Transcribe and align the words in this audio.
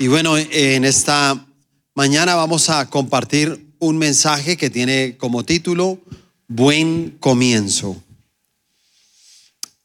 Y 0.00 0.06
bueno, 0.06 0.38
en 0.38 0.84
esta 0.84 1.44
mañana 1.96 2.36
vamos 2.36 2.70
a 2.70 2.88
compartir 2.88 3.74
un 3.80 3.98
mensaje 3.98 4.56
que 4.56 4.70
tiene 4.70 5.16
como 5.16 5.44
título 5.44 5.98
Buen 6.46 7.16
comienzo. 7.18 8.00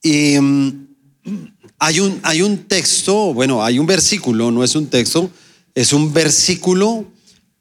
Y 0.03 0.39
mm, 0.39 0.87
hay 1.79 1.99
un, 1.99 2.19
hay 2.21 2.43
un 2.43 2.59
texto, 2.67 3.33
bueno, 3.33 3.65
hay 3.65 3.79
un 3.79 3.87
versículo, 3.87 4.51
no 4.51 4.63
es 4.63 4.75
un 4.75 4.85
texto, 4.85 5.31
es 5.73 5.93
un 5.93 6.13
versículo 6.13 7.05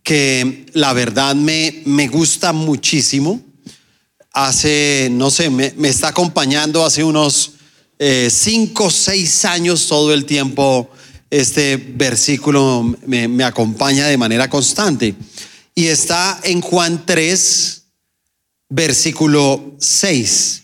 que 0.02 0.66
la 0.74 0.92
verdad 0.92 1.34
me, 1.34 1.80
me 1.86 2.06
gusta 2.08 2.52
muchísimo. 2.52 3.40
Hace, 4.30 5.08
no 5.10 5.30
sé, 5.30 5.48
me, 5.48 5.72
está 5.84 6.08
acompañando 6.08 6.84
hace 6.84 7.02
unos 7.02 7.52
eh, 7.98 8.28
cinco 8.30 8.84
o 8.84 8.90
seis 8.90 9.46
años 9.46 9.86
todo 9.88 10.12
el 10.12 10.26
tiempo 10.26 10.90
este 11.32 11.78
versículo 11.78 12.94
me, 13.06 13.42
acompaña 13.42 14.06
de 14.06 14.18
manera 14.18 14.50
constante. 14.50 15.14
Y 15.74 15.86
está 15.86 16.38
en 16.44 16.60
Juan 16.60 17.06
3, 17.06 17.84
versículo 18.68 19.74
6. 19.80 20.62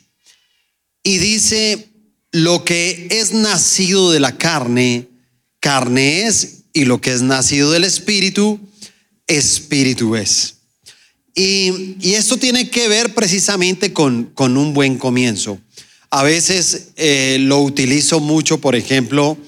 Y 1.05 1.17
dice, 1.17 1.89
lo 2.33 2.65
que 2.65 3.09
es 3.11 3.33
nacido 3.33 4.13
de 4.13 4.21
la 4.21 4.37
carne, 4.37 5.09
carne 5.59 6.27
es, 6.27 6.65
y 6.75 6.85
lo 6.85 7.01
que 7.01 7.15
es 7.15 7.23
nacido 7.23 7.71
del 7.71 7.85
espíritu, 7.85 8.61
espíritu 9.27 10.17
es. 10.17 10.57
Y, 11.35 11.97
esto 12.15 12.37
tiene 12.37 12.69
que 12.69 12.89
ver 12.89 13.15
precisamente 13.15 13.95
con, 13.95 14.25
con 14.35 14.59
un 14.59 14.75
buen 14.75 14.99
comienzo. 14.99 15.59
A 16.11 16.23
veces 16.25 16.89
eh, 16.97 17.39
lo 17.41 17.63
utilizo 17.63 18.21
mucho, 18.21 18.61
por 18.61 18.77
ejemplo, 18.77 19.39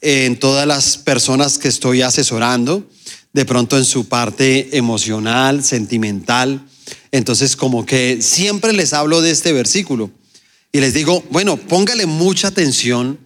en 0.00 0.38
todas 0.38 0.66
las 0.66 0.96
personas 0.96 1.58
que 1.58 1.68
estoy 1.68 2.02
asesorando, 2.02 2.88
de 3.32 3.44
pronto 3.44 3.76
en 3.76 3.84
su 3.84 4.08
parte 4.08 4.76
emocional, 4.76 5.64
sentimental. 5.64 6.66
Entonces 7.12 7.56
como 7.56 7.84
que 7.84 8.20
siempre 8.22 8.72
les 8.72 8.92
hablo 8.92 9.20
de 9.20 9.30
este 9.30 9.52
versículo 9.52 10.10
y 10.72 10.80
les 10.80 10.94
digo, 10.94 11.24
bueno, 11.30 11.56
póngale 11.56 12.06
mucha 12.06 12.48
atención 12.48 13.18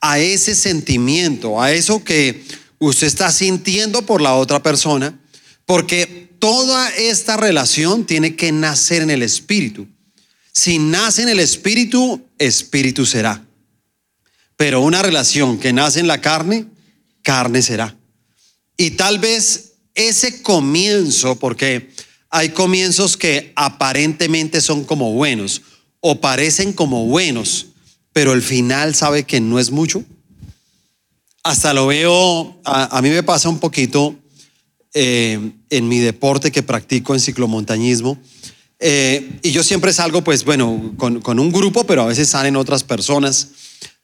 a 0.00 0.18
ese 0.18 0.54
sentimiento, 0.54 1.60
a 1.60 1.72
eso 1.72 2.04
que 2.04 2.44
usted 2.78 3.06
está 3.06 3.32
sintiendo 3.32 4.02
por 4.02 4.20
la 4.20 4.34
otra 4.34 4.62
persona, 4.62 5.18
porque 5.66 6.28
toda 6.38 6.88
esta 6.90 7.36
relación 7.36 8.04
tiene 8.04 8.36
que 8.36 8.52
nacer 8.52 9.02
en 9.02 9.10
el 9.10 9.22
espíritu. 9.22 9.86
Si 10.52 10.78
nace 10.78 11.22
en 11.22 11.28
el 11.28 11.40
espíritu, 11.40 12.20
espíritu 12.38 13.06
será. 13.06 13.47
Pero 14.58 14.80
una 14.80 15.02
relación 15.02 15.56
que 15.56 15.72
nace 15.72 16.00
en 16.00 16.08
la 16.08 16.20
carne, 16.20 16.66
carne 17.22 17.62
será. 17.62 17.96
Y 18.76 18.90
tal 18.90 19.20
vez 19.20 19.74
ese 19.94 20.42
comienzo, 20.42 21.36
porque 21.38 21.90
hay 22.28 22.48
comienzos 22.48 23.16
que 23.16 23.52
aparentemente 23.54 24.60
son 24.60 24.84
como 24.84 25.12
buenos 25.12 25.62
o 26.00 26.20
parecen 26.20 26.72
como 26.72 27.06
buenos, 27.06 27.66
pero 28.12 28.32
el 28.32 28.42
final 28.42 28.96
sabe 28.96 29.22
que 29.22 29.40
no 29.40 29.60
es 29.60 29.70
mucho. 29.70 30.04
Hasta 31.44 31.72
lo 31.72 31.86
veo, 31.86 32.60
a, 32.64 33.00
mí 33.00 33.10
me 33.10 33.22
pasa 33.22 33.48
un 33.48 33.60
poquito 33.60 34.16
eh, 34.92 35.52
en 35.70 35.88
mi 35.88 36.00
deporte 36.00 36.50
que 36.50 36.64
practico 36.64 37.14
en 37.14 37.20
ciclomontañismo. 37.20 38.18
Eh, 38.80 39.38
y 39.44 39.52
yo 39.52 39.62
siempre 39.62 39.92
salgo, 39.92 40.24
pues 40.24 40.44
bueno, 40.44 40.94
con, 40.96 41.20
con, 41.20 41.38
un 41.38 41.52
grupo, 41.52 41.84
pero 41.84 42.02
a 42.02 42.06
veces 42.06 42.28
salen 42.28 42.56
otras 42.56 42.82
personas 42.82 43.50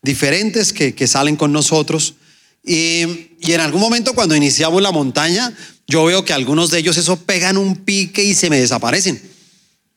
diferentes 0.04 0.72
que, 0.72 0.94
que 0.94 1.06
salen 1.08 1.34
con 1.34 1.52
nosotros. 1.52 2.14
Y, 2.62 3.30
y, 3.40 3.52
en 3.52 3.60
algún 3.60 3.80
momento 3.80 4.14
cuando 4.14 4.36
iniciamos 4.36 4.80
la 4.80 4.92
montaña, 4.92 5.52
yo 5.86 6.04
veo 6.04 6.24
que 6.24 6.32
algunos 6.32 6.70
de 6.70 6.78
ellos 6.78 6.96
eso 6.96 7.16
pegan 7.16 7.56
un 7.56 7.76
pique 7.76 8.22
y 8.22 8.34
se 8.34 8.50
me 8.50 8.60
desaparecen. 8.60 9.20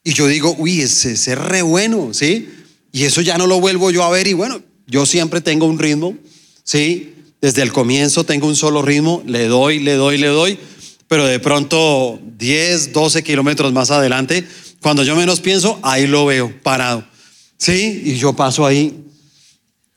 Y 0.04 0.14
yo 0.14 0.28
digo, 0.28 0.56
uy, 0.58 0.82
ese, 0.82 1.12
es 1.12 1.28
re 1.38 1.62
bueno, 1.62 2.14
¿sí? 2.14 2.50
Y 2.92 3.04
eso 3.04 3.22
ya 3.22 3.38
no 3.38 3.46
lo 3.46 3.60
vuelvo 3.60 3.92
yo 3.92 4.04
a 4.04 4.10
ver 4.10 4.28
y 4.28 4.34
bueno, 4.34 4.62
yo 4.88 5.06
siempre 5.06 5.42
tengo 5.42 5.66
un 5.66 5.80
ritmo, 5.80 6.16
¿sí? 6.64 7.14
Desde 7.42 7.62
el 7.62 7.72
comienzo 7.72 8.24
tengo 8.24 8.48
un 8.48 8.56
solo 8.56 8.82
ritmo, 8.82 9.22
le 9.26 9.48
doy, 9.48 9.80
le 9.80 9.94
doy, 9.96 10.18
le 10.18 10.28
doy, 10.28 10.58
pero 11.08 11.26
de 11.26 11.40
pronto 11.40 12.20
10, 12.38 12.94
12 12.94 13.24
kilómetros 13.24 13.72
más 13.74 13.92
adelante, 13.92 14.46
cuando 14.82 15.04
yo 15.04 15.16
menos 15.16 15.42
pienso, 15.42 15.80
ahí 15.84 16.08
lo 16.08 16.26
veo 16.26 16.54
parado, 16.64 17.06
¿sí? 17.58 18.02
Y 18.06 18.16
yo 18.16 18.34
paso 18.34 18.66
ahí 18.66 19.07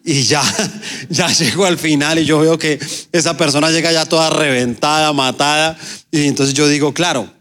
y 0.04 0.22
ya, 0.22 0.42
ya 1.08 1.32
llego 1.32 1.66
al 1.66 1.78
final 1.78 2.18
y 2.18 2.24
yo 2.24 2.38
veo 2.38 2.58
que 2.58 2.78
esa 3.12 3.36
persona 3.36 3.70
llega 3.70 3.92
ya 3.92 4.06
toda 4.06 4.30
reventada, 4.30 5.12
matada. 5.12 5.78
Y 6.10 6.26
entonces 6.26 6.54
yo 6.54 6.68
digo, 6.68 6.94
claro, 6.94 7.32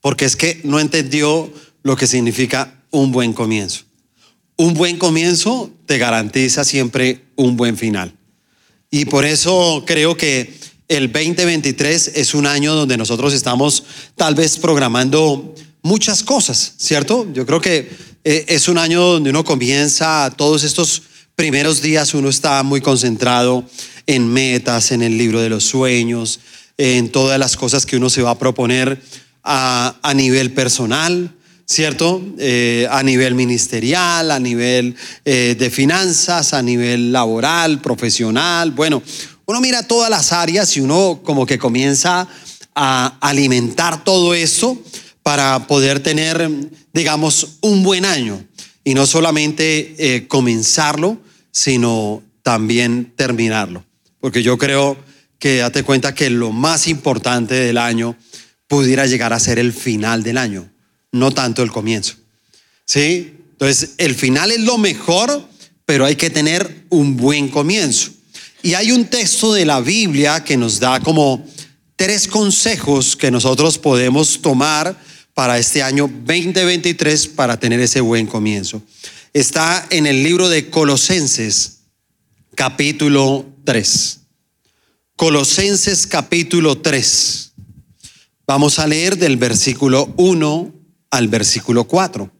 porque 0.00 0.24
es 0.24 0.36
que 0.36 0.60
no 0.64 0.80
entendió 0.80 1.52
lo 1.82 1.96
que 1.96 2.06
significa 2.06 2.82
un 2.90 3.12
buen 3.12 3.32
comienzo. 3.32 3.82
Un 4.56 4.74
buen 4.74 4.98
comienzo 4.98 5.70
te 5.86 5.98
garantiza 5.98 6.64
siempre 6.64 7.24
un 7.36 7.56
buen 7.56 7.76
final. 7.76 8.14
Y 8.90 9.06
por 9.06 9.24
eso 9.24 9.84
creo 9.86 10.16
que 10.16 10.54
el 10.88 11.10
2023 11.10 12.12
es 12.14 12.34
un 12.34 12.46
año 12.46 12.74
donde 12.74 12.96
nosotros 12.96 13.32
estamos 13.32 13.84
tal 14.14 14.34
vez 14.34 14.58
programando 14.58 15.54
muchas 15.82 16.22
cosas, 16.22 16.74
¿cierto? 16.76 17.26
Yo 17.32 17.46
creo 17.46 17.60
que 17.60 17.90
eh, 18.24 18.44
es 18.48 18.68
un 18.68 18.78
año 18.78 19.00
donde 19.00 19.30
uno 19.30 19.44
comienza 19.44 20.32
todos 20.36 20.62
estos 20.64 21.02
primeros 21.42 21.82
días 21.82 22.14
uno 22.14 22.28
está 22.28 22.62
muy 22.62 22.80
concentrado 22.80 23.64
en 24.06 24.32
metas, 24.32 24.92
en 24.92 25.02
el 25.02 25.18
libro 25.18 25.40
de 25.40 25.48
los 25.48 25.64
sueños, 25.64 26.38
en 26.78 27.10
todas 27.10 27.36
las 27.36 27.56
cosas 27.56 27.84
que 27.84 27.96
uno 27.96 28.10
se 28.10 28.22
va 28.22 28.30
a 28.30 28.38
proponer 28.38 29.02
a, 29.42 30.12
nivel 30.14 30.52
personal, 30.52 31.34
¿cierto? 31.66 32.22
Eh, 32.38 32.86
a 32.88 33.02
nivel 33.02 33.34
ministerial, 33.34 34.30
a 34.30 34.38
nivel 34.38 34.94
eh, 35.24 35.56
de 35.58 35.68
finanzas, 35.68 36.54
a 36.54 36.62
nivel 36.62 37.10
laboral, 37.10 37.80
profesional. 37.80 38.70
Bueno, 38.70 39.02
uno 39.44 39.60
mira 39.60 39.82
todas 39.82 40.10
las 40.10 40.32
áreas 40.32 40.76
y 40.76 40.80
uno 40.80 41.22
como 41.24 41.44
que 41.44 41.58
comienza 41.58 42.28
a 42.76 43.18
alimentar 43.20 44.04
todo 44.04 44.32
eso 44.32 44.80
para 45.24 45.66
poder 45.66 45.98
tener, 45.98 46.48
digamos, 46.92 47.56
un 47.62 47.82
buen 47.82 48.04
año 48.04 48.44
y 48.84 48.94
no 48.94 49.06
solamente 49.06 49.96
eh, 49.98 50.28
comenzarlo, 50.28 51.18
sino 51.52 52.22
también 52.42 53.12
terminarlo. 53.14 53.84
Porque 54.18 54.42
yo 54.42 54.58
creo 54.58 54.96
que 55.38 55.58
date 55.58 55.84
cuenta 55.84 56.14
que 56.14 56.30
lo 56.30 56.50
más 56.50 56.88
importante 56.88 57.54
del 57.54 57.78
año 57.78 58.16
pudiera 58.66 59.06
llegar 59.06 59.32
a 59.32 59.38
ser 59.38 59.58
el 59.58 59.72
final 59.72 60.22
del 60.22 60.38
año, 60.38 60.68
no 61.12 61.30
tanto 61.30 61.62
el 61.62 61.70
comienzo. 61.70 62.14
¿Sí? 62.84 63.34
Entonces, 63.52 63.94
el 63.98 64.14
final 64.14 64.50
es 64.50 64.60
lo 64.60 64.78
mejor, 64.78 65.48
pero 65.84 66.04
hay 66.04 66.16
que 66.16 66.30
tener 66.30 66.84
un 66.88 67.16
buen 67.16 67.48
comienzo. 67.48 68.10
Y 68.62 68.74
hay 68.74 68.92
un 68.92 69.04
texto 69.06 69.52
de 69.52 69.64
la 69.64 69.80
Biblia 69.80 70.42
que 70.42 70.56
nos 70.56 70.80
da 70.80 71.00
como 71.00 71.44
tres 71.96 72.26
consejos 72.26 73.16
que 73.16 73.30
nosotros 73.30 73.78
podemos 73.78 74.40
tomar 74.40 74.96
para 75.34 75.58
este 75.58 75.82
año 75.82 76.08
2023 76.08 77.28
para 77.28 77.58
tener 77.58 77.80
ese 77.80 78.00
buen 78.00 78.26
comienzo. 78.26 78.82
Está 79.34 79.86
en 79.88 80.06
el 80.06 80.22
libro 80.22 80.50
de 80.50 80.68
Colosenses, 80.68 81.84
capítulo 82.54 83.46
3. 83.64 84.20
Colosenses 85.16 86.06
capítulo 86.06 86.82
3. 86.82 87.52
Vamos 88.46 88.78
a 88.78 88.86
leer 88.86 89.16
del 89.16 89.38
versículo 89.38 90.12
1 90.18 90.74
al 91.08 91.28
versículo 91.28 91.84
4. 91.84 92.30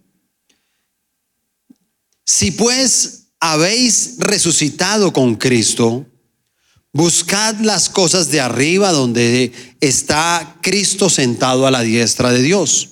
Si 2.26 2.50
pues 2.50 3.28
habéis 3.40 4.16
resucitado 4.18 5.14
con 5.14 5.36
Cristo, 5.36 6.04
buscad 6.92 7.58
las 7.60 7.88
cosas 7.88 8.30
de 8.30 8.42
arriba 8.42 8.92
donde 8.92 9.50
está 9.80 10.58
Cristo 10.60 11.08
sentado 11.08 11.66
a 11.66 11.70
la 11.70 11.80
diestra 11.80 12.32
de 12.32 12.42
Dios. 12.42 12.90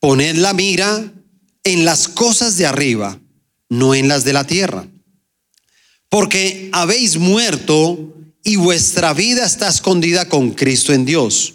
Poned 0.00 0.34
la 0.34 0.52
mira 0.52 1.12
en 1.64 1.84
las 1.84 2.08
cosas 2.08 2.56
de 2.56 2.66
arriba, 2.66 3.18
no 3.68 3.94
en 3.94 4.08
las 4.08 4.24
de 4.24 4.32
la 4.32 4.46
tierra. 4.46 4.86
Porque 6.08 6.68
habéis 6.72 7.16
muerto 7.16 8.14
y 8.44 8.56
vuestra 8.56 9.14
vida 9.14 9.44
está 9.44 9.68
escondida 9.68 10.28
con 10.28 10.52
Cristo 10.52 10.92
en 10.92 11.04
Dios. 11.04 11.54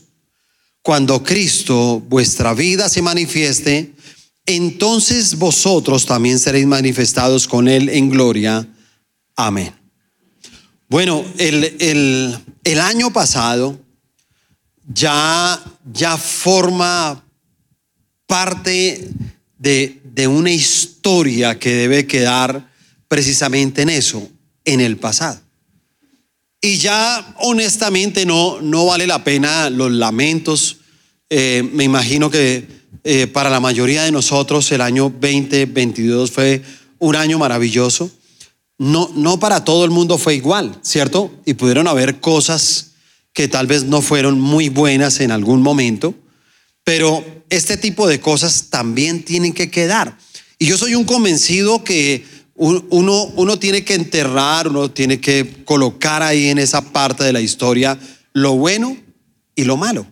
Cuando 0.81 1.23
Cristo, 1.23 2.01
vuestra 2.09 2.53
vida, 2.53 2.89
se 2.89 3.01
manifieste, 3.01 3.93
entonces 4.45 5.37
vosotros 5.37 6.05
también 6.05 6.39
seréis 6.39 6.65
manifestados 6.65 7.47
con 7.47 7.67
Él 7.67 7.89
en 7.89 8.09
gloria. 8.09 8.67
Amén. 9.35 9.73
Bueno, 10.89 11.23
el, 11.37 12.35
el 12.63 12.79
año 12.79 13.13
pasado 13.13 13.79
ya, 14.91 15.61
ya 15.93 16.17
forma 16.17 17.23
parte 18.25 19.07
de, 19.59 20.01
de 20.03 20.27
una 20.27 20.51
historia 20.51 21.59
que 21.59 21.75
debe 21.75 22.07
quedar 22.07 22.71
precisamente 23.07 23.83
en 23.83 23.89
eso, 23.89 24.27
en 24.65 24.81
el 24.81 24.97
pasado. 24.97 25.39
Y 26.61 26.77
ya 26.77 27.35
honestamente 27.37 28.25
no, 28.25 28.59
no 28.61 28.85
vale 28.87 29.07
la 29.07 29.23
pena 29.23 29.69
los 29.69 29.91
lamentos. 29.91 30.77
Eh, 31.29 31.67
me 31.73 31.85
imagino 31.85 32.29
que 32.29 32.67
eh, 33.03 33.27
para 33.27 33.49
la 33.49 33.59
mayoría 33.59 34.03
de 34.03 34.11
nosotros 34.11 34.69
el 34.71 34.81
año 34.81 35.03
2022 35.03 36.31
fue 36.31 36.61
un 36.97 37.15
año 37.15 37.39
maravilloso. 37.39 38.11
No, 38.77 39.09
no 39.15 39.39
para 39.39 39.63
todo 39.63 39.85
el 39.85 39.91
mundo 39.91 40.17
fue 40.17 40.35
igual, 40.35 40.77
¿cierto? 40.81 41.31
Y 41.45 41.53
pudieron 41.53 41.87
haber 41.87 42.19
cosas 42.19 42.91
que 43.33 43.47
tal 43.47 43.67
vez 43.67 43.85
no 43.85 44.01
fueron 44.01 44.39
muy 44.39 44.69
buenas 44.69 45.19
en 45.21 45.31
algún 45.31 45.61
momento, 45.61 46.13
pero 46.89 47.23
este 47.51 47.77
tipo 47.77 48.07
de 48.07 48.19
cosas 48.19 48.71
también 48.71 49.21
tienen 49.23 49.53
que 49.53 49.69
quedar. 49.69 50.17
Y 50.57 50.65
yo 50.65 50.75
soy 50.75 50.95
un 50.95 51.03
convencido 51.03 51.83
que 51.83 52.25
uno, 52.55 53.25
uno 53.35 53.59
tiene 53.59 53.85
que 53.85 53.93
enterrar, 53.93 54.67
uno 54.69 54.89
tiene 54.89 55.21
que 55.21 55.63
colocar 55.65 56.23
ahí 56.23 56.47
en 56.47 56.57
esa 56.57 56.81
parte 56.81 57.23
de 57.23 57.31
la 57.31 57.41
historia 57.41 57.99
lo 58.33 58.53
bueno 58.53 58.97
y 59.53 59.65
lo 59.65 59.77
malo. 59.77 60.07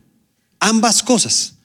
Ambas 0.60 1.02
cosas. 1.02 1.56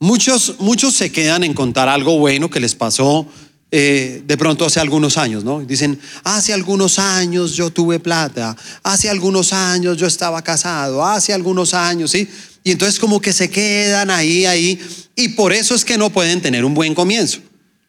Muchos, 0.00 0.56
muchos 0.58 0.94
se 0.94 1.12
quedan 1.12 1.44
en 1.44 1.54
contar 1.54 1.88
algo 1.88 2.18
bueno 2.18 2.50
que 2.50 2.58
les 2.58 2.74
pasó 2.74 3.28
eh, 3.70 4.24
de 4.26 4.36
pronto 4.36 4.66
hace 4.66 4.80
algunos 4.80 5.18
años, 5.18 5.44
¿no? 5.44 5.60
Dicen, 5.60 6.00
hace 6.24 6.52
algunos 6.52 6.98
años 6.98 7.54
yo 7.54 7.70
tuve 7.70 8.00
plata, 8.00 8.56
hace 8.82 9.08
algunos 9.08 9.52
años 9.52 9.98
yo 9.98 10.08
estaba 10.08 10.42
casado, 10.42 11.06
hace 11.06 11.32
algunos 11.32 11.74
años, 11.74 12.10
¿sí? 12.10 12.28
Y 12.64 12.70
entonces 12.70 12.98
como 12.98 13.20
que 13.20 13.32
se 13.32 13.50
quedan 13.50 14.10
ahí, 14.10 14.46
ahí, 14.46 14.80
y 15.16 15.28
por 15.28 15.52
eso 15.52 15.74
es 15.74 15.84
que 15.84 15.98
no 15.98 16.10
pueden 16.10 16.40
tener 16.40 16.64
un 16.64 16.74
buen 16.74 16.94
comienzo. 16.94 17.40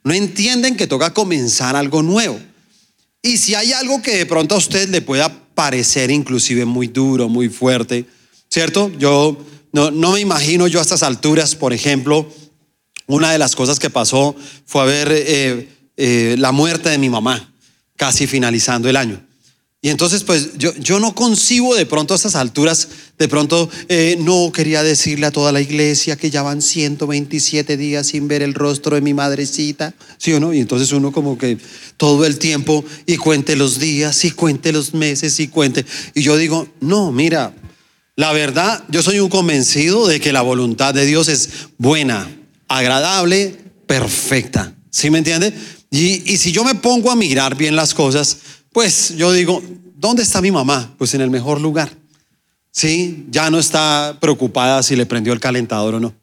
No 0.03 0.13
entienden 0.13 0.75
que 0.75 0.87
toca 0.87 1.13
comenzar 1.13 1.75
algo 1.75 2.01
nuevo. 2.01 2.39
Y 3.21 3.37
si 3.37 3.55
hay 3.55 3.71
algo 3.71 4.01
que 4.01 4.17
de 4.17 4.25
pronto 4.25 4.55
a 4.55 4.57
usted 4.57 4.89
le 4.89 5.01
pueda 5.01 5.29
parecer 5.55 6.11
inclusive 6.11 6.65
muy 6.65 6.87
duro, 6.87 7.29
muy 7.29 7.49
fuerte, 7.49 8.05
¿cierto? 8.49 8.91
Yo 8.97 9.37
no, 9.71 9.91
no 9.91 10.13
me 10.13 10.19
imagino 10.19 10.67
yo 10.67 10.79
a 10.79 10.81
estas 10.81 11.03
alturas, 11.03 11.55
por 11.55 11.71
ejemplo, 11.71 12.27
una 13.07 13.31
de 13.31 13.37
las 13.37 13.55
cosas 13.55 13.79
que 13.79 13.89
pasó 13.89 14.35
fue 14.65 14.85
ver 14.85 15.09
eh, 15.11 15.69
eh, 15.97 16.35
la 16.37 16.51
muerte 16.51 16.89
de 16.89 16.97
mi 16.97 17.09
mamá, 17.09 17.53
casi 17.95 18.27
finalizando 18.27 18.89
el 18.89 18.95
año. 18.95 19.25
Y 19.85 19.89
entonces, 19.89 20.23
pues 20.23 20.57
yo, 20.57 20.73
yo 20.75 21.01
no 21.01 21.13
concibo 21.13 21.75
de 21.75 21.85
pronto 21.85 22.13
a 22.13 22.15
estas 22.15 22.35
alturas, 22.35 22.87
de 23.19 23.27
pronto 23.27 23.69
eh, 23.89 24.15
no 24.17 24.49
quería 24.53 24.81
decirle 24.81 25.25
a 25.25 25.31
toda 25.31 25.51
la 25.51 25.59
iglesia 25.59 26.15
que 26.15 26.31
ya 26.31 26.41
van 26.41 26.61
127 26.61 27.75
días 27.75 28.07
sin 28.07 28.29
ver 28.29 28.43
el 28.43 28.53
rostro 28.53 28.95
de 28.95 29.01
mi 29.01 29.13
madrecita, 29.13 29.93
¿sí 30.17 30.31
o 30.31 30.39
no? 30.39 30.53
Y 30.53 30.61
entonces 30.61 30.93
uno 30.93 31.11
como 31.11 31.37
que 31.37 31.57
todo 31.97 32.25
el 32.25 32.39
tiempo 32.39 32.85
y 33.05 33.17
cuente 33.17 33.57
los 33.57 33.77
días 33.77 34.23
y 34.23 34.31
cuente 34.31 34.71
los 34.71 34.93
meses 34.93 35.37
y 35.41 35.49
cuente. 35.49 35.85
Y 36.15 36.21
yo 36.21 36.37
digo, 36.37 36.65
no, 36.79 37.11
mira, 37.11 37.53
la 38.15 38.31
verdad, 38.31 38.85
yo 38.87 39.03
soy 39.03 39.19
un 39.19 39.27
convencido 39.27 40.07
de 40.07 40.21
que 40.21 40.31
la 40.31 40.43
voluntad 40.43 40.93
de 40.93 41.05
Dios 41.05 41.27
es 41.27 41.49
buena, 41.77 42.33
agradable, 42.69 43.53
perfecta. 43.85 44.73
¿Sí 44.89 45.09
me 45.09 45.17
entiende? 45.17 45.53
Y, 45.91 46.31
y 46.31 46.37
si 46.37 46.53
yo 46.53 46.63
me 46.63 46.75
pongo 46.75 47.11
a 47.11 47.17
mirar 47.17 47.57
bien 47.57 47.75
las 47.75 47.93
cosas, 47.93 48.37
pues 48.73 49.15
yo 49.15 49.31
digo, 49.31 49.61
¿dónde 49.95 50.23
está 50.23 50.41
mi 50.41 50.51
mamá? 50.51 50.93
Pues 50.97 51.13
en 51.13 51.21
el 51.21 51.29
mejor 51.29 51.61
lugar. 51.61 51.89
Sí, 52.71 53.27
ya 53.29 53.51
no 53.51 53.59
está 53.59 54.17
preocupada 54.19 54.81
si 54.81 54.95
le 54.95 55.05
prendió 55.05 55.31
el 55.31 55.39
calentador 55.39 55.95
o 55.95 55.99
no. 55.99 56.13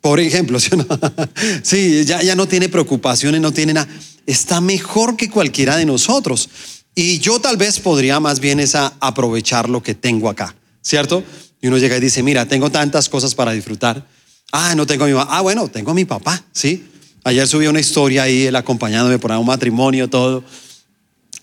Por 0.00 0.20
ejemplo, 0.20 0.58
¿sí, 1.62 2.04
ya, 2.04 2.22
ya 2.22 2.36
no 2.36 2.46
tiene 2.46 2.68
preocupaciones, 2.68 3.40
no 3.40 3.52
tiene 3.52 3.74
nada. 3.74 3.88
Está 4.26 4.60
mejor 4.60 5.16
que 5.16 5.28
cualquiera 5.28 5.76
de 5.76 5.84
nosotros. 5.84 6.48
Y 6.94 7.18
yo 7.18 7.40
tal 7.40 7.56
vez 7.56 7.80
podría 7.80 8.20
más 8.20 8.38
bien 8.38 8.60
esa 8.60 8.94
aprovechar 9.00 9.68
lo 9.68 9.82
que 9.82 9.94
tengo 9.94 10.30
acá, 10.30 10.54
¿cierto? 10.82 11.24
Y 11.60 11.66
uno 11.66 11.78
llega 11.78 11.96
y 11.96 12.00
dice, 12.00 12.22
mira, 12.22 12.46
tengo 12.46 12.70
tantas 12.70 13.08
cosas 13.08 13.34
para 13.34 13.52
disfrutar. 13.52 14.06
Ah, 14.52 14.74
no 14.76 14.86
tengo 14.86 15.04
a 15.04 15.06
mi 15.08 15.12
mamá. 15.12 15.28
Ah, 15.30 15.40
bueno, 15.40 15.68
tengo 15.68 15.90
a 15.90 15.94
mi 15.94 16.04
papá, 16.04 16.44
¿sí? 16.52 16.84
Ayer 17.24 17.46
subí 17.46 17.66
una 17.66 17.80
historia 17.80 18.22
ahí, 18.22 18.46
él 18.46 18.56
acompañándome 18.56 19.18
por 19.18 19.32
un 19.32 19.44
matrimonio, 19.44 20.08
todo 20.08 20.44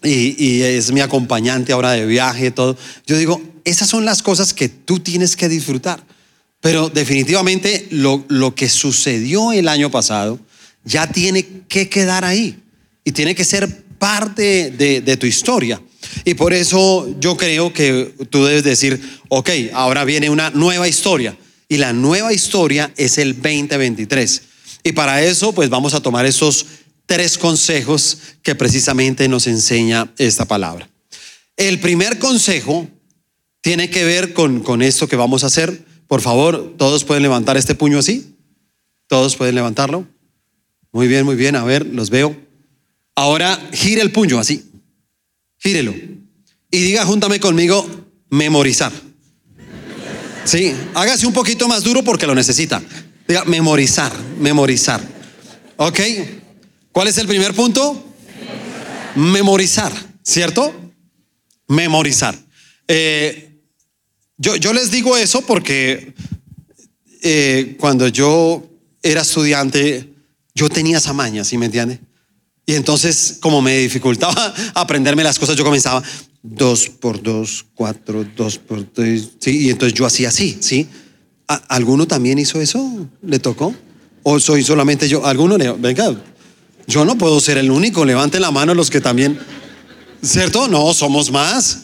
y, 0.06 0.62
es 0.62 0.92
mi 0.92 1.02
acompañante 1.02 1.74
ahora 1.74 1.92
de 1.92 2.06
viaje, 2.06 2.52
todo. 2.52 2.78
Yo 3.06 3.18
digo, 3.18 3.42
esas 3.64 3.90
son 3.90 4.06
las 4.06 4.22
cosas 4.22 4.54
que 4.54 4.70
tú 4.70 5.00
tienes 5.00 5.36
que 5.36 5.50
disfrutar. 5.50 6.04
Pero 6.62 6.90
definitivamente 6.90 7.88
lo, 7.92 8.26
lo 8.28 8.56
que 8.56 8.70
sucedió 8.70 9.52
el 9.52 9.68
año 9.68 9.92
pasado 9.92 10.40
ya 10.84 11.08
tiene 11.08 11.46
que 11.68 11.90
quedar 11.90 12.26
ahí 12.26 12.58
y 13.04 13.12
tiene 13.12 13.36
que 13.36 13.46
ser 13.46 13.84
parte 14.00 14.72
de, 14.72 15.02
de, 15.02 15.18
tu 15.18 15.28
historia. 15.28 15.82
Y 16.24 16.34
por 16.34 16.54
eso 16.54 17.08
yo 17.20 17.38
creo 17.38 17.72
que 17.72 18.16
tú 18.30 18.46
debes 18.46 18.64
decir, 18.64 19.00
ok, 19.30 19.50
ahora 19.74 20.06
viene 20.06 20.30
una 20.30 20.50
nueva 20.50 20.88
historia. 20.88 21.38
Y 21.68 21.78
la 21.78 21.94
nueva 21.94 22.34
historia 22.34 22.92
es 22.98 23.18
el 23.18 23.34
2023. 23.34 24.42
Y 24.84 24.92
para 24.92 25.24
eso, 25.24 25.54
pues 25.54 25.70
vamos 25.70 25.94
a 25.94 26.02
tomar 26.02 26.26
esos 26.26 26.66
tres 27.06 27.38
consejos 27.38 28.18
que 28.42 28.56
precisamente 28.56 29.28
nos 29.28 29.48
enseña 29.48 30.12
esta 30.18 30.46
palabra. 30.46 30.90
El 31.58 31.80
primer 31.80 32.20
consejo 32.20 32.88
tiene 33.62 33.90
que 33.90 34.04
ver 34.04 34.34
con, 34.34 34.62
con 34.62 34.82
esto 34.82 35.08
que 35.08 35.16
vamos 35.16 35.44
a 35.44 35.48
hacer. 35.48 35.86
Por 36.08 36.22
favor, 36.22 36.76
todos 36.78 37.04
pueden 37.04 37.24
levantar 37.24 37.58
este 37.58 37.76
puño 37.76 38.00
así. 38.00 38.36
Todos 39.08 39.36
pueden 39.36 39.56
levantarlo. 39.56 40.08
Muy 40.92 41.08
bien, 41.08 41.26
muy 41.26 41.36
bien. 41.36 41.56
A 41.56 41.64
ver, 41.64 41.86
los 41.86 42.10
veo. 42.10 42.36
Ahora 43.16 43.70
gire 43.74 44.02
el 44.02 44.12
puño 44.12 44.40
así. 44.40 44.66
Gírelo. 45.58 45.94
Y 46.72 46.80
diga 46.80 47.06
júntame 47.06 47.40
conmigo, 47.40 47.88
memorizar. 48.30 48.92
Sí, 50.44 50.76
hágase 50.94 51.26
un 51.26 51.34
poquito 51.34 51.68
más 51.68 51.84
duro 51.84 52.04
porque 52.04 52.28
lo 52.28 52.36
necesita. 52.36 52.82
Diga, 53.28 53.46
memorizar, 53.46 54.12
memorizar. 54.40 55.02
¿Ok? 55.78 56.00
¿Cuál 56.96 57.10
es 57.10 57.18
el 57.18 57.28
primer 57.28 57.54
punto? 57.54 58.02
Memorizar, 59.16 59.92
¿cierto? 60.24 60.74
Memorizar. 61.68 62.40
Eh, 62.88 63.60
yo, 64.38 64.56
yo, 64.56 64.72
les 64.72 64.92
digo 64.92 65.18
eso 65.18 65.42
porque 65.42 66.14
eh, 67.22 67.76
cuando 67.82 68.08
yo 68.08 68.64
era 69.04 69.24
estudiante, 69.24 70.10
yo 70.54 70.70
tenía 70.70 71.00
esa 71.00 71.12
maña, 71.12 71.44
¿sí 71.44 71.58
me 71.58 71.66
entiende? 71.66 72.00
Y 72.66 72.76
entonces, 72.76 73.40
como 73.42 73.62
me 73.62 73.78
dificultaba 73.80 74.54
aprenderme 74.74 75.22
las 75.22 75.38
cosas, 75.38 75.58
yo 75.58 75.66
comenzaba 75.66 76.02
dos 76.42 76.88
por 76.88 77.22
dos, 77.22 77.66
cuatro, 77.74 78.26
dos 78.38 78.58
por 78.58 78.86
tres, 78.86 79.32
¿sí? 79.40 79.66
Y 79.66 79.70
entonces 79.70 79.94
yo 79.98 80.06
hacía 80.06 80.30
así, 80.30 80.60
¿sí? 80.62 80.88
¿Alguno 81.46 82.08
también 82.08 82.40
hizo 82.40 82.62
eso? 82.62 83.10
¿Le 83.22 83.40
tocó? 83.40 83.76
¿O 84.24 84.40
soy 84.40 84.64
solamente 84.64 85.10
yo? 85.10 85.26
¿Alguno 85.26 85.58
le, 85.58 85.74
venga, 85.74 86.16
yo 86.88 87.06
no 87.06 87.18
puedo 87.18 87.40
ser 87.40 87.58
el 87.58 87.72
único. 87.72 88.06
Levante 88.06 88.40
la 88.40 88.52
mano 88.52 88.74
los 88.74 88.90
que 88.90 89.02
también. 89.02 89.40
¿Cierto? 90.22 90.68
No, 90.68 90.94
somos 90.94 91.32
más. 91.32 91.80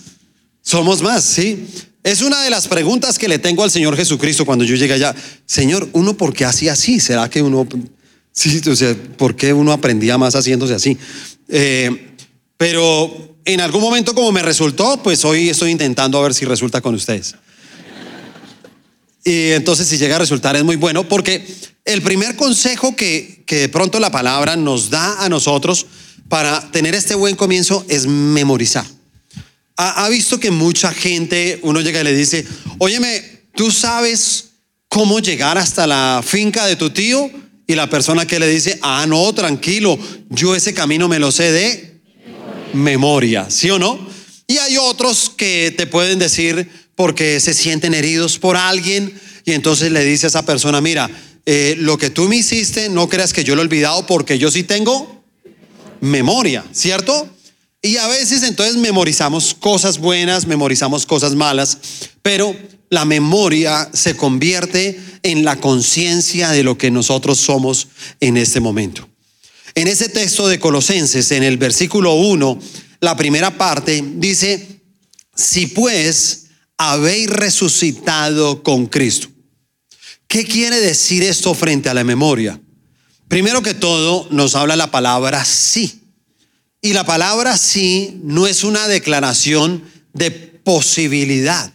Somos 0.61 1.01
más, 1.01 1.23
sí. 1.23 1.67
Es 2.03 2.21
una 2.21 2.41
de 2.43 2.49
las 2.49 2.67
preguntas 2.67 3.19
que 3.19 3.27
le 3.27 3.39
tengo 3.39 3.63
al 3.63 3.71
Señor 3.71 3.95
Jesucristo 3.95 4.45
cuando 4.45 4.65
yo 4.65 4.75
llegué 4.75 4.93
allá. 4.93 5.15
Señor, 5.45 5.87
¿uno 5.93 6.15
por 6.15 6.33
qué 6.33 6.45
hacía 6.45 6.73
así? 6.73 6.99
¿Será 6.99 7.29
que 7.29 7.41
uno... 7.41 7.67
Sí, 8.31 8.61
o 8.67 8.75
sea, 8.75 8.95
¿por 9.17 9.35
qué 9.35 9.53
uno 9.53 9.73
aprendía 9.73 10.17
más 10.17 10.35
haciéndose 10.35 10.73
así? 10.73 10.97
Eh, 11.49 12.15
pero 12.57 13.37
en 13.43 13.61
algún 13.61 13.81
momento 13.81 14.15
como 14.15 14.31
me 14.31 14.41
resultó, 14.41 15.01
pues 15.03 15.25
hoy 15.25 15.49
estoy 15.49 15.71
intentando 15.71 16.17
a 16.17 16.23
ver 16.23 16.33
si 16.33 16.45
resulta 16.45 16.79
con 16.81 16.95
ustedes. 16.95 17.35
Y 19.23 19.51
entonces 19.51 19.87
si 19.87 19.97
llega 19.97 20.15
a 20.15 20.19
resultar 20.19 20.55
es 20.55 20.63
muy 20.63 20.75
bueno 20.75 21.07
porque 21.07 21.45
el 21.85 22.01
primer 22.01 22.35
consejo 22.35 22.95
que, 22.95 23.43
que 23.45 23.57
de 23.57 23.69
pronto 23.69 23.99
la 23.99 24.11
palabra 24.11 24.55
nos 24.55 24.89
da 24.89 25.23
a 25.23 25.29
nosotros 25.29 25.85
para 26.31 26.71
tener 26.71 26.95
este 26.95 27.13
buen 27.13 27.35
comienzo 27.35 27.85
es 27.89 28.07
memorizar. 28.07 28.85
Ha, 29.75 30.07
visto 30.09 30.39
que 30.39 30.51
mucha 30.51 30.93
gente, 30.93 31.59
uno 31.63 31.81
llega 31.81 32.01
y 32.01 32.03
le 32.03 32.13
dice, 32.13 32.45
óyeme, 32.77 33.47
¿tú 33.55 33.71
sabes 33.71 34.51
cómo 34.87 35.19
llegar 35.19 35.57
hasta 35.57 35.87
la 35.87 36.21
finca 36.23 36.67
de 36.67 36.75
tu 36.75 36.91
tío? 36.91 37.29
Y 37.65 37.73
la 37.73 37.89
persona 37.89 38.27
que 38.27 38.39
le 38.39 38.47
dice, 38.47 38.77
ah, 38.81 39.05
no, 39.07 39.33
tranquilo, 39.33 39.97
yo 40.29 40.55
ese 40.55 40.73
camino 40.73 41.07
me 41.07 41.19
lo 41.19 41.31
sé 41.31 41.51
de 41.51 41.99
memoria, 42.73 43.49
¿sí 43.49 43.71
o 43.71 43.79
no? 43.79 43.99
Y 44.45 44.59
hay 44.59 44.77
otros 44.77 45.31
que 45.35 45.73
te 45.75 45.87
pueden 45.87 46.19
decir, 46.19 46.69
porque 46.95 47.39
se 47.39 47.53
sienten 47.53 47.93
heridos 47.93 48.37
por 48.37 48.57
alguien 48.57 49.13
y 49.45 49.53
entonces 49.53 49.91
le 49.91 50.03
dice 50.03 50.27
a 50.27 50.29
esa 50.29 50.45
persona, 50.45 50.81
mira, 50.81 51.09
eh, 51.45 51.75
lo 51.79 51.97
que 51.97 52.09
tú 52.09 52.27
me 52.27 52.37
hiciste, 52.37 52.89
no 52.89 53.09
creas 53.09 53.33
que 53.33 53.43
yo 53.43 53.55
lo 53.55 53.61
he 53.61 53.65
olvidado 53.65 54.05
porque 54.05 54.37
yo 54.37 54.51
sí 54.51 54.63
tengo 54.63 55.23
memoria, 55.99 56.63
¿cierto? 56.71 57.27
Y 57.81 57.97
a 57.97 58.07
veces 58.07 58.43
entonces 58.43 58.75
memorizamos 58.75 59.55
cosas 59.55 59.97
buenas, 59.97 60.45
memorizamos 60.45 61.05
cosas 61.05 61.33
malas, 61.33 61.77
pero 62.21 62.55
la 62.89 63.05
memoria 63.05 63.89
se 63.93 64.15
convierte 64.15 64.99
en 65.23 65.43
la 65.43 65.55
conciencia 65.55 66.51
de 66.51 66.63
lo 66.63 66.77
que 66.77 66.91
nosotros 66.91 67.39
somos 67.39 67.87
en 68.19 68.37
este 68.37 68.59
momento. 68.59 69.07
En 69.73 69.87
ese 69.87 70.09
texto 70.09 70.47
de 70.47 70.59
Colosenses, 70.59 71.31
en 71.31 71.43
el 71.43 71.57
versículo 71.57 72.13
1, 72.13 72.59
la 72.99 73.15
primera 73.15 73.57
parte 73.57 74.03
dice, 74.15 74.81
si 75.33 75.67
pues 75.67 76.40
habéis 76.89 77.29
resucitado 77.29 78.63
con 78.63 78.87
Cristo. 78.87 79.27
¿Qué 80.27 80.45
quiere 80.45 80.79
decir 80.79 81.21
esto 81.21 81.53
frente 81.53 81.89
a 81.89 81.93
la 81.93 82.03
memoria? 82.03 82.59
Primero 83.27 83.61
que 83.61 83.75
todo, 83.75 84.27
nos 84.31 84.55
habla 84.55 84.75
la 84.75 84.89
palabra 84.89 85.45
sí. 85.45 86.01
Y 86.81 86.93
la 86.93 87.05
palabra 87.05 87.55
sí 87.57 88.19
no 88.23 88.47
es 88.47 88.63
una 88.63 88.87
declaración 88.87 89.83
de 90.13 90.31
posibilidad. 90.31 91.71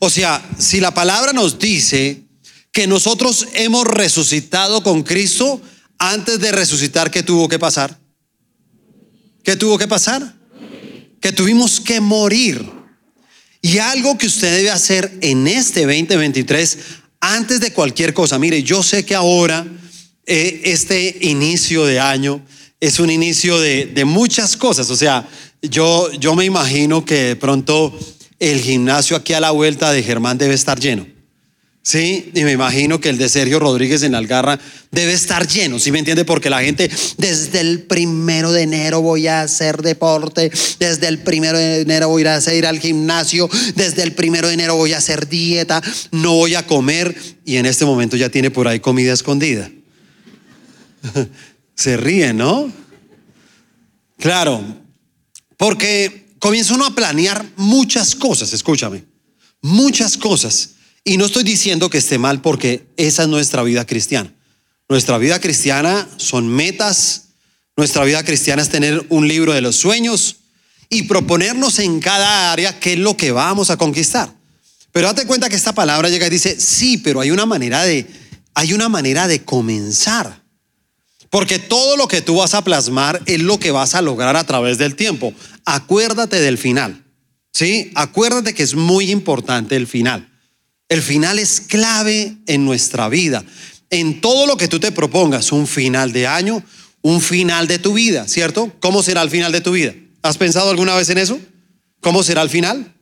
O 0.00 0.10
sea, 0.10 0.44
si 0.58 0.80
la 0.80 0.92
palabra 0.92 1.32
nos 1.32 1.60
dice 1.60 2.22
que 2.72 2.88
nosotros 2.88 3.46
hemos 3.54 3.86
resucitado 3.86 4.82
con 4.82 5.04
Cristo, 5.04 5.60
antes 5.98 6.40
de 6.40 6.50
resucitar, 6.50 7.12
¿qué 7.12 7.22
tuvo 7.22 7.48
que 7.48 7.60
pasar? 7.60 7.96
¿Qué 9.44 9.54
tuvo 9.54 9.78
que 9.78 9.86
pasar? 9.86 10.34
Que 11.20 11.30
tuvimos 11.30 11.80
que 11.80 12.00
morir. 12.00 12.81
Y 13.62 13.78
algo 13.78 14.18
que 14.18 14.26
usted 14.26 14.56
debe 14.56 14.70
hacer 14.70 15.10
en 15.20 15.46
este 15.46 15.86
2023, 15.86 16.78
antes 17.20 17.60
de 17.60 17.72
cualquier 17.72 18.12
cosa, 18.12 18.36
mire, 18.38 18.64
yo 18.64 18.82
sé 18.82 19.04
que 19.04 19.14
ahora, 19.14 19.64
eh, 20.26 20.62
este 20.64 21.16
inicio 21.20 21.86
de 21.86 22.00
año, 22.00 22.44
es 22.80 22.98
un 22.98 23.08
inicio 23.08 23.60
de, 23.60 23.86
de, 23.86 24.04
muchas 24.04 24.56
cosas. 24.56 24.90
O 24.90 24.96
sea, 24.96 25.28
yo, 25.62 26.10
yo 26.14 26.34
me 26.34 26.44
imagino 26.44 27.04
que 27.04 27.14
de 27.14 27.36
pronto 27.36 27.96
el 28.40 28.60
gimnasio 28.60 29.16
aquí 29.16 29.32
a 29.32 29.40
la 29.40 29.52
vuelta 29.52 29.92
de 29.92 30.02
Germán 30.02 30.36
debe 30.36 30.54
estar 30.54 30.80
lleno. 30.80 31.06
Sí, 31.84 32.30
y 32.32 32.44
me 32.44 32.52
imagino 32.52 33.00
que 33.00 33.08
el 33.08 33.18
de 33.18 33.28
Sergio 33.28 33.58
Rodríguez 33.58 34.04
en 34.04 34.14
Algarra 34.14 34.60
debe 34.92 35.12
estar 35.12 35.48
lleno, 35.48 35.80
¿sí 35.80 35.90
me 35.90 35.98
entiende? 35.98 36.24
Porque 36.24 36.48
la 36.48 36.62
gente 36.62 36.88
desde 37.18 37.60
el 37.60 37.82
primero 37.82 38.52
de 38.52 38.62
enero 38.62 39.00
voy 39.00 39.26
a 39.26 39.42
hacer 39.42 39.82
deporte, 39.82 40.52
desde 40.78 41.08
el 41.08 41.18
primero 41.18 41.58
de 41.58 41.80
enero 41.80 42.08
voy 42.08 42.24
a 42.24 42.54
ir 42.54 42.66
al 42.66 42.78
gimnasio, 42.78 43.50
desde 43.74 44.04
el 44.04 44.12
primero 44.12 44.46
de 44.46 44.54
enero 44.54 44.76
voy 44.76 44.92
a 44.92 44.98
hacer 44.98 45.28
dieta, 45.28 45.82
no 46.12 46.34
voy 46.34 46.54
a 46.54 46.64
comer 46.64 47.16
y 47.44 47.56
en 47.56 47.66
este 47.66 47.84
momento 47.84 48.16
ya 48.16 48.28
tiene 48.28 48.52
por 48.52 48.68
ahí 48.68 48.78
comida 48.78 49.12
escondida. 49.12 49.68
Se 51.74 51.96
ríe, 51.96 52.32
¿no? 52.32 52.72
Claro, 54.18 54.62
porque 55.56 56.28
comienza 56.38 56.74
uno 56.74 56.86
a 56.86 56.94
planear 56.94 57.44
muchas 57.56 58.14
cosas, 58.14 58.52
escúchame, 58.52 59.04
muchas 59.62 60.16
cosas. 60.16 60.76
Y 61.04 61.16
no 61.16 61.26
estoy 61.26 61.42
diciendo 61.42 61.90
que 61.90 61.98
esté 61.98 62.18
mal 62.18 62.40
porque 62.40 62.86
esa 62.96 63.22
es 63.22 63.28
nuestra 63.28 63.62
vida 63.62 63.84
cristiana. 63.84 64.32
Nuestra 64.88 65.18
vida 65.18 65.40
cristiana 65.40 66.08
son 66.16 66.48
metas, 66.48 67.28
nuestra 67.76 68.04
vida 68.04 68.22
cristiana 68.24 68.62
es 68.62 68.68
tener 68.68 69.04
un 69.08 69.26
libro 69.26 69.52
de 69.52 69.60
los 69.60 69.76
sueños 69.76 70.36
y 70.88 71.04
proponernos 71.04 71.78
en 71.78 72.00
cada 72.00 72.52
área 72.52 72.78
qué 72.78 72.92
es 72.92 72.98
lo 72.98 73.16
que 73.16 73.32
vamos 73.32 73.70
a 73.70 73.76
conquistar. 73.76 74.32
Pero 74.92 75.08
date 75.08 75.26
cuenta 75.26 75.48
que 75.48 75.56
esta 75.56 75.72
palabra 75.72 76.08
llega 76.08 76.26
y 76.26 76.30
dice, 76.30 76.60
sí, 76.60 76.98
pero 76.98 77.20
hay 77.20 77.30
una 77.30 77.46
manera 77.46 77.82
de, 77.82 78.06
hay 78.54 78.74
una 78.74 78.88
manera 78.88 79.26
de 79.26 79.42
comenzar. 79.42 80.42
Porque 81.30 81.58
todo 81.58 81.96
lo 81.96 82.08
que 82.08 82.20
tú 82.20 82.36
vas 82.36 82.52
a 82.52 82.62
plasmar 82.62 83.22
es 83.24 83.40
lo 83.40 83.58
que 83.58 83.70
vas 83.70 83.94
a 83.94 84.02
lograr 84.02 84.36
a 84.36 84.44
través 84.44 84.76
del 84.76 84.94
tiempo. 84.94 85.32
Acuérdate 85.64 86.38
del 86.40 86.58
final. 86.58 87.02
¿Sí? 87.54 87.90
Acuérdate 87.94 88.52
que 88.52 88.62
es 88.62 88.74
muy 88.74 89.10
importante 89.10 89.76
el 89.76 89.86
final. 89.86 90.31
El 90.92 91.00
final 91.00 91.38
es 91.38 91.62
clave 91.62 92.36
en 92.46 92.66
nuestra 92.66 93.08
vida. 93.08 93.42
En 93.88 94.20
todo 94.20 94.46
lo 94.46 94.58
que 94.58 94.68
tú 94.68 94.78
te 94.78 94.92
propongas, 94.92 95.50
un 95.50 95.66
final 95.66 96.12
de 96.12 96.26
año, 96.26 96.62
un 97.00 97.22
final 97.22 97.66
de 97.66 97.78
tu 97.78 97.94
vida, 97.94 98.28
¿cierto? 98.28 98.70
¿Cómo 98.78 99.02
será 99.02 99.22
el 99.22 99.30
final 99.30 99.52
de 99.52 99.62
tu 99.62 99.72
vida? 99.72 99.94
¿Has 100.20 100.36
pensado 100.36 100.68
alguna 100.68 100.94
vez 100.94 101.08
en 101.08 101.16
eso? 101.16 101.40
¿Cómo 102.02 102.22
será 102.22 102.42
el 102.42 102.50
final? 102.50 102.92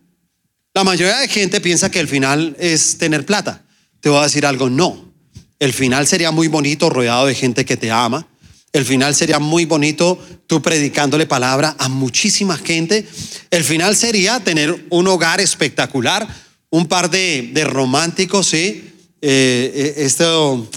La 0.72 0.84
mayoría 0.84 1.18
de 1.18 1.26
gente 1.26 1.60
piensa 1.60 1.90
que 1.90 1.98
el 1.98 2.06
final 2.06 2.54
es 2.60 2.96
tener 2.96 3.26
plata. 3.26 3.64
Te 4.00 4.08
voy 4.08 4.20
a 4.20 4.22
decir 4.22 4.46
algo, 4.46 4.70
no. 4.70 5.12
El 5.58 5.72
final 5.72 6.06
sería 6.06 6.30
muy 6.30 6.46
bonito 6.46 6.90
rodeado 6.90 7.26
de 7.26 7.34
gente 7.34 7.64
que 7.64 7.76
te 7.76 7.90
ama. 7.90 8.24
El 8.72 8.84
final 8.84 9.16
sería 9.16 9.40
muy 9.40 9.64
bonito 9.64 10.16
tú 10.46 10.62
predicándole 10.62 11.26
palabra 11.26 11.74
a 11.76 11.88
muchísima 11.88 12.56
gente. 12.56 13.04
El 13.50 13.64
final 13.64 13.96
sería 13.96 14.38
tener 14.38 14.86
un 14.90 15.08
hogar 15.08 15.40
espectacular, 15.40 16.28
un 16.70 16.86
par 16.86 17.10
de, 17.10 17.52
románticos, 17.64 18.46
sí. 18.46 18.92
Eh, 19.22 19.72
eh, 19.74 19.94
esto 19.98 20.68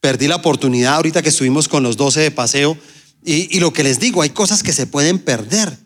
perdí 0.00 0.28
la 0.28 0.36
oportunidad 0.36 0.94
ahorita 0.94 1.22
que 1.22 1.30
estuvimos 1.30 1.68
con 1.68 1.82
los 1.82 1.96
12 1.96 2.20
de 2.20 2.30
paseo. 2.30 2.76
Y, 3.24 3.58
lo 3.58 3.72
que 3.72 3.82
les 3.82 3.98
digo, 3.98 4.22
hay 4.22 4.30
cosas 4.30 4.62
que 4.62 4.72
se 4.72 4.86
pueden 4.86 5.18
perder. 5.18 5.76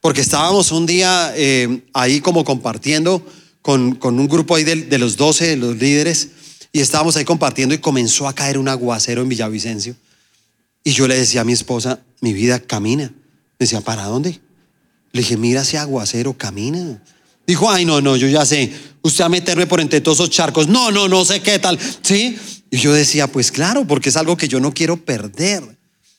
Porque 0.00 0.20
estábamos 0.20 0.72
un 0.72 0.86
día 0.86 1.32
eh, 1.36 1.82
ahí 1.94 2.20
como 2.20 2.44
compartiendo 2.44 3.24
con, 3.62 3.98
un 4.02 4.28
grupo 4.28 4.54
ahí 4.54 4.64
de, 4.64 4.76
de 4.76 4.98
los 4.98 5.16
12, 5.16 5.46
de 5.46 5.56
los 5.56 5.76
líderes, 5.76 6.28
y 6.72 6.80
estábamos 6.80 7.16
ahí 7.16 7.24
compartiendo 7.24 7.74
y 7.74 7.78
comenzó 7.78 8.28
a 8.28 8.34
caer 8.34 8.58
un 8.58 8.68
aguacero 8.68 9.22
en 9.22 9.28
Villavicencio. 9.28 9.96
Y 10.84 10.92
yo 10.92 11.08
le 11.08 11.16
decía 11.16 11.40
a 11.40 11.44
mi 11.44 11.52
esposa, 11.52 12.00
mi 12.20 12.32
vida 12.32 12.60
camina. 12.60 13.04
Me 13.04 13.64
decía, 13.64 13.80
¿para 13.80 14.04
dónde? 14.04 14.38
Le 15.12 15.22
dije, 15.22 15.36
mira 15.36 15.62
ese 15.62 15.78
aguacero, 15.78 16.34
camina. 16.34 17.02
Dijo, 17.46 17.70
ay, 17.70 17.84
no, 17.84 18.00
no, 18.00 18.16
yo 18.16 18.28
ya 18.28 18.44
sé, 18.44 18.72
usted 19.02 19.24
a 19.24 19.28
meterme 19.28 19.66
por 19.66 19.80
entre 19.80 20.00
todos 20.00 20.18
esos 20.18 20.30
charcos, 20.30 20.66
no, 20.68 20.90
no, 20.90 21.08
no 21.08 21.24
sé 21.24 21.40
qué 21.40 21.58
tal, 21.58 21.78
¿sí? 22.02 22.36
Y 22.70 22.78
yo 22.78 22.92
decía, 22.92 23.28
pues 23.28 23.52
claro, 23.52 23.86
porque 23.86 24.08
es 24.08 24.16
algo 24.16 24.36
que 24.36 24.48
yo 24.48 24.58
no 24.58 24.74
quiero 24.74 24.96
perder. 24.96 25.62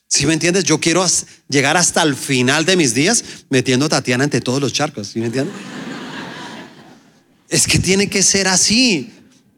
¿Sí 0.08 0.26
me 0.26 0.34
entiendes? 0.34 0.64
Yo 0.64 0.80
quiero 0.80 1.06
llegar 1.50 1.76
hasta 1.76 2.02
el 2.02 2.16
final 2.16 2.64
de 2.64 2.78
mis 2.78 2.94
días 2.94 3.24
metiendo 3.50 3.88
a 3.88 3.90
Tatiana 3.90 4.24
entre 4.24 4.40
todos 4.40 4.62
los 4.62 4.72
charcos, 4.72 5.10
¿sí 5.10 5.20
me 5.20 5.26
entiendes? 5.26 5.54
es 7.50 7.68
que 7.68 7.80
tiene 7.80 8.10
que 8.10 8.24
ser 8.24 8.48
así, 8.48 9.12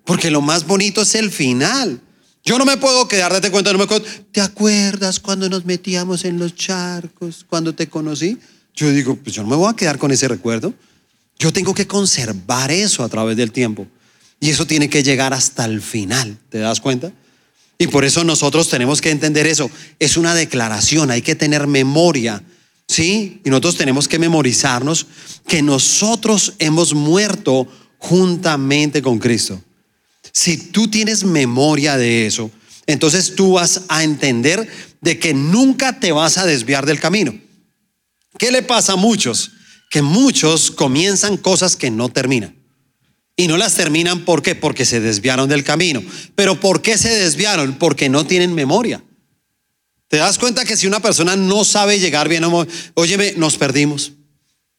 porque 0.05 0.31
lo 0.31 0.41
más 0.41 0.65
bonito 0.65 1.01
es 1.03 1.15
el 1.15 1.31
final. 1.31 2.01
Yo 2.43 2.57
no 2.57 2.65
me 2.65 2.77
puedo 2.77 3.07
quedar, 3.07 3.31
date 3.31 3.51
cuenta, 3.51 3.71
no 3.71 3.77
me 3.77 3.83
acuerdo. 3.83 4.05
¿Te 4.31 4.41
acuerdas 4.41 5.19
cuando 5.19 5.49
nos 5.49 5.65
metíamos 5.65 6.25
en 6.25 6.39
los 6.39 6.55
charcos, 6.55 7.45
cuando 7.47 7.75
te 7.75 7.87
conocí? 7.87 8.37
Yo 8.73 8.89
digo, 8.91 9.15
pues 9.15 9.35
yo 9.35 9.43
no 9.43 9.49
me 9.49 9.55
voy 9.55 9.69
a 9.69 9.75
quedar 9.75 9.97
con 9.97 10.11
ese 10.11 10.27
recuerdo. 10.27 10.73
Yo 11.39 11.53
tengo 11.53 11.73
que 11.73 11.87
conservar 11.87 12.69
eso 12.69 13.03
a 13.03 13.09
través 13.09 13.37
del 13.37 13.51
tiempo. 13.51 13.87
Y 14.41 14.49
eso 14.49 14.67
tiene 14.67 14.89
que 14.89 15.03
llegar 15.03 15.33
hasta 15.33 15.65
el 15.65 15.81
final, 15.81 16.37
¿te 16.49 16.59
das 16.59 16.79
cuenta? 16.79 17.11
Y 17.77 17.87
por 17.87 18.03
eso 18.03 18.23
nosotros 18.25 18.69
tenemos 18.69 19.01
que 19.01 19.09
entender 19.09 19.47
eso. 19.47 19.71
Es 19.99 20.17
una 20.17 20.35
declaración, 20.35 21.11
hay 21.11 21.21
que 21.21 21.35
tener 21.35 21.65
memoria, 21.65 22.43
¿sí? 22.87 23.41
Y 23.45 23.49
nosotros 23.49 23.77
tenemos 23.77 24.07
que 24.07 24.19
memorizarnos 24.19 25.07
que 25.47 25.61
nosotros 25.61 26.53
hemos 26.59 26.93
muerto 26.93 27.67
juntamente 27.97 29.01
con 29.01 29.17
Cristo. 29.19 29.61
Si 30.33 30.57
tú 30.57 30.89
tienes 30.89 31.23
memoria 31.23 31.97
de 31.97 32.27
eso, 32.27 32.51
entonces 32.85 33.35
tú 33.35 33.53
vas 33.53 33.83
a 33.87 34.03
entender 34.03 34.67
de 35.01 35.19
que 35.19 35.33
nunca 35.33 35.99
te 35.99 36.11
vas 36.11 36.37
a 36.37 36.45
desviar 36.45 36.85
del 36.85 36.99
camino. 36.99 37.33
¿Qué 38.37 38.51
le 38.51 38.61
pasa 38.61 38.93
a 38.93 38.97
muchos? 38.97 39.51
Que 39.89 40.01
muchos 40.01 40.71
comienzan 40.71 41.37
cosas 41.37 41.75
que 41.75 41.91
no 41.91 42.09
terminan. 42.09 42.55
Y 43.35 43.47
no 43.47 43.57
las 43.57 43.75
terminan 43.75 44.25
¿por 44.25 44.41
qué? 44.41 44.53
Porque 44.53 44.85
se 44.85 44.99
desviaron 44.99 45.49
del 45.49 45.63
camino. 45.63 46.03
Pero 46.35 46.59
¿por 46.59 46.81
qué 46.81 46.97
se 46.97 47.09
desviaron? 47.09 47.73
Porque 47.75 48.09
no 48.09 48.25
tienen 48.25 48.53
memoria. 48.53 49.03
¿Te 50.09 50.17
das 50.17 50.37
cuenta 50.37 50.65
que 50.65 50.75
si 50.75 50.87
una 50.87 50.99
persona 50.99 51.35
no 51.35 51.63
sabe 51.63 51.99
llegar 51.99 52.27
bien, 52.27 52.43
óyeme, 52.95 53.33
nos 53.37 53.57
perdimos. 53.57 54.13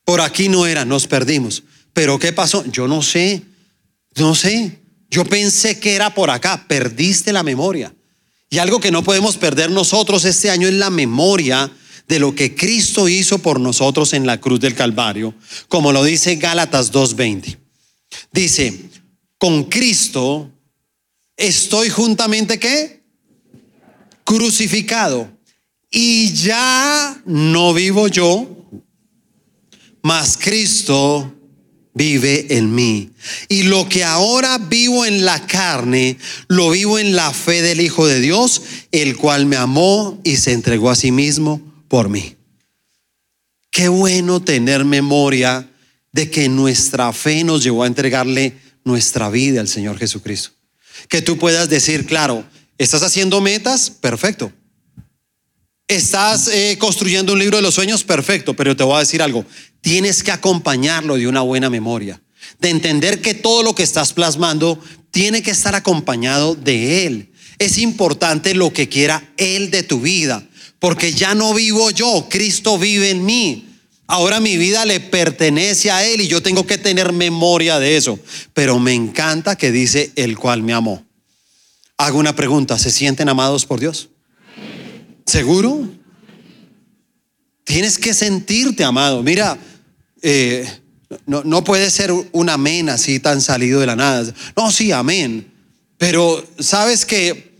Por 0.04 0.20
aquí 0.20 0.48
no 0.48 0.66
era, 0.66 0.84
nos 0.84 1.06
perdimos. 1.06 1.62
Pero 1.92 2.18
¿qué 2.18 2.32
pasó? 2.32 2.64
Yo 2.70 2.86
no 2.86 3.02
sé, 3.02 3.42
no 4.16 4.34
sé. 4.34 4.80
Yo 5.10 5.24
pensé 5.24 5.80
que 5.80 5.94
era 5.94 6.14
por 6.14 6.30
acá, 6.30 6.66
perdiste 6.68 7.32
la 7.32 7.42
memoria. 7.42 7.94
Y 8.48 8.58
algo 8.58 8.80
que 8.80 8.90
no 8.90 9.02
podemos 9.02 9.36
perder 9.36 9.70
nosotros 9.70 10.24
este 10.24 10.50
año 10.50 10.68
es 10.68 10.74
la 10.74 10.90
memoria 10.90 11.70
de 12.10 12.18
lo 12.18 12.34
que 12.34 12.56
Cristo 12.56 13.08
hizo 13.08 13.38
por 13.38 13.60
nosotros 13.60 14.14
en 14.14 14.26
la 14.26 14.40
cruz 14.40 14.58
del 14.58 14.74
Calvario, 14.74 15.32
como 15.68 15.92
lo 15.92 16.02
dice 16.02 16.34
Gálatas 16.34 16.92
2.20. 16.92 17.56
Dice, 18.32 18.76
con 19.38 19.62
Cristo 19.64 20.50
estoy 21.36 21.88
juntamente 21.88 22.58
qué? 22.58 23.04
Crucificado. 24.24 25.30
Y 25.88 26.32
ya 26.32 27.22
no 27.26 27.72
vivo 27.74 28.08
yo, 28.08 28.66
mas 30.02 30.36
Cristo 30.36 31.32
vive 31.94 32.56
en 32.56 32.74
mí. 32.74 33.10
Y 33.48 33.62
lo 33.62 33.88
que 33.88 34.02
ahora 34.02 34.58
vivo 34.58 35.04
en 35.06 35.24
la 35.24 35.46
carne, 35.46 36.18
lo 36.48 36.70
vivo 36.70 36.98
en 36.98 37.14
la 37.14 37.32
fe 37.32 37.62
del 37.62 37.80
Hijo 37.80 38.08
de 38.08 38.18
Dios, 38.18 38.62
el 38.90 39.16
cual 39.16 39.46
me 39.46 39.54
amó 39.54 40.18
y 40.24 40.38
se 40.38 40.50
entregó 40.50 40.90
a 40.90 40.96
sí 40.96 41.12
mismo 41.12 41.69
por 41.90 42.08
mí. 42.08 42.36
Qué 43.72 43.88
bueno 43.88 44.40
tener 44.40 44.84
memoria 44.84 45.68
de 46.12 46.30
que 46.30 46.48
nuestra 46.48 47.12
fe 47.12 47.42
nos 47.42 47.64
llevó 47.64 47.82
a 47.82 47.88
entregarle 47.88 48.56
nuestra 48.84 49.28
vida 49.28 49.60
al 49.60 49.66
Señor 49.66 49.98
Jesucristo. 49.98 50.50
Que 51.08 51.20
tú 51.20 51.36
puedas 51.36 51.68
decir, 51.68 52.06
claro, 52.06 52.44
¿estás 52.78 53.02
haciendo 53.02 53.40
metas? 53.40 53.90
Perfecto. 53.90 54.52
¿Estás 55.88 56.46
eh, 56.46 56.76
construyendo 56.78 57.32
un 57.32 57.40
libro 57.40 57.56
de 57.56 57.62
los 57.62 57.74
sueños? 57.74 58.04
Perfecto, 58.04 58.54
pero 58.54 58.76
te 58.76 58.84
voy 58.84 58.96
a 58.96 59.00
decir 59.00 59.20
algo. 59.20 59.44
Tienes 59.80 60.22
que 60.22 60.30
acompañarlo 60.30 61.16
de 61.16 61.26
una 61.26 61.40
buena 61.40 61.70
memoria, 61.70 62.22
de 62.60 62.70
entender 62.70 63.20
que 63.20 63.34
todo 63.34 63.64
lo 63.64 63.74
que 63.74 63.82
estás 63.82 64.12
plasmando 64.12 64.80
tiene 65.10 65.42
que 65.42 65.50
estar 65.50 65.74
acompañado 65.74 66.54
de 66.54 67.06
Él. 67.06 67.32
Es 67.58 67.78
importante 67.78 68.54
lo 68.54 68.72
que 68.72 68.88
quiera 68.88 69.32
Él 69.36 69.72
de 69.72 69.82
tu 69.82 70.00
vida, 70.00 70.46
porque 70.80 71.12
ya 71.12 71.34
no 71.34 71.54
vivo 71.54 71.90
yo, 71.90 72.26
Cristo 72.28 72.78
vive 72.78 73.10
en 73.10 73.24
mí. 73.24 73.66
Ahora 74.06 74.40
mi 74.40 74.56
vida 74.56 74.84
le 74.86 74.98
pertenece 74.98 75.92
a 75.92 76.04
Él 76.04 76.22
y 76.22 76.26
yo 76.26 76.42
tengo 76.42 76.66
que 76.66 76.78
tener 76.78 77.12
memoria 77.12 77.78
de 77.78 77.96
eso. 77.96 78.18
Pero 78.54 78.80
me 78.80 78.92
encanta 78.92 79.54
que 79.54 79.70
dice 79.70 80.10
el 80.16 80.36
cual 80.36 80.64
me 80.64 80.72
amó. 80.72 81.06
Hago 81.96 82.18
una 82.18 82.34
pregunta, 82.34 82.76
¿se 82.78 82.90
sienten 82.90 83.28
amados 83.28 83.66
por 83.66 83.78
Dios? 83.78 84.08
¿Seguro? 85.26 85.88
Tienes 87.62 87.98
que 87.98 88.14
sentirte 88.14 88.82
amado. 88.82 89.22
Mira, 89.22 89.58
eh, 90.22 90.68
no, 91.26 91.44
no 91.44 91.62
puede 91.62 91.88
ser 91.90 92.10
un 92.10 92.48
amén 92.48 92.88
así 92.88 93.20
tan 93.20 93.40
salido 93.40 93.78
de 93.78 93.86
la 93.86 93.96
nada. 93.96 94.32
No, 94.56 94.72
sí, 94.72 94.90
amén. 94.90 95.52
Pero 95.98 96.44
sabes 96.58 97.04
que 97.04 97.54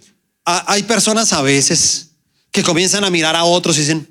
hay 0.44 0.82
personas 0.84 1.32
a 1.32 1.42
veces 1.42 2.09
que 2.50 2.62
comienzan 2.62 3.04
a 3.04 3.10
mirar 3.10 3.36
a 3.36 3.44
otros 3.44 3.76
y 3.76 3.80
dicen, 3.80 4.08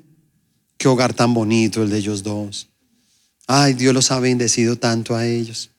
qué 0.78 0.88
hogar 0.88 1.12
tan 1.14 1.34
bonito 1.34 1.82
el 1.82 1.90
de 1.90 1.98
ellos 1.98 2.22
dos. 2.22 2.68
Ay, 3.46 3.74
Dios 3.74 3.92
los 3.92 4.10
ha 4.10 4.20
bendecido 4.20 4.76
tanto 4.76 5.16
a 5.16 5.26
ellos. 5.26 5.70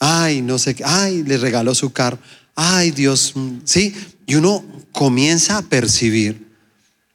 Ay, 0.00 0.42
no 0.42 0.58
sé 0.58 0.74
qué. 0.74 0.82
Ay, 0.84 1.22
les 1.22 1.40
regaló 1.40 1.74
su 1.74 1.92
carro. 1.92 2.18
Ay, 2.56 2.90
Dios. 2.90 3.32
Mm, 3.34 3.58
sí. 3.64 3.94
Y 4.26 4.34
uno 4.34 4.64
comienza 4.90 5.58
a 5.58 5.62
percibir 5.62 6.48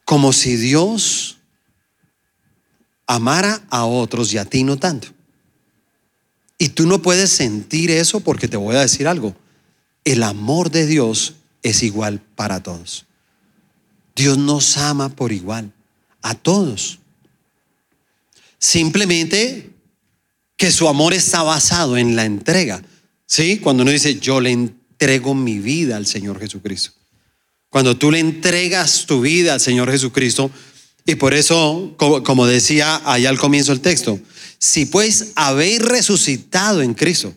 como 0.05 0.31
si 0.31 0.55
Dios 0.55 1.37
amara 3.07 3.61
a 3.69 3.85
otros 3.85 4.31
y 4.33 4.37
a 4.37 4.45
ti 4.45 4.63
no 4.63 4.77
tanto. 4.77 5.09
Y 6.57 6.69
tú 6.69 6.87
no 6.87 7.01
puedes 7.01 7.29
sentir 7.29 7.91
eso 7.91 8.21
porque 8.21 8.47
te 8.47 8.57
voy 8.57 8.75
a 8.75 8.81
decir 8.81 9.07
algo. 9.07 9.35
El 10.03 10.23
amor 10.23 10.71
de 10.71 10.85
Dios 10.85 11.35
es 11.61 11.83
igual 11.83 12.21
para 12.35 12.63
todos. 12.63 13.06
Dios 14.17 14.37
nos 14.37 14.77
ama 14.77 15.09
por 15.09 15.31
igual, 15.31 15.71
a 16.21 16.33
todos. 16.33 16.99
Simplemente 18.59 19.69
que 20.57 20.71
su 20.71 20.89
amor 20.89 21.13
está 21.13 21.43
basado 21.43 21.95
en 21.97 22.15
la 22.15 22.25
entrega. 22.25 22.83
¿Sí? 23.27 23.59
Cuando 23.59 23.83
uno 23.83 23.91
dice, 23.91 24.19
yo 24.19 24.41
le 24.41 24.51
entrego 24.51 25.35
mi 25.35 25.59
vida 25.59 25.97
al 25.97 26.07
Señor 26.07 26.39
Jesucristo. 26.39 26.91
Cuando 27.69 27.95
tú 27.95 28.09
le 28.09 28.19
entregas 28.19 29.05
tu 29.05 29.21
vida 29.21 29.53
al 29.53 29.61
Señor 29.61 29.91
Jesucristo, 29.91 30.49
y 31.05 31.15
por 31.15 31.33
eso, 31.33 31.93
como, 31.97 32.47
decía 32.47 33.01
allá 33.05 33.29
al 33.29 33.37
comienzo 33.37 33.71
del 33.71 33.81
texto, 33.81 34.19
si 34.57 34.85
pues 34.85 35.33
habéis 35.35 35.79
resucitado 35.79 36.81
en 36.81 36.95
Cristo, 36.95 37.33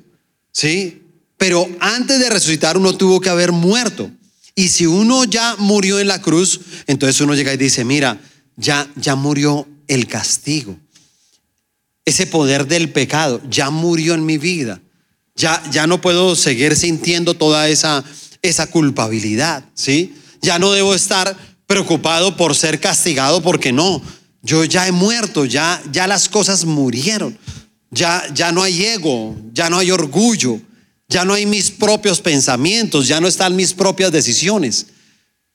¿sí? 0.50 1.02
Pero 1.36 1.68
antes 1.80 2.18
de 2.18 2.30
resucitar 2.30 2.78
uno 2.78 2.96
tuvo 2.96 3.20
que 3.20 3.28
haber 3.28 3.52
muerto. 3.52 4.10
Y 4.54 4.68
si 4.68 4.86
uno 4.86 5.24
ya 5.24 5.56
murió 5.58 6.00
en 6.00 6.08
la 6.08 6.20
cruz, 6.20 6.60
entonces 6.86 7.20
uno 7.20 7.34
llega 7.34 7.52
y 7.54 7.56
dice, 7.56 7.84
mira, 7.84 8.20
ya, 8.56 8.90
ya 8.96 9.14
murió 9.14 9.66
el 9.86 10.06
castigo. 10.06 10.76
Ese 12.04 12.26
poder 12.26 12.66
del 12.66 12.90
pecado 12.90 13.40
ya 13.48 13.70
murió 13.70 14.14
en 14.14 14.26
mi 14.26 14.38
vida. 14.38 14.80
Ya, 15.36 15.62
ya 15.70 15.86
no 15.86 16.00
puedo 16.00 16.34
seguir 16.36 16.76
sintiendo 16.76 17.34
toda 17.34 17.68
esa, 17.68 18.04
esa 18.42 18.66
culpabilidad, 18.66 19.64
¿sí? 19.74 20.14
Ya 20.42 20.58
no 20.58 20.72
debo 20.72 20.94
estar 20.94 21.36
preocupado 21.66 22.36
por 22.36 22.56
ser 22.56 22.80
castigado 22.80 23.40
porque 23.42 23.72
no, 23.72 24.02
yo 24.42 24.64
ya 24.64 24.88
he 24.88 24.92
muerto, 24.92 25.44
ya, 25.44 25.80
ya 25.92 26.06
las 26.06 26.28
cosas 26.28 26.64
murieron, 26.64 27.38
ya, 27.90 28.24
ya 28.34 28.50
no 28.52 28.62
hay 28.62 28.84
ego, 28.84 29.36
ya 29.52 29.70
no 29.70 29.78
hay 29.78 29.90
orgullo, 29.90 30.60
ya 31.10 31.24
no 31.24 31.34
hay 31.34 31.44
mis 31.44 31.72
propios 31.72 32.20
pensamientos, 32.20 33.08
ya 33.08 33.20
no 33.20 33.26
están 33.26 33.56
mis 33.56 33.74
propias 33.74 34.12
decisiones, 34.12 34.86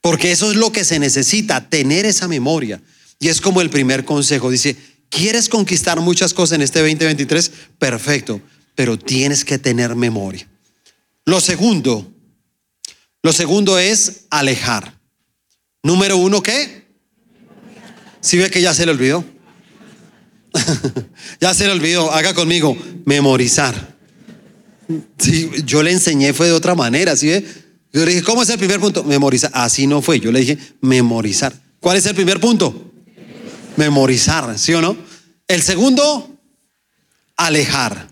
porque 0.01 0.32
eso 0.32 0.51
es 0.51 0.58
lo 0.58 0.71
que 0.71 0.84
se 0.84 0.99
necesita, 0.99 1.69
tener 1.69 2.06
esa 2.06 2.27
memoria. 2.27 2.84
Y 3.19 3.30
es 3.30 3.39
como 3.39 3.62
el 3.62 3.69
primer 3.69 4.03
consejo, 4.03 4.51
dice, 4.51 4.75
¿quieres 5.10 5.47
conquistar 5.47 6.01
muchas 6.01 6.34
cosas 6.34 6.58
en 6.58 6.62
este 6.62 6.80
2023? 6.80 7.51
Perfecto, 7.80 8.41
pero 8.75 8.99
tienes 8.99 9.45
que 9.45 9.58
tener 9.58 9.95
memoria. 9.95 10.45
Lo 11.23 11.39
segundo, 11.39 12.06
lo 13.23 13.32
segundo 13.32 13.80
es 13.80 14.25
alejar. 14.30 14.99
Número 15.84 16.17
uno, 16.17 16.43
¿qué? 16.43 16.86
Si 18.19 18.38
ve 18.38 18.51
que 18.51 18.62
ya 18.62 18.73
se 18.73 18.86
le 18.86 18.91
olvidó. 18.91 19.23
ya 21.39 21.53
se 21.53 21.65
le 21.65 21.71
olvidó. 21.71 22.12
Haga 22.12 22.34
conmigo, 22.34 22.77
memorizar. 23.06 23.94
Sí, 25.17 25.50
yo 25.65 25.82
le 25.82 25.91
enseñé 25.91 26.34
fue 26.34 26.48
de 26.48 26.54
otra 26.54 26.76
manera, 26.76 27.15
¿sí 27.15 27.28
ve? 27.28 27.45
Yo 27.91 28.06
le 28.06 28.12
dije, 28.12 28.24
¿cómo 28.24 28.43
es 28.43 28.50
el 28.50 28.58
primer 28.58 28.80
punto? 28.80 29.04
Memorizar. 29.04 29.52
Así 29.54 29.88
no 29.88 30.02
fue. 30.02 30.19
Yo 30.19 30.32
le 30.32 30.41
dije, 30.41 30.58
memorizar. 30.82 31.54
¿Cuál 31.80 31.98
es 31.98 32.06
el 32.06 32.13
primer 32.13 32.41
punto? 32.41 32.91
Memorizar, 33.78 34.60
¿sí 34.60 34.74
o 34.74 34.82
no? 34.82 34.98
El 35.48 35.62
segundo, 35.62 36.38
alejar. 37.38 38.10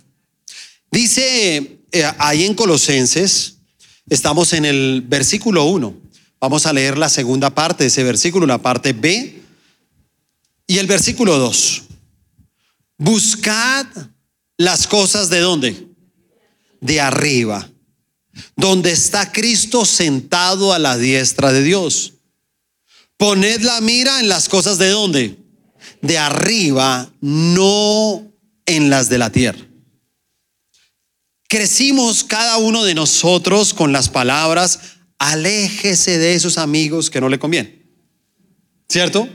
Dice 0.89 1.79
eh, 1.91 2.11
ahí 2.17 2.45
en 2.45 2.53
Colosenses, 2.53 3.55
estamos 4.09 4.53
en 4.53 4.65
el 4.65 5.03
versículo 5.05 5.65
1. 5.65 5.93
Vamos 6.39 6.65
a 6.65 6.73
leer 6.73 6.97
la 6.97 7.09
segunda 7.09 7.49
parte 7.49 7.83
de 7.83 7.87
ese 7.89 8.03
versículo, 8.03 8.45
la 8.45 8.61
parte 8.61 8.93
B. 8.93 9.41
Y 10.65 10.77
el 10.77 10.87
versículo 10.87 11.37
2. 11.37 11.83
Buscad 12.97 13.85
las 14.57 14.87
cosas 14.87 15.29
de 15.29 15.39
dónde? 15.39 15.92
De 16.83 17.01
arriba. 17.01 17.69
Donde 18.55 18.91
está 18.91 19.31
Cristo 19.31 19.85
sentado 19.85 20.73
a 20.73 20.79
la 20.79 20.97
diestra 20.97 21.51
de 21.51 21.63
Dios. 21.63 22.13
Poned 23.17 23.61
la 23.61 23.79
mira 23.81 24.19
en 24.19 24.27
las 24.27 24.49
cosas 24.49 24.77
de 24.77 24.89
dónde? 24.89 25.37
De 26.01 26.17
arriba, 26.17 27.11
no 27.21 28.31
en 28.65 28.89
las 28.89 29.09
de 29.09 29.17
la 29.17 29.31
tierra. 29.31 29.65
Crecimos 31.47 32.23
cada 32.23 32.57
uno 32.57 32.83
de 32.83 32.95
nosotros 32.95 33.73
con 33.73 33.91
las 33.91 34.09
palabras 34.09 34.79
aléjese 35.23 36.17
de 36.17 36.33
esos 36.33 36.57
amigos 36.57 37.09
que 37.09 37.21
no 37.21 37.29
le 37.29 37.39
convienen. 37.39 37.81
¿Cierto? 38.89 39.29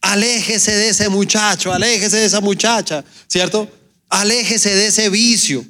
Aléjese 0.00 0.72
de 0.72 0.88
ese 0.88 1.08
muchacho, 1.10 1.72
aléjese 1.72 2.16
de 2.16 2.24
esa 2.24 2.40
muchacha, 2.40 3.04
¿cierto? 3.28 3.70
Aléjese 4.08 4.74
de 4.74 4.86
ese 4.86 5.10
vicio, 5.10 5.64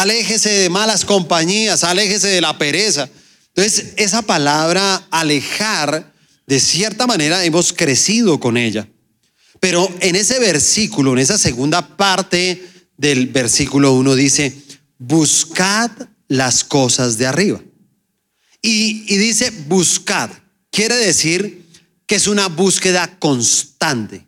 aléjese 0.00 0.50
de 0.50 0.70
malas 0.70 1.04
compañías, 1.04 1.84
aléjese 1.84 2.28
de 2.28 2.40
la 2.40 2.58
pereza. 2.58 3.08
Entonces, 3.54 3.94
esa 3.96 4.22
palabra 4.22 5.06
alejar, 5.10 6.12
de 6.46 6.60
cierta 6.60 7.06
manera 7.06 7.44
hemos 7.44 7.72
crecido 7.72 8.38
con 8.38 8.56
ella. 8.56 8.88
Pero 9.60 9.88
en 10.00 10.16
ese 10.16 10.38
versículo, 10.38 11.12
en 11.12 11.20
esa 11.20 11.38
segunda 11.38 11.96
parte 11.96 12.62
del 12.96 13.28
versículo 13.28 13.92
1 13.94 14.14
dice, 14.14 14.54
buscad 14.98 15.90
las 16.28 16.64
cosas 16.64 17.18
de 17.18 17.26
arriba. 17.26 17.62
Y, 18.62 19.16
dice 19.16 19.50
buscad. 19.68 20.30
Quiere 20.70 20.96
decir 20.96 21.64
que 22.06 22.16
es 22.16 22.26
una 22.26 22.48
búsqueda 22.48 23.18
constante. 23.18 24.26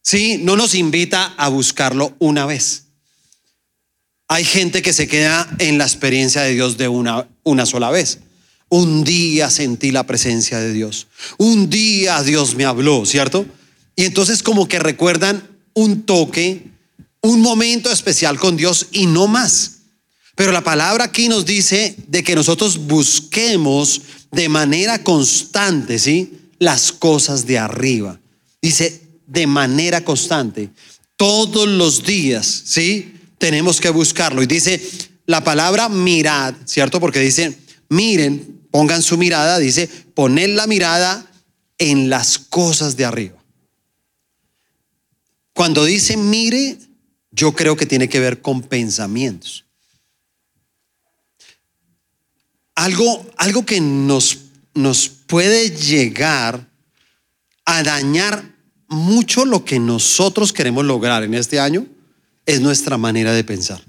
Sí, 0.00 0.38
no 0.38 0.56
nos 0.56 0.74
invita 0.74 1.34
a 1.36 1.48
buscarlo 1.48 2.14
una 2.18 2.46
vez. 2.46 2.81
Hay 4.32 4.46
gente 4.46 4.80
que 4.80 4.94
se 4.94 5.08
queda 5.08 5.46
en 5.58 5.76
la 5.76 5.84
experiencia 5.84 6.40
de 6.40 6.54
Dios 6.54 6.78
de 6.78 6.88
una, 6.88 7.28
una 7.42 7.66
sola 7.66 7.90
vez. 7.90 8.20
Un 8.70 9.04
día 9.04 9.50
sentí 9.50 9.90
la 9.90 10.06
presencia 10.06 10.58
de 10.58 10.72
Dios. 10.72 11.08
Un 11.36 11.68
día 11.68 12.22
Dios 12.22 12.54
me 12.54 12.64
habló, 12.64 13.04
¿cierto? 13.04 13.44
Y 13.94 14.04
entonces 14.04 14.42
como 14.42 14.68
que 14.68 14.78
recuerdan 14.78 15.46
un 15.74 16.04
toque, 16.04 16.70
un 17.20 17.42
momento 17.42 17.92
especial 17.92 18.38
con 18.38 18.56
Dios 18.56 18.86
y 18.90 19.04
no 19.04 19.26
más. 19.26 19.80
Pero 20.34 20.50
la 20.50 20.64
palabra 20.64 21.04
aquí 21.04 21.28
nos 21.28 21.44
dice 21.44 21.94
de 22.08 22.24
que 22.24 22.34
nosotros 22.34 22.78
busquemos 22.86 24.00
de 24.30 24.48
manera 24.48 25.04
constante, 25.04 25.98
¿sí? 25.98 26.38
Las 26.58 26.90
cosas 26.90 27.44
de 27.46 27.58
arriba. 27.58 28.18
Dice, 28.62 29.02
de 29.26 29.46
manera 29.46 30.02
constante. 30.02 30.70
Todos 31.18 31.68
los 31.68 32.02
días, 32.02 32.62
¿sí? 32.64 33.12
Tenemos 33.42 33.80
que 33.80 33.90
buscarlo. 33.90 34.40
Y 34.40 34.46
dice 34.46 34.80
la 35.26 35.42
palabra 35.42 35.88
mirad, 35.88 36.54
¿cierto? 36.64 37.00
Porque 37.00 37.18
dice, 37.18 37.58
miren, 37.88 38.68
pongan 38.70 39.02
su 39.02 39.18
mirada, 39.18 39.58
dice, 39.58 39.88
poned 40.14 40.50
la 40.54 40.68
mirada 40.68 41.28
en 41.76 42.08
las 42.08 42.38
cosas 42.38 42.96
de 42.96 43.04
arriba. 43.04 43.42
Cuando 45.52 45.84
dice 45.84 46.16
mire, 46.16 46.78
yo 47.32 47.52
creo 47.52 47.74
que 47.74 47.84
tiene 47.84 48.08
que 48.08 48.20
ver 48.20 48.42
con 48.42 48.62
pensamientos. 48.62 49.64
algo, 52.76 53.26
algo 53.38 53.66
que 53.66 53.80
nos, 53.80 54.38
nos 54.72 55.08
puede 55.08 55.70
llegar 55.70 56.68
a 57.64 57.82
dañar 57.82 58.54
mucho 58.86 59.44
lo 59.44 59.64
que 59.64 59.80
nosotros 59.80 60.52
queremos 60.52 60.84
lograr 60.84 61.24
en 61.24 61.34
este 61.34 61.58
año 61.58 61.88
es 62.46 62.60
nuestra 62.60 62.98
manera 62.98 63.32
de 63.32 63.44
pensar. 63.44 63.82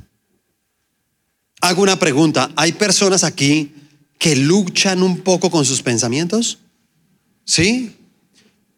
Hago 1.61 1.81
una 1.81 1.97
pregunta, 1.97 2.51
¿hay 2.55 2.73
personas 2.73 3.23
aquí 3.23 3.73
que 4.19 4.35
luchan 4.35 5.01
un 5.01 5.19
poco 5.21 5.49
con 5.49 5.65
sus 5.65 5.81
pensamientos? 5.81 6.59
¿Sí? 7.45 7.95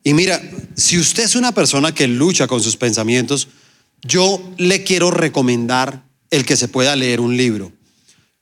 Y 0.03 0.13
mira, 0.13 0.41
si 0.75 0.99
usted 0.99 1.23
es 1.23 1.35
una 1.35 1.51
persona 1.51 1.93
que 1.93 2.07
lucha 2.07 2.47
con 2.47 2.61
sus 2.61 2.77
pensamientos, 2.77 3.47
yo 4.03 4.39
le 4.57 4.83
quiero 4.83 5.09
recomendar 5.09 6.03
el 6.29 6.45
que 6.45 6.55
se 6.55 6.67
pueda 6.67 6.95
leer 6.95 7.19
un 7.19 7.35
libro. 7.35 7.71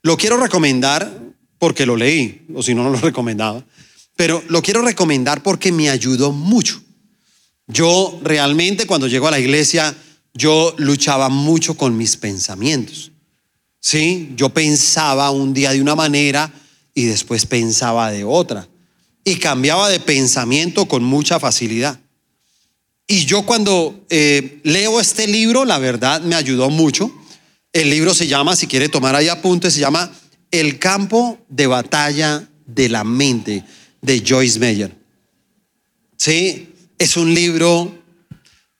Lo 0.02 0.18
quiero 0.18 0.38
recomendar 0.38 1.10
porque 1.58 1.86
lo 1.86 1.96
leí, 1.96 2.46
o 2.54 2.62
si 2.62 2.76
no, 2.76 2.84
no 2.84 2.90
lo 2.90 2.98
recomendaba, 3.02 3.66
pero 4.18 4.44
lo 4.50 4.62
quiero 4.62 4.82
recomendar 4.82 5.42
porque 5.42 5.72
me 5.72 5.90
ayudó 5.90 6.34
mucho. 6.34 6.82
Yo 7.68 8.20
realmente 8.22 8.86
cuando 8.86 9.08
llego 9.08 9.30
a 9.30 9.32
la 9.32 9.40
iglesia, 9.40 9.96
yo 10.34 10.74
luchaba 10.78 11.30
mucho 11.30 11.76
con 11.76 11.96
mis 11.96 12.18
pensamientos. 12.18 13.12
Sí, 13.80 14.32
yo 14.36 14.50
pensaba 14.50 15.30
un 15.32 15.54
día 15.54 15.72
de 15.72 15.82
una 15.82 15.96
manera 15.96 16.52
y 16.94 17.06
después 17.06 17.46
pensaba 17.46 18.12
de 18.12 18.24
otra. 18.24 18.68
Y 19.24 19.36
cambiaba 19.36 19.90
de 19.90 20.00
pensamiento 20.00 20.86
con 20.88 21.04
mucha 21.04 21.40
facilidad. 21.40 22.00
Y 23.08 23.26
yo 23.26 23.46
cuando 23.46 24.06
eh, 24.10 24.60
leo 24.64 25.00
este 25.00 25.28
libro, 25.28 25.66
la 25.66 25.78
verdad 25.78 26.22
me 26.22 26.36
ayudó 26.36 26.70
mucho. 26.70 27.12
El 27.72 27.90
libro 27.90 28.14
se 28.14 28.28
llama, 28.28 28.56
si 28.56 28.68
quiere 28.68 28.90
tomar 28.90 29.16
ahí 29.16 29.28
apuntes, 29.28 29.74
se 29.74 29.82
llama 29.82 30.12
El 30.52 30.80
campo 30.80 31.38
de 31.50 31.68
batalla 31.68 32.48
de 32.66 32.90
la 32.90 33.04
mente 33.04 33.64
de 34.02 34.24
Joyce 34.26 34.60
Meyer. 34.60 34.96
Sí, 36.18 36.70
es 36.98 37.18
un 37.18 37.34
libro 37.34 38.03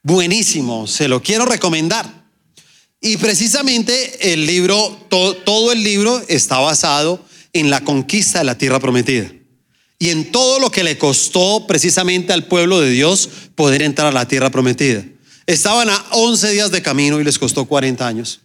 buenísimo, 0.04 0.86
se 0.86 1.08
lo 1.08 1.20
quiero 1.20 1.44
recomendar. 1.44 2.24
Y 3.00 3.16
precisamente 3.16 4.32
el 4.32 4.46
libro, 4.46 4.96
todo 5.08 5.72
el 5.72 5.82
libro 5.82 6.22
está 6.28 6.58
basado 6.58 7.24
en 7.52 7.68
la 7.70 7.80
conquista 7.82 8.38
de 8.38 8.44
la 8.44 8.56
tierra 8.56 8.78
prometida 8.78 9.30
y 9.98 10.10
en 10.10 10.30
todo 10.30 10.58
lo 10.58 10.70
que 10.70 10.84
le 10.84 10.98
costó 10.98 11.66
precisamente 11.66 12.32
al 12.32 12.46
pueblo 12.46 12.80
de 12.80 12.90
Dios 12.90 13.28
poder 13.54 13.82
entrar 13.82 14.08
a 14.08 14.12
la 14.12 14.28
tierra 14.28 14.50
prometida. 14.50 15.04
Estaban 15.46 15.90
a 15.90 16.04
11 16.10 16.50
días 16.52 16.70
de 16.70 16.82
camino 16.82 17.20
y 17.20 17.24
les 17.24 17.38
costó 17.38 17.64
40 17.64 18.06
años. 18.06 18.40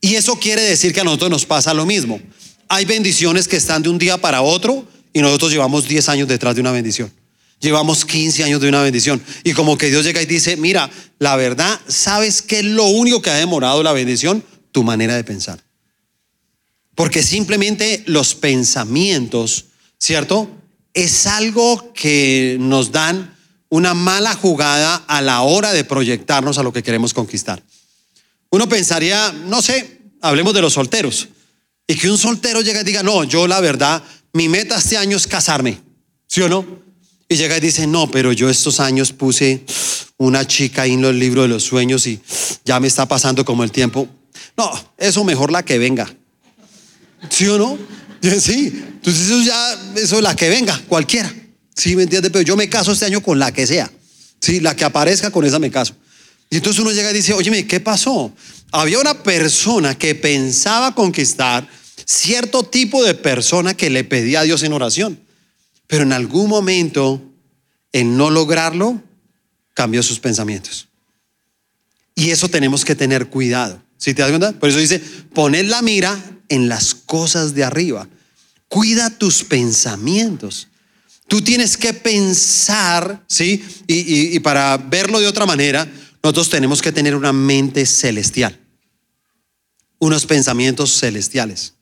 Y 0.00 0.14
eso 0.14 0.38
quiere 0.38 0.62
decir 0.62 0.92
que 0.92 1.00
a 1.00 1.04
nosotros 1.04 1.30
nos 1.30 1.46
pasa 1.46 1.74
lo 1.74 1.86
mismo. 1.86 2.20
Hay 2.68 2.84
bendiciones 2.84 3.46
que 3.46 3.56
están 3.56 3.82
de 3.82 3.88
un 3.88 3.98
día 3.98 4.18
para 4.18 4.42
otro 4.42 4.86
y 5.12 5.20
nosotros 5.20 5.52
llevamos 5.52 5.86
10 5.88 6.08
años 6.08 6.28
detrás 6.28 6.54
de 6.54 6.60
una 6.60 6.72
bendición. 6.72 7.12
Llevamos 7.60 8.06
15 8.06 8.44
años 8.44 8.60
de 8.60 8.68
una 8.68 8.82
bendición. 8.82 9.22
Y 9.44 9.52
como 9.52 9.76
que 9.76 9.90
Dios 9.90 10.04
llega 10.04 10.22
y 10.22 10.26
dice, 10.26 10.56
mira, 10.56 10.90
la 11.18 11.36
verdad, 11.36 11.78
¿sabes 11.86 12.40
qué 12.40 12.60
es 12.60 12.64
lo 12.64 12.86
único 12.86 13.20
que 13.20 13.30
ha 13.30 13.34
demorado 13.34 13.82
la 13.82 13.92
bendición? 13.92 14.42
Tu 14.72 14.82
manera 14.82 15.14
de 15.14 15.24
pensar. 15.24 15.62
Porque 16.94 17.22
simplemente 17.22 18.02
los 18.06 18.34
pensamientos, 18.34 19.66
¿cierto? 19.98 20.50
Es 20.94 21.26
algo 21.26 21.92
que 21.92 22.56
nos 22.58 22.92
dan 22.92 23.36
una 23.68 23.94
mala 23.94 24.34
jugada 24.34 24.96
a 25.06 25.20
la 25.20 25.42
hora 25.42 25.72
de 25.72 25.84
proyectarnos 25.84 26.58
a 26.58 26.62
lo 26.62 26.72
que 26.72 26.82
queremos 26.82 27.12
conquistar. 27.12 27.62
Uno 28.50 28.68
pensaría, 28.68 29.32
no 29.32 29.62
sé, 29.62 30.00
hablemos 30.22 30.54
de 30.54 30.62
los 30.62 30.72
solteros. 30.72 31.28
Y 31.86 31.94
que 31.94 32.10
un 32.10 32.18
soltero 32.18 32.62
llegue 32.62 32.80
y 32.80 32.84
diga, 32.84 33.02
no, 33.02 33.24
yo 33.24 33.46
la 33.46 33.60
verdad, 33.60 34.02
mi 34.32 34.48
meta 34.48 34.78
este 34.78 34.96
año 34.96 35.16
es 35.16 35.26
casarme. 35.26 35.80
¿Sí 36.26 36.40
o 36.40 36.48
no? 36.48 36.89
Y 37.32 37.36
llega 37.36 37.56
y 37.56 37.60
dice, 37.60 37.86
no, 37.86 38.10
pero 38.10 38.32
yo 38.32 38.50
estos 38.50 38.80
años 38.80 39.12
puse 39.12 39.64
una 40.16 40.44
chica 40.48 40.84
en 40.86 41.04
el 41.04 41.16
libro 41.16 41.42
de 41.42 41.48
los 41.48 41.62
sueños 41.62 42.04
y 42.08 42.20
ya 42.64 42.80
me 42.80 42.88
está 42.88 43.06
pasando 43.06 43.44
como 43.44 43.62
el 43.62 43.70
tiempo. 43.70 44.08
No, 44.56 44.68
eso 44.98 45.22
mejor 45.22 45.52
la 45.52 45.64
que 45.64 45.78
venga. 45.78 46.12
¿Sí 47.28 47.46
o 47.46 47.56
no? 47.56 47.78
Sí, 48.20 48.72
entonces 48.74 49.26
eso 49.26 49.42
ya, 49.42 49.92
eso 49.94 50.16
es 50.16 50.22
la 50.22 50.34
que 50.34 50.48
venga, 50.48 50.76
cualquiera. 50.88 51.32
Sí, 51.72 51.94
¿me 51.94 52.02
entiendes? 52.02 52.32
Pero 52.32 52.42
yo 52.42 52.56
me 52.56 52.68
caso 52.68 52.90
este 52.90 53.04
año 53.04 53.22
con 53.22 53.38
la 53.38 53.52
que 53.52 53.64
sea. 53.64 53.88
Sí, 54.40 54.58
la 54.58 54.74
que 54.74 54.84
aparezca, 54.84 55.30
con 55.30 55.44
esa 55.44 55.60
me 55.60 55.70
caso. 55.70 55.94
Y 56.50 56.56
entonces 56.56 56.82
uno 56.82 56.90
llega 56.90 57.12
y 57.12 57.14
dice, 57.14 57.32
oye, 57.32 57.64
¿qué 57.64 57.78
pasó? 57.78 58.34
Había 58.72 58.98
una 58.98 59.22
persona 59.22 59.96
que 59.96 60.16
pensaba 60.16 60.96
conquistar 60.96 61.68
cierto 62.04 62.64
tipo 62.64 63.04
de 63.04 63.14
persona 63.14 63.74
que 63.74 63.88
le 63.88 64.02
pedía 64.02 64.40
a 64.40 64.42
Dios 64.42 64.64
en 64.64 64.72
oración. 64.72 65.29
Pero 65.90 66.04
en 66.04 66.12
algún 66.12 66.48
momento, 66.48 67.20
en 67.90 68.16
no 68.16 68.30
lograrlo, 68.30 69.02
cambió 69.74 70.04
sus 70.04 70.20
pensamientos. 70.20 70.86
Y 72.14 72.30
eso 72.30 72.48
tenemos 72.48 72.84
que 72.84 72.94
tener 72.94 73.26
cuidado. 73.26 73.82
¿Sí 73.96 74.14
te 74.14 74.22
das 74.22 74.30
cuenta? 74.30 74.52
Por 74.52 74.68
eso 74.68 74.78
dice, 74.78 75.00
poner 75.34 75.64
la 75.64 75.82
mira 75.82 76.16
en 76.48 76.68
las 76.68 76.94
cosas 76.94 77.54
de 77.54 77.64
arriba. 77.64 78.08
Cuida 78.68 79.10
tus 79.10 79.42
pensamientos. 79.42 80.68
Tú 81.26 81.42
tienes 81.42 81.76
que 81.76 81.92
pensar, 81.92 83.24
¿sí? 83.26 83.60
Y, 83.88 84.36
y 84.36 84.38
para 84.38 84.76
verlo 84.76 85.18
de 85.18 85.26
otra 85.26 85.44
manera, 85.44 85.90
nosotros 86.22 86.50
tenemos 86.50 86.80
que 86.80 86.92
tener 86.92 87.16
una 87.16 87.32
mente 87.32 87.84
celestial. 87.84 88.56
Unos 89.98 90.24
pensamientos 90.24 91.00
celestiales. 91.00 91.74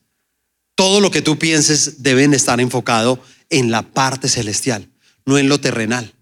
Todo 0.79 1.01
lo 1.01 1.11
que 1.11 1.21
tú 1.21 1.37
pienses 1.37 2.03
deben 2.03 2.33
estar 2.33 2.61
enfocado 2.61 3.21
en 3.49 3.69
la 3.69 3.81
parte 3.81 4.29
celestial, 4.29 4.87
no 5.25 5.37
en 5.37 5.49
lo 5.49 5.59
terrenal. 5.59 6.13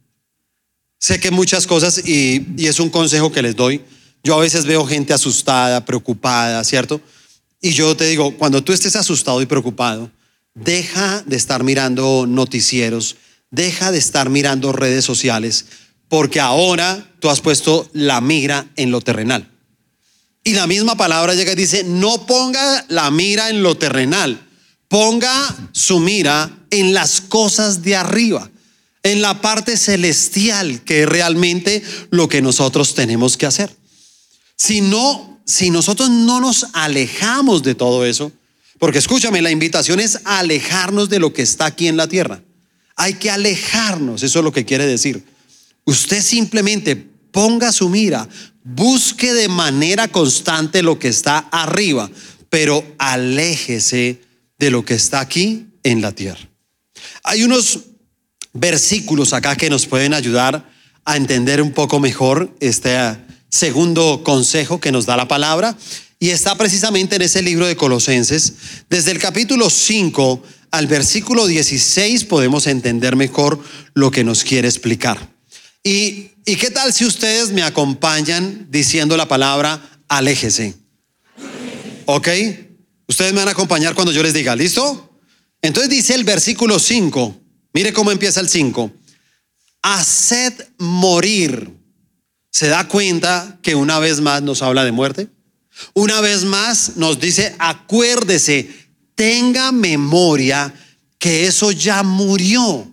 Sé 0.97 1.19
que 1.19 1.29
muchas 1.29 1.67
cosas, 1.67 2.01
y, 2.07 2.43
es 2.57 2.79
un 2.79 2.89
consejo 2.89 3.31
que 3.31 3.43
les 3.43 3.55
doy, 3.55 3.83
yo 4.23 4.33
a 4.33 4.39
veces 4.39 4.65
veo 4.65 4.83
gente 4.87 5.13
asustada, 5.13 5.85
preocupada, 5.85 6.63
¿cierto? 6.63 6.99
Y 7.61 7.73
yo 7.73 7.95
te 7.95 8.07
digo, 8.07 8.35
cuando 8.35 8.63
tú 8.63 8.73
estés 8.73 8.95
asustado 8.95 9.43
y 9.43 9.45
preocupado, 9.45 10.09
deja 10.55 11.21
de 11.27 11.35
estar 11.35 11.63
mirando 11.63 12.25
noticieros, 12.27 13.17
deja 13.51 13.91
de 13.91 13.99
estar 13.99 14.31
mirando 14.31 14.73
redes 14.73 15.05
sociales, 15.05 15.65
porque 16.07 16.39
ahora 16.39 17.13
tú 17.19 17.29
has 17.29 17.41
puesto 17.41 17.87
la 17.93 18.21
mira 18.21 18.65
en 18.75 18.89
lo 18.89 19.01
terrenal. 19.01 19.51
Y 20.43 20.53
la 20.53 20.65
misma 20.65 20.97
palabra 20.97 21.35
llega 21.35 21.51
y 21.51 21.55
dice, 21.55 21.83
no 21.83 22.25
ponga 22.25 22.85
la 22.87 23.11
mira 23.11 23.51
en 23.51 23.61
lo 23.61 23.77
terrenal, 23.77 24.45
Ponga 24.88 25.56
su 25.71 26.00
mira 26.00 26.58
en 26.69 26.93
las 26.93 27.21
cosas 27.21 27.84
de 27.84 27.95
arriba, 27.95 28.50
en 29.04 29.21
la 29.21 29.41
parte 29.41 29.78
celestial, 29.78 30.82
que 30.84 31.04
es 31.04 31.10
realmente 31.10 31.84
lo 32.10 32.30
que 32.30 32.41
nosotros 32.41 32.95
tenemos 32.95 33.38
que 33.38 33.45
hacer. 33.45 33.76
Si 34.56 34.82
no, 34.82 35.41
si 35.45 35.69
nosotros 35.69 36.10
no 36.10 36.39
nos 36.39 36.67
alejamos 36.73 37.63
de 37.63 37.76
todo 37.76 38.06
eso, 38.06 38.32
porque 38.80 39.00
escúchame, 39.00 39.41
la 39.41 39.52
invitación 39.52 40.00
es 40.00 40.19
alejarnos 40.23 41.10
de 41.10 41.19
lo 41.19 41.34
que 41.34 41.41
está 41.41 41.65
aquí 41.65 41.88
en 41.88 41.97
la 41.97 42.08
tierra. 42.08 42.41
Hay 42.95 43.15
que 43.15 43.30
alejarnos, 43.30 44.23
eso 44.23 44.39
es 44.39 44.45
lo 44.45 44.52
que 44.52 44.65
quiere 44.65 44.86
decir. 44.86 45.23
Usted 45.86 46.21
simplemente 46.21 46.95
ponga 47.32 47.71
su 47.71 47.89
mira, 47.89 48.28
busque 48.63 49.34
de 49.34 49.47
manera 49.47 50.08
constante 50.08 50.82
lo 50.82 51.00
que 51.00 51.08
está 51.08 51.38
arriba, 51.38 52.10
pero 52.50 52.84
aléjese 52.97 54.21
de 54.59 54.71
lo 54.71 54.83
que 54.83 54.95
está 54.95 55.19
aquí 55.19 55.67
en 55.83 56.01
la 56.01 56.11
tierra. 56.11 56.49
Hay 57.23 57.43
unos 57.43 57.79
versículos 58.53 59.33
acá 59.33 59.55
que 59.55 59.69
nos 59.69 59.85
pueden 59.85 60.13
ayudar 60.13 60.69
a 61.05 61.17
entender 61.17 61.61
un 61.61 61.71
poco 61.71 61.99
mejor 61.99 62.55
este 62.59 62.97
segundo 63.49 64.23
consejo 64.23 64.79
que 64.79 64.91
nos 64.91 65.05
da 65.05 65.15
la 65.15 65.27
palabra 65.27 65.77
y 66.19 66.29
está 66.29 66.55
precisamente 66.55 67.15
en 67.15 67.21
ese 67.21 67.41
libro 67.41 67.67
de 67.67 67.75
Colosenses. 67.75 68.53
Desde 68.89 69.11
el 69.11 69.19
capítulo 69.19 69.69
5 69.69 70.43
al 70.71 70.87
versículo 70.87 71.47
16 71.47 72.25
podemos 72.25 72.67
entender 72.67 73.15
mejor 73.15 73.61
lo 73.93 74.11
que 74.11 74.23
nos 74.23 74.43
quiere 74.43 74.67
explicar. 74.67 75.29
¿Y, 75.83 76.31
y 76.45 76.55
qué 76.57 76.71
tal 76.71 76.91
si 76.91 77.05
ustedes 77.05 77.51
me 77.51 77.63
acompañan 77.63 78.67
diciendo 78.69 79.15
la 79.15 79.27
palabra 79.27 80.01
aléjese? 80.09 80.75
¿Ok? 82.05 82.27
Ustedes 83.07 83.33
me 83.33 83.39
van 83.39 83.47
a 83.47 83.51
acompañar 83.51 83.95
cuando 83.95 84.11
yo 84.11 84.21
les 84.21 84.33
diga, 84.33 84.55
¿listo? 84.55 85.17
Entonces 85.61 85.89
dice 85.89 86.13
el 86.13 86.23
versículo 86.23 86.77
5, 86.77 87.35
mire 87.73 87.93
cómo 87.93 88.11
empieza 88.11 88.41
el 88.41 88.49
5, 88.49 88.91
haced 89.81 90.53
morir. 90.77 91.73
¿Se 92.51 92.67
da 92.67 92.87
cuenta 92.87 93.59
que 93.61 93.75
una 93.75 93.99
vez 93.99 94.19
más 94.19 94.41
nos 94.41 94.61
habla 94.61 94.83
de 94.83 94.91
muerte? 94.91 95.29
Una 95.93 96.21
vez 96.21 96.43
más 96.43 96.97
nos 96.97 97.19
dice, 97.19 97.55
acuérdese, 97.59 98.69
tenga 99.15 99.71
memoria 99.71 100.73
que 101.19 101.47
eso 101.47 101.71
ya 101.71 102.03
murió. 102.03 102.89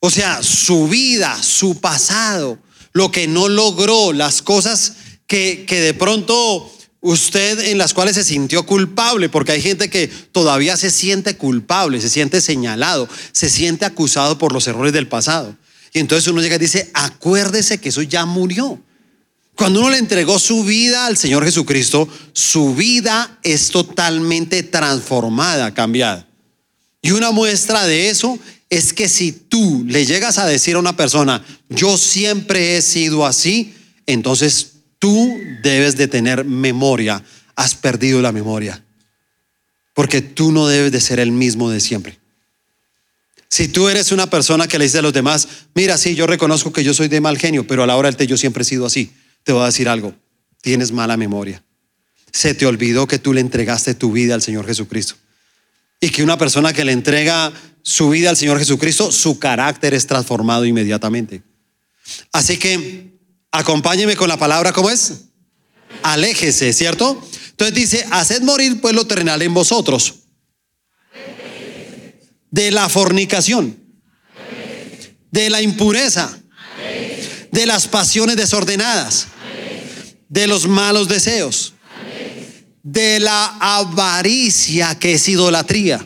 O 0.00 0.10
sea, 0.10 0.42
su 0.42 0.88
vida, 0.88 1.42
su 1.42 1.80
pasado, 1.80 2.58
lo 2.92 3.10
que 3.10 3.26
no 3.26 3.48
logró, 3.48 4.12
las 4.12 4.42
cosas 4.42 4.94
que, 5.26 5.64
que 5.66 5.80
de 5.80 5.94
pronto 5.94 6.73
usted 7.04 7.60
en 7.68 7.76
las 7.76 7.92
cuales 7.92 8.14
se 8.14 8.24
sintió 8.24 8.64
culpable, 8.64 9.28
porque 9.28 9.52
hay 9.52 9.60
gente 9.60 9.90
que 9.90 10.08
todavía 10.08 10.74
se 10.78 10.90
siente 10.90 11.36
culpable, 11.36 12.00
se 12.00 12.08
siente 12.08 12.40
señalado, 12.40 13.06
se 13.30 13.50
siente 13.50 13.84
acusado 13.84 14.38
por 14.38 14.54
los 14.54 14.66
errores 14.66 14.94
del 14.94 15.06
pasado. 15.06 15.54
Y 15.92 15.98
entonces 15.98 16.28
uno 16.28 16.40
llega 16.40 16.56
y 16.56 16.60
dice, 16.60 16.90
acuérdese 16.94 17.76
que 17.76 17.90
eso 17.90 18.00
ya 18.00 18.24
murió. 18.24 18.80
Cuando 19.54 19.80
uno 19.80 19.90
le 19.90 19.98
entregó 19.98 20.38
su 20.38 20.64
vida 20.64 21.04
al 21.04 21.18
Señor 21.18 21.44
Jesucristo, 21.44 22.08
su 22.32 22.74
vida 22.74 23.38
es 23.42 23.68
totalmente 23.68 24.62
transformada, 24.62 25.74
cambiada. 25.74 26.26
Y 27.02 27.10
una 27.10 27.32
muestra 27.32 27.84
de 27.86 28.08
eso 28.08 28.38
es 28.70 28.94
que 28.94 29.10
si 29.10 29.30
tú 29.30 29.84
le 29.86 30.06
llegas 30.06 30.38
a 30.38 30.46
decir 30.46 30.76
a 30.76 30.78
una 30.78 30.96
persona, 30.96 31.44
yo 31.68 31.98
siempre 31.98 32.78
he 32.78 32.82
sido 32.82 33.26
así, 33.26 33.74
entonces 34.06 34.73
tú 35.04 35.38
debes 35.62 35.96
de 35.96 36.08
tener 36.08 36.46
memoria, 36.46 37.22
has 37.56 37.74
perdido 37.74 38.22
la 38.22 38.32
memoria, 38.32 38.82
porque 39.92 40.22
tú 40.22 40.50
no 40.50 40.66
debes 40.66 40.92
de 40.92 41.00
ser 41.02 41.20
el 41.20 41.30
mismo 41.30 41.68
de 41.68 41.80
siempre. 41.80 42.18
Si 43.50 43.68
tú 43.68 43.90
eres 43.90 44.12
una 44.12 44.30
persona 44.30 44.66
que 44.66 44.78
le 44.78 44.86
dice 44.86 45.00
a 45.00 45.02
los 45.02 45.12
demás, 45.12 45.46
mira, 45.74 45.98
sí, 45.98 46.14
yo 46.14 46.26
reconozco 46.26 46.72
que 46.72 46.82
yo 46.82 46.94
soy 46.94 47.08
de 47.08 47.20
mal 47.20 47.36
genio, 47.36 47.66
pero 47.66 47.82
a 47.82 47.86
la 47.86 47.96
hora 47.96 48.08
del 48.08 48.16
té 48.16 48.26
yo 48.26 48.38
siempre 48.38 48.62
he 48.62 48.64
sido 48.64 48.86
así, 48.86 49.12
te 49.42 49.52
voy 49.52 49.64
a 49.64 49.66
decir 49.66 49.90
algo, 49.90 50.14
tienes 50.62 50.90
mala 50.90 51.18
memoria. 51.18 51.62
Se 52.32 52.54
te 52.54 52.64
olvidó 52.64 53.06
que 53.06 53.18
tú 53.18 53.34
le 53.34 53.42
entregaste 53.42 53.94
tu 53.94 54.10
vida 54.10 54.32
al 54.32 54.40
Señor 54.40 54.66
Jesucristo. 54.66 55.16
Y 56.00 56.08
que 56.08 56.22
una 56.22 56.38
persona 56.38 56.72
que 56.72 56.82
le 56.86 56.92
entrega 56.92 57.52
su 57.82 58.08
vida 58.08 58.30
al 58.30 58.38
Señor 58.38 58.58
Jesucristo, 58.58 59.12
su 59.12 59.38
carácter 59.38 59.92
es 59.92 60.06
transformado 60.06 60.64
inmediatamente. 60.64 61.42
Así 62.32 62.56
que 62.56 63.12
acompáñeme 63.54 64.16
con 64.16 64.28
la 64.28 64.36
palabra, 64.36 64.72
¿cómo 64.72 64.90
es? 64.90 65.26
Aléjese, 66.02 66.72
¿cierto? 66.72 67.22
Entonces 67.50 67.74
dice, 67.74 68.06
haced 68.10 68.42
morir 68.42 68.80
pues 68.80 68.94
lo 68.94 69.06
terrenal 69.06 69.40
en 69.42 69.54
vosotros. 69.54 70.14
De 72.50 72.70
la 72.70 72.88
fornicación, 72.88 73.78
de 75.30 75.50
la 75.50 75.62
impureza, 75.62 76.36
de 77.52 77.66
las 77.66 77.86
pasiones 77.86 78.36
desordenadas, 78.36 79.28
de 80.28 80.46
los 80.48 80.66
malos 80.66 81.08
deseos, 81.08 81.74
de 82.82 83.20
la 83.20 83.56
avaricia 83.60 84.98
que 84.98 85.14
es 85.14 85.28
idolatría 85.28 86.04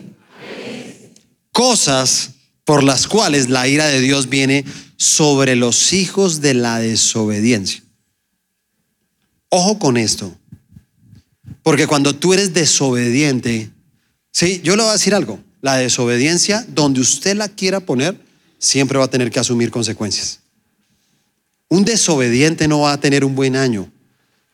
cosas 1.59 2.31
por 2.65 2.85
las 2.85 3.09
cuales 3.09 3.49
la 3.49 3.67
ira 3.67 3.87
de 3.87 4.01
Dios 4.01 4.29
viene 4.29 4.65
sobre 4.99 5.55
los 5.55 5.93
hijos 5.93 6.41
de 6.41 6.55
la 6.55 6.81
desobediencia. 6.81 7.83
Ojo 9.49 9.79
con 9.79 9.97
esto, 9.97 10.37
porque 11.63 11.87
cuando 11.87 12.15
tú 12.17 12.35
eres 12.35 12.53
desobediente, 12.53 13.71
sí, 14.33 14.61
yo 14.65 14.75
le 14.75 14.83
voy 14.83 14.91
a 14.91 14.95
decir 14.95 15.15
algo, 15.15 15.39
la 15.63 15.77
desobediencia, 15.77 16.67
donde 16.69 17.01
usted 17.01 17.37
la 17.37 17.49
quiera 17.49 17.79
poner, 17.81 18.21
siempre 18.59 18.99
va 18.99 19.05
a 19.05 19.11
tener 19.11 19.31
que 19.31 19.39
asumir 19.39 19.71
consecuencias. 19.71 20.41
Un 21.69 21.85
desobediente 21.85 22.67
no 22.67 22.81
va 22.81 22.93
a 22.93 23.01
tener 23.01 23.25
un 23.25 23.37
buen 23.37 23.55
año 23.55 23.91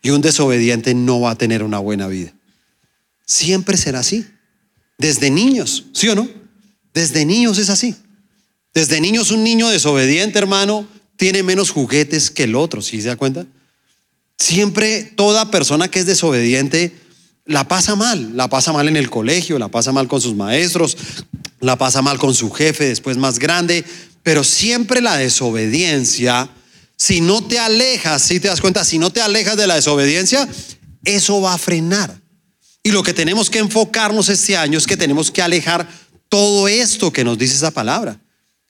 y 0.03 0.11
un 0.11 0.21
desobediente 0.21 0.95
no 0.95 1.21
va 1.21 1.31
a 1.31 1.39
tener 1.39 1.63
una 1.63 1.79
buena 1.79 2.07
vida. 2.07 2.35
Siempre 3.27 3.79
será 3.79 4.01
así, 4.01 4.27
desde 4.99 5.31
niños, 5.31 5.87
¿sí 5.95 6.11
o 6.11 6.15
no? 6.15 6.29
Desde 6.93 7.25
niños 7.25 7.57
es 7.57 7.71
así. 7.71 7.97
Desde 8.75 9.01
niños 9.01 9.31
un 9.31 9.45
niño 9.45 9.69
desobediente, 9.69 10.39
hermano, 10.39 10.87
tiene 11.17 11.43
menos 11.45 11.71
juguetes 11.71 12.31
que 12.31 12.43
el 12.43 12.57
otro, 12.57 12.83
¿sí 12.83 13.01
se 13.01 13.09
da 13.09 13.17
cuenta? 13.17 13.47
Siempre 14.37 15.05
toda 15.05 15.51
persona 15.51 15.89
que 15.89 16.01
es 16.01 16.07
desobediente 16.07 16.93
la 17.47 17.69
pasa 17.69 17.95
mal, 17.95 18.37
la 18.37 18.49
pasa 18.49 18.73
mal 18.73 18.89
en 18.89 18.97
el 18.97 19.11
colegio, 19.11 19.59
la 19.59 19.69
pasa 19.69 19.93
mal 19.93 20.09
con 20.09 20.21
sus 20.21 20.35
maestros, 20.35 20.97
la 21.61 21.77
pasa 21.77 22.03
mal 22.03 22.19
con 22.19 22.35
su 22.35 22.51
jefe 22.51 22.85
después 22.85 23.17
más 23.17 23.39
grande, 23.39 23.85
pero 24.23 24.43
siempre 24.43 25.01
la 25.01 25.19
desobediencia, 25.19 26.49
si 26.97 27.21
no 27.21 27.45
te 27.47 27.59
alejas, 27.59 28.23
si 28.23 28.41
te 28.41 28.49
das 28.49 28.61
cuenta, 28.61 28.85
si 28.85 28.99
no 28.99 29.11
te 29.11 29.21
alejas 29.21 29.57
de 29.57 29.67
la 29.67 29.75
desobediencia, 29.77 30.49
eso 31.05 31.41
va 31.41 31.55
a 31.55 31.59
frenar. 31.59 32.19
Y 32.83 32.91
lo 32.91 33.03
que 33.03 33.15
tenemos 33.15 33.51
que 33.51 33.59
enfocarnos 33.59 34.29
este 34.31 34.57
año 34.57 34.79
es 34.79 34.87
que 34.87 34.97
tenemos 34.97 35.31
que 35.31 35.43
alejar 35.43 35.87
todo 36.29 36.67
esto 36.67 37.13
que 37.13 37.25
nos 37.25 37.39
dice 37.39 37.55
esa 37.55 37.71
palabra. 37.71 38.19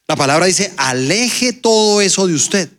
La 0.06 0.16
palabra 0.16 0.46
dice, 0.46 0.72
aleje 0.76 1.52
todo 1.52 2.00
eso 2.00 2.26
de 2.26 2.34
usted. 2.34 2.70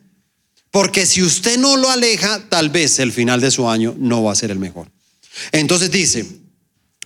Porque 0.70 1.06
si 1.06 1.22
usted 1.22 1.58
no 1.58 1.76
lo 1.76 1.90
aleja, 1.90 2.48
tal 2.48 2.70
vez 2.70 2.98
el 2.98 3.12
final 3.12 3.40
de 3.40 3.50
su 3.50 3.68
año 3.68 3.94
no 3.98 4.22
va 4.22 4.32
a 4.32 4.36
ser 4.36 4.50
el 4.50 4.58
mejor. 4.58 4.90
Entonces 5.52 5.90
dice, 5.90 6.26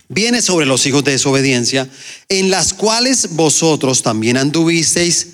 viene 0.07 0.41
sobre 0.41 0.65
los 0.65 0.85
hijos 0.85 1.03
de 1.03 1.13
desobediencia, 1.13 1.89
en 2.29 2.49
las 2.49 2.73
cuales 2.73 3.29
vosotros 3.31 4.03
también 4.03 4.37
anduvisteis 4.37 5.27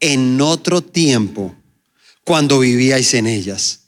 en 0.00 0.40
otro 0.40 0.82
tiempo, 0.82 1.54
cuando 2.24 2.58
vivíais 2.58 3.14
en 3.14 3.26
ellas. 3.26 3.80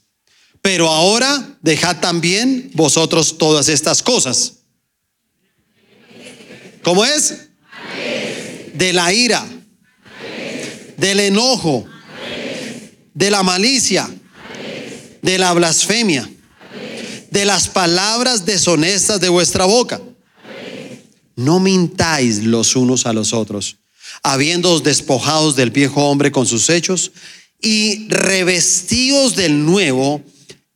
Pero 0.61 0.89
ahora 0.89 1.57
dejad 1.61 1.99
también 1.99 2.71
vosotros 2.73 3.37
todas 3.37 3.67
estas 3.67 4.01
cosas. 4.01 4.53
¿Cómo 6.81 7.05
es? 7.05 7.35
de 8.73 8.93
la 8.93 9.13
ira, 9.13 9.45
del 11.01 11.19
enojo, 11.19 11.83
de 13.15 13.31
la 13.31 13.41
malicia, 13.41 14.07
de 15.23 15.37
la 15.39 15.51
blasfemia, 15.51 16.29
de 17.31 17.45
las 17.45 17.67
palabras 17.67 18.45
deshonestas 18.45 19.19
de 19.19 19.29
vuestra 19.29 19.65
boca. 19.65 19.99
No 21.35 21.59
mintáis 21.59 22.43
los 22.43 22.75
unos 22.75 23.07
a 23.07 23.13
los 23.13 23.33
otros, 23.33 23.77
habiéndoos 24.21 24.83
despojados 24.83 25.55
del 25.55 25.71
viejo 25.71 26.07
hombre 26.07 26.31
con 26.31 26.45
sus 26.45 26.69
hechos 26.69 27.11
y 27.59 28.07
revestidos 28.07 29.35
del 29.35 29.65
nuevo, 29.65 30.21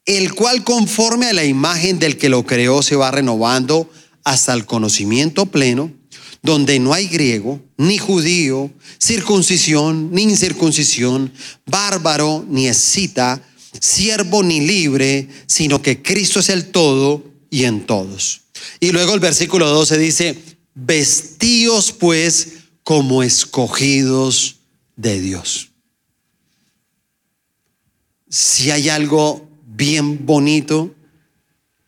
el 0.05 0.33
cual 0.33 0.63
conforme 0.63 1.27
a 1.27 1.33
la 1.33 1.45
imagen 1.45 1.99
del 1.99 2.17
que 2.17 2.29
lo 2.29 2.47
creó 2.47 2.81
se 2.81 2.95
va 2.95 3.11
renovando 3.11 3.87
hasta 4.23 4.53
el 4.53 4.65
conocimiento 4.65 5.45
pleno 5.45 5.91
donde 6.45 6.79
no 6.79 6.93
hay 6.93 7.07
griego, 7.07 7.59
ni 7.77 7.97
judío, 7.97 8.71
circuncisión, 8.99 10.11
ni 10.11 10.23
incircuncisión, 10.23 11.33
bárbaro, 11.65 12.45
ni 12.47 12.67
escita, 12.67 13.41
siervo, 13.79 14.43
ni 14.43 14.61
libre, 14.61 15.27
sino 15.47 15.81
que 15.81 16.01
Cristo 16.01 16.39
es 16.39 16.49
el 16.49 16.67
todo 16.67 17.23
y 17.49 17.63
en 17.63 17.85
todos. 17.85 18.41
Y 18.79 18.91
luego 18.91 19.13
el 19.13 19.19
versículo 19.19 19.67
12 19.69 19.97
dice, 19.97 20.37
vestíos 20.75 21.91
pues 21.91 22.49
como 22.83 23.23
escogidos 23.23 24.57
de 24.95 25.19
Dios. 25.19 25.71
Si 28.29 28.69
hay 28.69 28.89
algo 28.89 29.49
bien 29.65 30.25
bonito, 30.25 30.93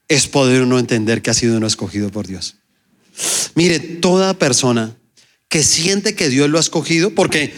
es 0.08 0.28
poder 0.28 0.64
uno 0.64 0.80
entender 0.80 1.22
que 1.22 1.30
ha 1.30 1.34
sido 1.34 1.58
uno 1.58 1.68
escogido 1.68 2.10
por 2.10 2.26
Dios. 2.28 2.56
Mire, 3.58 3.80
toda 3.80 4.36
persona 4.36 4.96
que 5.50 5.64
siente 5.64 6.14
que 6.14 6.30
Dios 6.30 6.48
lo 6.48 6.60
ha 6.60 6.62
escogido, 6.62 7.16
porque 7.16 7.52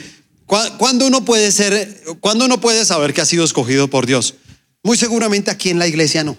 cuando 0.45 1.05
uno 1.05 1.25
puede 1.25 1.51
ser, 1.51 2.01
cuando 2.21 2.45
uno 2.45 2.61
puede 2.61 2.85
saber 2.85 3.13
que 3.13 3.19
ha 3.19 3.25
sido 3.25 3.43
escogido 3.43 3.89
por 3.89 4.05
Dios, 4.05 4.35
muy 4.81 4.95
seguramente 4.95 5.51
aquí 5.51 5.69
en 5.71 5.77
la 5.77 5.87
iglesia 5.87 6.23
no. 6.23 6.37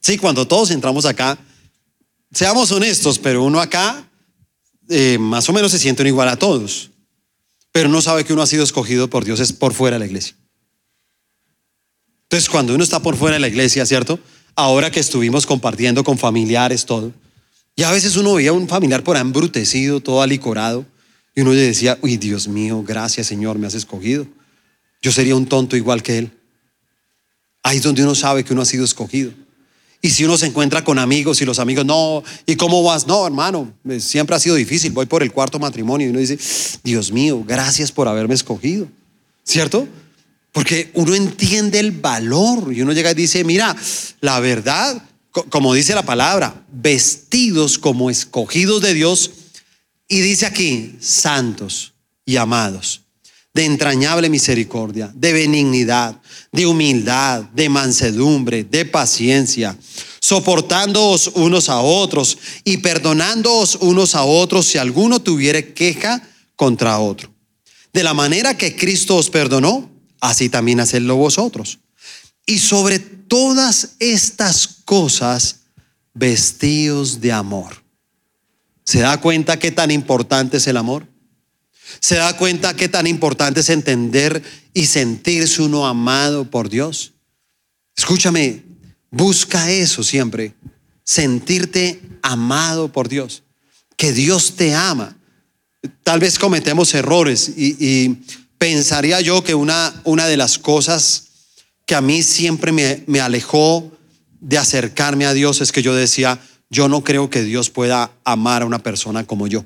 Sí, 0.00 0.18
cuando 0.18 0.48
todos 0.48 0.72
entramos 0.72 1.06
acá, 1.06 1.38
seamos 2.32 2.72
honestos, 2.72 3.20
pero 3.20 3.44
uno 3.44 3.60
acá 3.60 4.10
eh, 4.88 5.16
más 5.20 5.48
o 5.48 5.52
menos 5.52 5.70
se 5.70 5.78
siente 5.78 6.04
igual 6.04 6.28
a 6.28 6.36
todos, 6.36 6.90
pero 7.70 7.88
no 7.88 8.02
sabe 8.02 8.24
que 8.24 8.32
uno 8.32 8.42
ha 8.42 8.48
sido 8.48 8.64
escogido 8.64 9.08
por 9.08 9.24
Dios 9.24 9.38
es 9.38 9.52
por 9.52 9.74
fuera 9.74 9.94
de 9.94 10.00
la 10.00 10.06
iglesia. 10.06 10.34
Entonces, 12.24 12.50
cuando 12.50 12.74
uno 12.74 12.82
está 12.82 13.00
por 13.00 13.14
fuera 13.14 13.34
de 13.34 13.40
la 13.40 13.46
iglesia, 13.46 13.86
¿cierto? 13.86 14.18
Ahora 14.56 14.90
que 14.90 14.98
estuvimos 14.98 15.46
compartiendo 15.46 16.02
con 16.02 16.18
familiares, 16.18 16.84
todo, 16.84 17.12
y 17.76 17.82
a 17.82 17.90
veces 17.90 18.16
uno 18.16 18.34
veía 18.34 18.50
a 18.50 18.52
un 18.52 18.68
familiar 18.68 19.02
por 19.02 19.16
embrutecido, 19.16 20.00
todo 20.00 20.22
alicorado, 20.22 20.86
y 21.34 21.40
uno 21.40 21.52
le 21.52 21.60
decía, 21.60 21.98
uy, 22.02 22.16
Dios 22.16 22.46
mío, 22.46 22.82
gracias 22.86 23.26
Señor, 23.26 23.58
me 23.58 23.66
has 23.66 23.74
escogido. 23.74 24.26
Yo 25.02 25.12
sería 25.12 25.36
un 25.36 25.46
tonto 25.46 25.76
igual 25.76 26.02
que 26.02 26.18
él. 26.18 26.30
Ahí 27.62 27.78
es 27.78 27.82
donde 27.82 28.02
uno 28.02 28.14
sabe 28.14 28.44
que 28.44 28.52
uno 28.52 28.62
ha 28.62 28.66
sido 28.66 28.84
escogido. 28.84 29.32
Y 30.00 30.10
si 30.10 30.22
uno 30.24 30.36
se 30.36 30.46
encuentra 30.46 30.84
con 30.84 30.98
amigos 30.98 31.40
y 31.40 31.46
los 31.46 31.58
amigos, 31.58 31.86
no, 31.86 32.22
¿y 32.44 32.56
cómo 32.56 32.82
vas? 32.82 33.06
No, 33.06 33.26
hermano, 33.26 33.72
siempre 34.00 34.36
ha 34.36 34.38
sido 34.38 34.54
difícil, 34.54 34.92
voy 34.92 35.06
por 35.06 35.22
el 35.22 35.32
cuarto 35.32 35.58
matrimonio 35.58 36.06
y 36.06 36.10
uno 36.10 36.18
dice, 36.18 36.38
Dios 36.84 37.10
mío, 37.10 37.42
gracias 37.46 37.90
por 37.90 38.06
haberme 38.06 38.34
escogido. 38.34 38.86
¿Cierto? 39.44 39.88
Porque 40.52 40.90
uno 40.94 41.14
entiende 41.14 41.80
el 41.80 41.90
valor 41.90 42.72
y 42.72 42.82
uno 42.82 42.92
llega 42.92 43.12
y 43.12 43.14
dice, 43.14 43.44
mira, 43.44 43.74
la 44.20 44.40
verdad, 44.40 45.02
como 45.50 45.74
dice 45.74 45.94
la 45.94 46.04
palabra, 46.04 46.64
vestidos 46.72 47.78
como 47.78 48.10
escogidos 48.10 48.80
de 48.82 48.94
Dios. 48.94 49.30
Y 50.08 50.20
dice 50.20 50.46
aquí, 50.46 50.96
santos 51.00 51.94
y 52.24 52.36
amados, 52.36 53.02
de 53.52 53.64
entrañable 53.64 54.28
misericordia, 54.28 55.10
de 55.14 55.32
benignidad, 55.32 56.20
de 56.52 56.66
humildad, 56.66 57.42
de 57.54 57.68
mansedumbre, 57.68 58.64
de 58.64 58.84
paciencia, 58.84 59.76
soportándoos 60.20 61.32
unos 61.34 61.68
a 61.68 61.80
otros 61.80 62.38
y 62.62 62.78
perdonándoos 62.78 63.76
unos 63.80 64.14
a 64.14 64.24
otros 64.24 64.66
si 64.66 64.78
alguno 64.78 65.20
tuviere 65.20 65.72
queja 65.74 66.22
contra 66.54 66.98
otro. 66.98 67.32
De 67.92 68.02
la 68.02 68.14
manera 68.14 68.56
que 68.56 68.76
Cristo 68.76 69.16
os 69.16 69.30
perdonó, 69.30 69.90
así 70.20 70.48
también 70.48 70.80
hacedlo 70.80 71.16
vosotros. 71.16 71.78
Y 72.46 72.58
sobre 72.58 72.98
todas 72.98 73.96
estas 73.98 74.66
cosas, 74.84 75.60
vestidos 76.14 77.20
de 77.20 77.32
amor. 77.32 77.82
¿Se 78.84 79.00
da 79.00 79.20
cuenta 79.20 79.58
qué 79.58 79.72
tan 79.72 79.90
importante 79.90 80.58
es 80.58 80.66
el 80.66 80.76
amor? 80.76 81.06
¿Se 82.00 82.16
da 82.16 82.36
cuenta 82.36 82.74
qué 82.74 82.88
tan 82.88 83.06
importante 83.06 83.60
es 83.60 83.70
entender 83.70 84.42
y 84.72 84.86
sentirse 84.86 85.62
uno 85.62 85.86
amado 85.86 86.50
por 86.50 86.68
Dios? 86.68 87.12
Escúchame, 87.96 88.62
busca 89.10 89.70
eso 89.70 90.02
siempre, 90.02 90.54
sentirte 91.02 92.00
amado 92.22 92.92
por 92.92 93.08
Dios, 93.08 93.42
que 93.96 94.12
Dios 94.12 94.56
te 94.56 94.74
ama. 94.74 95.16
Tal 96.02 96.20
vez 96.20 96.38
cometemos 96.38 96.94
errores 96.94 97.52
y, 97.56 98.20
pensaría 98.58 99.20
yo 99.20 99.44
que 99.44 99.54
una, 99.54 100.00
una, 100.04 100.26
de 100.26 100.38
las 100.38 100.58
cosas 100.58 101.24
que 101.86 101.94
a 101.94 102.00
mí 102.00 102.22
siempre 102.22 102.72
me, 102.72 103.20
alejó 103.20 103.90
de 104.40 104.58
acercarme 104.58 105.26
a 105.26 105.34
Dios 105.34 105.60
es 105.60 105.72
que 105.72 105.82
yo 105.82 105.94
decía, 105.94 106.40
yo 106.70 106.88
no 106.88 107.04
creo 107.04 107.30
que 107.30 107.42
Dios 107.42 107.70
pueda 107.70 108.10
amar 108.24 108.62
a 108.62 108.66
una 108.66 108.82
persona 108.82 109.24
como 109.24 109.46
yo. 109.46 109.64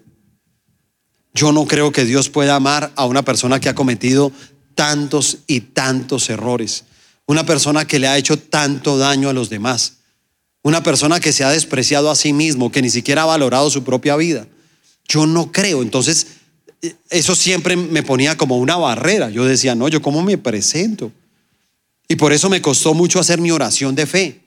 Yo 1.35 1.53
no 1.53 1.67
creo 1.67 1.93
que 1.93 2.05
Dios 2.05 2.29
pueda 2.29 2.57
amar 2.57 2.93
a 2.97 3.07
una 3.07 3.23
persona 3.23 3.61
que 3.61 3.69
ha 3.69 3.75
cometido 3.75 4.33
tantos 4.75 5.39
y 5.47 5.61
tantos 5.61 6.29
errores. 6.31 6.85
Una 7.27 7.45
persona 7.45 7.87
que 7.87 7.99
le 7.99 8.09
ha 8.09 8.17
hecho 8.17 8.39
tanto 8.39 8.99
daño 8.99 9.29
a 9.29 9.33
los 9.33 9.51
demás. 9.51 9.99
Una 10.63 10.83
persona 10.83 11.21
que 11.21 11.33
se 11.33 11.45
ha 11.45 11.51
despreciado 11.51 12.11
a 12.11 12.17
sí 12.17 12.33
mismo, 12.33 12.73
que 12.73 12.83
ni 12.83 12.91
siquiera 12.91 13.23
ha 13.23 13.27
valorado 13.27 13.71
su 13.71 13.85
propia 13.85 14.17
vida. 14.17 14.49
Yo 15.07 15.27
no 15.27 15.53
creo. 15.53 15.83
Entonces, 15.83 16.27
eso 17.11 17.35
siempre 17.35 17.77
me 17.77 18.03
ponía 18.03 18.37
como 18.37 18.59
una 18.59 18.77
barrera. 18.77 19.31
Yo 19.31 19.45
decía, 19.45 19.75
no, 19.75 19.89
yo 19.89 20.03
cómo 20.03 20.23
me 20.23 20.39
presento. 20.39 21.13
Y 22.09 22.17
por 22.17 22.33
eso 22.33 22.49
me 22.49 22.63
costó 22.63 22.95
mucho 22.95 23.21
hacer 23.21 23.41
mi 23.41 23.51
oración 23.51 23.95
de 23.95 24.07
fe. 24.07 24.41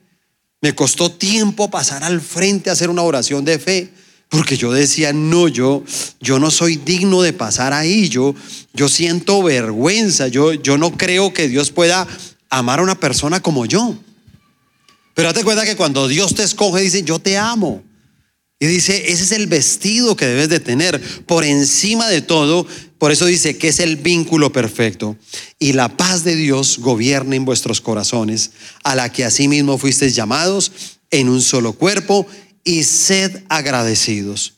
Me 0.62 0.74
costó 0.74 1.12
tiempo 1.12 1.70
pasar 1.70 2.04
al 2.04 2.20
frente 2.20 2.70
a 2.70 2.74
hacer 2.74 2.90
una 2.90 3.04
oración 3.04 3.46
de 3.46 3.60
fe. 3.60 3.94
Porque 4.30 4.58
yo 4.58 4.72
decía, 4.72 5.14
no, 5.14 5.48
yo, 5.48 5.84
yo 6.20 6.40
no 6.40 6.52
soy 6.52 6.78
digno 6.78 7.22
de 7.22 7.34
pasar 7.34 7.74
ahí, 7.74 8.08
yo, 8.08 8.34
yo 8.74 8.88
siento 8.88 9.44
vergüenza, 9.44 10.30
yo, 10.30 10.54
yo 10.54 10.78
no 10.78 10.96
creo 10.96 11.34
que 11.34 11.50
Dios 11.50 11.70
pueda 11.70 12.08
amar 12.50 12.80
a 12.80 12.84
una 12.84 12.98
persona 12.98 13.42
como 13.42 13.66
yo. 13.66 13.94
Pero 15.16 15.28
date 15.28 15.44
cuenta 15.44 15.66
que 15.66 15.76
cuando 15.76 16.08
Dios 16.08 16.34
te 16.34 16.44
escoge, 16.44 16.82
dice, 16.82 17.04
yo 17.04 17.20
te 17.20 17.38
amo. 17.38 17.84
Y 18.62 18.68
dice, 18.68 19.12
ese 19.12 19.24
es 19.24 19.32
el 19.32 19.48
vestido 19.48 20.16
que 20.16 20.28
debes 20.28 20.48
de 20.48 20.60
tener 20.60 21.02
por 21.26 21.44
encima 21.44 22.08
de 22.08 22.22
todo. 22.22 22.68
Por 23.00 23.12
eso 23.12 23.26
dice 23.26 23.58
que 23.58 23.70
es 23.70 23.80
el 23.80 23.96
vínculo 23.96 24.52
perfecto. 24.52 25.18
Y 25.58 25.74
la 25.74 25.98
paz 25.98 26.24
de 26.24 26.36
Dios 26.36 26.78
gobierna 26.78 27.36
en 27.36 27.44
vuestros 27.44 27.82
corazones, 27.82 28.52
a 28.84 28.94
la 28.94 29.12
que 29.12 29.26
asimismo 29.26 29.80
fuisteis 29.80 30.16
llamados 30.16 30.72
en 31.10 31.28
un 31.28 31.42
solo 31.42 31.74
cuerpo 31.74 32.28
y 32.64 32.84
sed 32.84 33.42
agradecidos. 33.50 34.54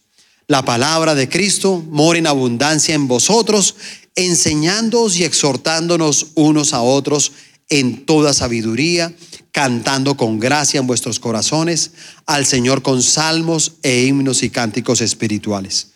La 0.47 0.65
palabra 0.65 1.15
de 1.15 1.29
Cristo 1.29 1.81
mora 1.89 2.19
en 2.19 2.27
abundancia 2.27 2.95
en 2.95 3.07
vosotros, 3.07 3.75
enseñándoos 4.17 5.15
y 5.15 5.23
exhortándonos 5.23 6.27
unos 6.35 6.73
a 6.73 6.81
otros 6.81 7.31
en 7.69 8.05
toda 8.05 8.33
sabiduría, 8.33 9.15
cantando 9.53 10.17
con 10.17 10.39
gracia 10.39 10.79
en 10.79 10.87
vuestros 10.87 11.19
corazones 11.19 11.91
al 12.25 12.45
Señor 12.45 12.81
con 12.81 13.01
salmos 13.03 13.73
e 13.83 14.03
himnos 14.03 14.41
y 14.41 14.49
cánticos 14.49 14.99
espirituales. 14.99 15.91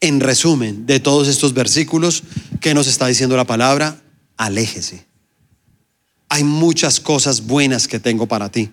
En 0.00 0.20
resumen 0.20 0.86
de 0.86 1.00
todos 1.00 1.28
estos 1.28 1.54
versículos, 1.54 2.24
que 2.60 2.74
nos 2.74 2.88
está 2.88 3.06
diciendo 3.06 3.36
la 3.36 3.46
palabra? 3.46 4.02
Aléjese. 4.36 5.06
Hay 6.28 6.42
muchas 6.42 6.98
cosas 6.98 7.46
buenas 7.46 7.86
que 7.86 8.00
tengo 8.00 8.26
para 8.26 8.50
ti. 8.50 8.72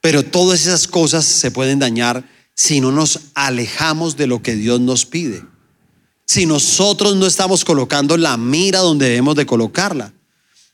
Pero 0.00 0.24
todas 0.24 0.60
esas 0.62 0.88
cosas 0.88 1.24
se 1.24 1.52
pueden 1.52 1.78
dañar 1.78 2.28
si 2.54 2.80
no 2.80 2.90
nos 2.90 3.20
alejamos 3.34 4.16
de 4.16 4.26
lo 4.26 4.42
que 4.42 4.56
Dios 4.56 4.80
nos 4.80 5.06
pide. 5.06 5.44
Si 6.26 6.44
nosotros 6.44 7.14
no 7.14 7.26
estamos 7.26 7.64
colocando 7.64 8.16
la 8.16 8.36
mira 8.36 8.80
donde 8.80 9.06
debemos 9.06 9.36
de 9.36 9.46
colocarla. 9.46 10.12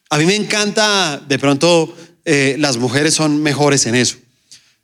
A 0.09 0.17
mí 0.17 0.25
me 0.25 0.35
encanta, 0.35 1.23
de 1.29 1.39
pronto 1.39 1.95
eh, 2.25 2.57
las 2.59 2.77
mujeres 2.77 3.15
son 3.15 3.43
mejores 3.43 3.87
en 3.87 3.95
eso. 3.95 4.17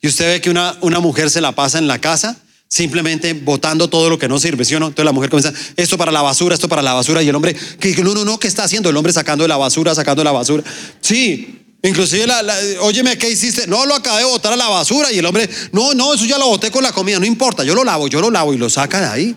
Y 0.00 0.08
usted 0.08 0.34
ve 0.34 0.40
que 0.40 0.50
una, 0.50 0.76
una 0.80 1.00
mujer 1.00 1.30
se 1.30 1.40
la 1.40 1.52
pasa 1.52 1.78
en 1.78 1.88
la 1.88 2.00
casa 2.00 2.36
simplemente 2.68 3.32
botando 3.32 3.88
todo 3.88 4.10
lo 4.10 4.18
que 4.18 4.28
no 4.28 4.38
sirve, 4.38 4.64
¿sí 4.64 4.74
o 4.74 4.80
no? 4.80 4.88
Entonces 4.88 5.06
la 5.06 5.12
mujer 5.12 5.30
comienza, 5.30 5.58
esto 5.76 5.96
para 5.96 6.12
la 6.12 6.20
basura, 6.20 6.54
esto 6.54 6.68
para 6.68 6.82
la 6.82 6.92
basura, 6.92 7.22
y 7.22 7.28
el 7.28 7.34
hombre, 7.34 7.56
que 7.80 7.96
no, 8.04 8.12
no, 8.12 8.26
no, 8.26 8.38
¿qué 8.38 8.46
está 8.46 8.64
haciendo? 8.64 8.90
El 8.90 8.96
hombre 8.96 9.12
sacando 9.12 9.42
de 9.42 9.48
la 9.48 9.56
basura, 9.56 9.94
sacando 9.94 10.20
de 10.20 10.24
la 10.24 10.32
basura. 10.32 10.62
Sí, 11.00 11.54
Inclusive, 11.80 12.26
la, 12.26 12.42
óyeme, 12.80 13.16
¿qué 13.16 13.30
hiciste? 13.30 13.68
No, 13.68 13.86
lo 13.86 13.94
acabé 13.94 14.18
de 14.18 14.24
botar 14.24 14.52
a 14.52 14.56
la 14.56 14.68
basura 14.68 15.12
y 15.12 15.18
el 15.18 15.26
hombre, 15.26 15.48
no, 15.70 15.94
no, 15.94 16.12
eso 16.12 16.24
ya 16.24 16.36
lo 16.36 16.48
boté 16.48 16.72
con 16.72 16.82
la 16.82 16.90
comida, 16.90 17.20
no 17.20 17.24
importa, 17.24 17.62
yo 17.62 17.74
lo 17.74 17.84
lavo, 17.84 18.08
yo 18.08 18.20
lo 18.20 18.30
lavo 18.30 18.52
y 18.52 18.58
lo 18.58 18.68
saca 18.68 19.00
de 19.00 19.06
ahí. 19.06 19.36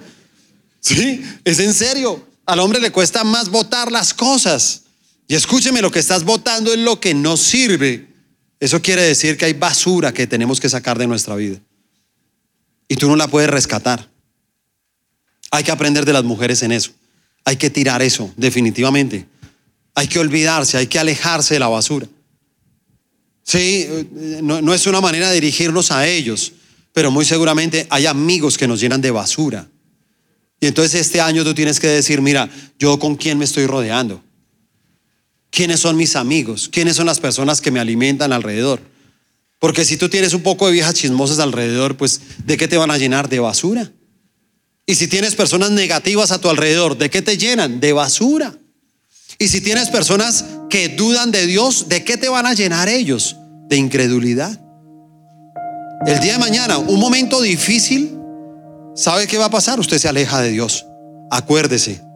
Sí, 0.80 1.24
es 1.46 1.60
en 1.60 1.74
serio. 1.76 2.28
Al 2.48 2.60
hombre 2.60 2.80
le 2.80 2.92
cuesta 2.92 3.24
más 3.24 3.50
botar 3.50 3.92
las 3.92 4.16
cosas. 4.16 4.82
Y 5.32 5.36
escúcheme, 5.36 5.82
lo 5.82 5.90
que 5.90 6.00
estás 6.00 6.26
botando 6.26 6.74
es 6.74 6.80
lo 6.80 7.00
que 7.00 7.14
no 7.14 7.38
sirve. 7.38 8.06
Eso 8.60 8.82
quiere 8.82 9.04
decir 9.04 9.38
que 9.38 9.46
hay 9.46 9.54
basura 9.54 10.14
que 10.14 10.28
tenemos 10.28 10.60
que 10.60 10.68
sacar 10.68 11.00
de 11.00 11.08
nuestra 11.08 11.36
vida. 11.36 11.58
Y 12.90 12.98
tú 12.98 13.08
no 13.08 13.16
la 13.16 13.30
puedes 13.30 13.50
rescatar. 13.50 14.10
Hay 15.50 15.64
que 15.64 15.72
aprender 15.72 16.04
de 16.04 16.12
las 16.12 16.26
mujeres 16.26 16.64
en 16.64 16.74
eso. 16.74 16.92
Hay 17.46 17.56
que 17.56 17.70
tirar 17.70 18.02
eso, 18.02 18.30
definitivamente. 18.36 19.26
Hay 19.96 20.08
que 20.10 20.20
olvidarse, 20.20 20.76
hay 20.76 20.88
que 20.88 21.00
alejarse 21.00 21.54
de 21.54 21.62
la 21.62 21.70
basura. 21.70 22.10
Sí, 23.42 23.88
no, 24.42 24.74
es 24.74 24.86
una 24.86 25.00
manera 25.00 25.30
de 25.30 25.36
dirigirnos 25.36 25.92
a 25.92 26.06
ellos, 26.08 26.52
pero 26.92 27.10
muy 27.10 27.24
seguramente 27.24 27.88
hay 27.90 28.06
amigos 28.06 28.58
que 28.58 28.68
nos 28.68 28.82
llenan 28.82 29.00
de 29.00 29.12
basura. 29.12 29.70
Y 30.60 30.68
entonces 30.68 31.00
este 31.00 31.22
año 31.22 31.46
tú 31.46 31.54
tienes 31.54 31.80
que 31.80 31.88
decir, 31.88 32.20
mira, 32.20 32.50
yo 32.78 33.00
con 33.00 33.16
quién 33.16 33.38
me 33.38 33.46
estoy 33.46 33.66
rodeando. 33.66 34.22
¿Quiénes 35.52 35.82
son 35.82 35.98
mis 35.98 36.16
amigos? 36.16 36.70
¿Quiénes 36.72 36.96
son 36.96 37.06
las 37.06 37.20
personas 37.20 37.60
que 37.60 37.72
me 37.72 37.82
alimentan 37.82 38.32
alrededor? 38.32 38.80
Porque 39.60 39.84
si 39.86 39.98
tú 39.98 40.10
tienes 40.10 40.34
un 40.34 40.42
poco 40.42 40.66
de 40.66 40.74
viejas 40.74 40.96
chismosas 40.96 41.40
alrededor, 41.40 41.98
pues 41.98 42.22
¿de 42.46 42.58
qué 42.58 42.68
te 42.68 42.78
van 42.78 42.90
a 42.90 42.98
llenar? 42.98 43.28
De 43.30 43.40
basura. 43.40 43.92
Y 44.86 44.96
si 44.96 45.08
tienes 45.08 45.36
personas 45.36 45.70
negativas 45.72 46.32
a 46.32 46.40
tu 46.40 46.50
alrededor, 46.50 46.98
¿de 46.98 47.10
qué 47.10 47.22
te 47.22 47.38
llenan? 47.38 47.82
De 47.82 47.92
basura. 47.92 48.58
Y 49.38 49.50
si 49.50 49.60
tienes 49.60 49.90
personas 49.90 50.46
que 50.70 50.90
dudan 50.90 51.32
de 51.32 51.46
Dios, 51.46 51.90
¿de 51.90 52.04
qué 52.06 52.16
te 52.18 52.30
van 52.30 52.46
a 52.46 52.54
llenar 52.54 52.88
ellos? 52.88 53.36
De 53.68 53.76
incredulidad. 53.76 54.58
El 56.08 56.20
día 56.22 56.34
de 56.34 56.40
mañana, 56.40 56.78
un 56.78 57.00
momento 57.00 57.42
difícil, 57.42 58.18
¿sabe 58.96 59.28
qué 59.28 59.38
va 59.38 59.46
a 59.46 59.52
pasar? 59.52 59.80
Usted 59.80 59.98
se 60.00 60.08
aleja 60.08 60.42
de 60.42 60.52
Dios. 60.52 60.86
Acuérdese 61.30 62.11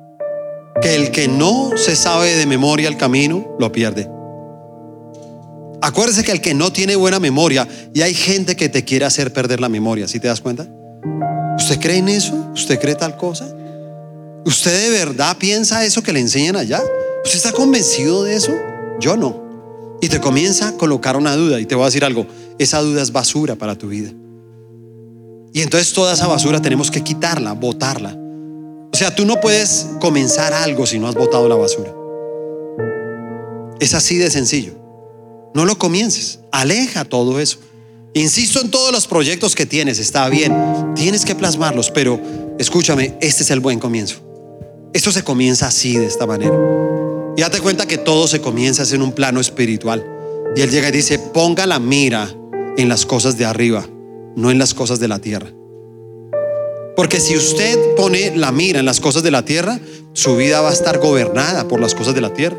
que 0.81 0.95
el 0.95 1.11
que 1.11 1.27
no 1.27 1.71
se 1.77 1.95
sabe 1.95 2.35
de 2.35 2.45
memoria 2.45 2.88
el 2.88 2.97
camino, 2.97 3.55
lo 3.59 3.71
pierde. 3.71 4.09
Acuérdese 5.81 6.23
que 6.23 6.31
el 6.31 6.41
que 6.41 6.53
no 6.53 6.71
tiene 6.71 6.95
buena 6.95 7.19
memoria, 7.19 7.67
y 7.93 8.01
hay 8.01 8.13
gente 8.13 8.55
que 8.55 8.69
te 8.69 8.83
quiere 8.83 9.05
hacer 9.05 9.31
perder 9.31 9.59
la 9.59 9.69
memoria, 9.69 10.07
¿sí 10.07 10.19
te 10.19 10.27
das 10.27 10.41
cuenta? 10.41 10.67
¿Usted 11.57 11.79
cree 11.79 11.97
en 11.97 12.09
eso? 12.09 12.33
¿Usted 12.53 12.79
cree 12.79 12.95
tal 12.95 13.15
cosa? 13.17 13.45
¿Usted 14.45 14.83
de 14.83 14.89
verdad 14.89 15.38
piensa 15.38 15.85
eso 15.85 16.03
que 16.03 16.11
le 16.11 16.19
enseñan 16.19 16.55
allá? 16.55 16.81
¿Usted 17.23 17.38
está 17.38 17.51
convencido 17.51 18.23
de 18.23 18.35
eso? 18.35 18.51
Yo 18.99 19.15
no. 19.15 19.97
Y 20.01 20.09
te 20.09 20.19
comienza 20.19 20.69
a 20.69 20.71
colocar 20.73 21.15
una 21.15 21.35
duda 21.35 21.59
y 21.59 21.65
te 21.65 21.75
voy 21.75 21.83
a 21.83 21.85
decir 21.85 22.03
algo, 22.03 22.27
esa 22.59 22.81
duda 22.81 23.01
es 23.01 23.11
basura 23.11 23.55
para 23.55 23.75
tu 23.75 23.88
vida. 23.88 24.11
Y 25.53 25.61
entonces 25.61 25.93
toda 25.93 26.13
esa 26.13 26.27
basura 26.27 26.61
tenemos 26.61 26.91
que 26.91 27.01
quitarla, 27.01 27.53
botarla. 27.53 28.24
O 28.95 28.97
sea, 28.97 29.13
tú 29.13 29.25
no 29.25 29.41
puedes 29.41 29.88
comenzar 29.99 30.54
algo 30.54 30.85
si 30.85 31.00
no 31.00 31.10
has 31.10 31.15
botado 31.15 31.50
la 31.50 31.56
basura. 31.56 31.93
Es 33.81 33.93
así 33.93 34.15
de 34.15 34.31
sencillo. 34.31 34.71
No 35.54 35.65
lo 35.65 35.77
comiences, 35.77 36.39
aleja 36.50 37.04
todo 37.04 37.41
eso. 37.41 37.58
Insisto 38.13 38.62
en 38.62 38.71
todos 38.71 38.93
los 38.93 39.06
proyectos 39.06 39.54
que 39.54 39.65
tienes, 39.65 40.00
está 40.00 40.29
bien, 40.29 40.56
tienes 40.96 41.25
que 41.25 41.35
plasmarlos, 41.35 41.91
pero 41.91 42.21
escúchame, 42.58 43.17
este 43.19 43.43
es 43.43 43.52
el 43.52 43.60
buen 43.60 43.79
comienzo. 43.79 44.15
Esto 44.93 45.12
se 45.12 45.25
comienza 45.25 45.67
así, 45.67 45.98
de 45.98 46.06
esta 46.06 46.25
manera. 46.25 46.58
Y 47.35 47.41
date 47.41 47.60
cuenta 47.60 47.85
que 47.85 47.98
todo 47.98 48.29
se 48.29 48.39
comienza 48.39 48.83
en 48.96 49.02
un 49.02 49.12
plano 49.12 49.41
espiritual. 49.41 50.06
Y 50.56 50.62
él 50.62 50.71
llega 50.71 50.87
y 50.87 50.93
dice, 50.93 51.19
ponga 51.19 51.65
la 51.67 51.79
mira 51.79 52.33
en 52.77 52.87
las 52.87 53.06
cosas 53.06 53.37
de 53.37 53.43
arriba, 53.43 53.85
no 54.37 54.52
en 54.52 54.58
las 54.58 54.73
cosas 54.73 55.02
de 55.02 55.10
la 55.10 55.19
tierra. 55.19 55.52
Porque 56.96 57.19
si 57.19 57.35
usted 57.35 57.77
pone 57.96 58.35
la 58.35 58.52
mira 58.52 58.79
en 58.79 58.85
las 58.85 59.00
cosas 59.00 59.23
de 59.23 59.31
la 59.31 59.43
tierra, 59.43 59.79
su 60.13 60.35
vida 60.35 60.62
va 60.62 60.69
a 60.69 60.73
estar 60.73 61.00
gobernada 61.00 61.67
por 61.67 61.79
las 61.79 61.93
cosas 61.93 62.15
de 62.15 62.21
la 62.21 62.33
tierra. 62.33 62.58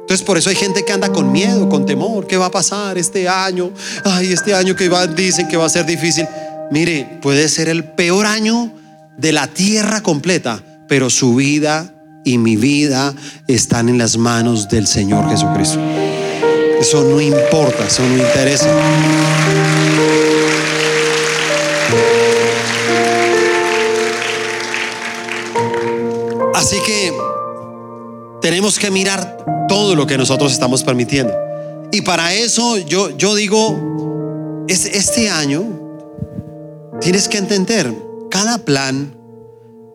Entonces 0.00 0.24
por 0.24 0.38
eso 0.38 0.50
hay 0.50 0.56
gente 0.56 0.84
que 0.84 0.92
anda 0.92 1.12
con 1.12 1.32
miedo, 1.32 1.68
con 1.68 1.84
temor, 1.84 2.26
¿qué 2.26 2.36
va 2.36 2.46
a 2.46 2.50
pasar 2.50 2.96
este 2.96 3.28
año? 3.28 3.72
Ay, 4.04 4.32
este 4.32 4.54
año 4.54 4.76
que 4.76 4.88
va, 4.88 5.06
dicen 5.06 5.48
que 5.48 5.56
va 5.56 5.66
a 5.66 5.68
ser 5.68 5.84
difícil. 5.84 6.26
Mire, 6.70 7.18
puede 7.20 7.48
ser 7.48 7.68
el 7.68 7.84
peor 7.84 8.24
año 8.24 8.72
de 9.18 9.32
la 9.32 9.48
tierra 9.48 10.02
completa, 10.02 10.62
pero 10.88 11.10
su 11.10 11.34
vida 11.34 11.92
y 12.24 12.38
mi 12.38 12.56
vida 12.56 13.14
están 13.46 13.88
en 13.88 13.98
las 13.98 14.16
manos 14.16 14.68
del 14.68 14.86
Señor 14.86 15.28
Jesucristo. 15.28 15.80
Eso 16.80 17.02
no 17.02 17.20
importa, 17.20 17.86
eso 17.86 18.02
no 18.02 18.16
interesa. 18.16 18.68
Así 26.56 26.78
que 26.86 27.12
tenemos 28.40 28.78
que 28.78 28.90
mirar 28.90 29.66
todo 29.68 29.94
lo 29.94 30.06
que 30.06 30.16
nosotros 30.16 30.54
estamos 30.54 30.82
permitiendo. 30.82 31.34
Y 31.92 32.00
para 32.00 32.32
eso 32.32 32.78
yo, 32.78 33.14
yo 33.14 33.34
digo, 33.34 34.64
es, 34.66 34.86
este 34.86 35.28
año 35.28 35.64
tienes 36.98 37.28
que 37.28 37.36
entender, 37.36 37.92
cada 38.30 38.64
plan, 38.64 39.14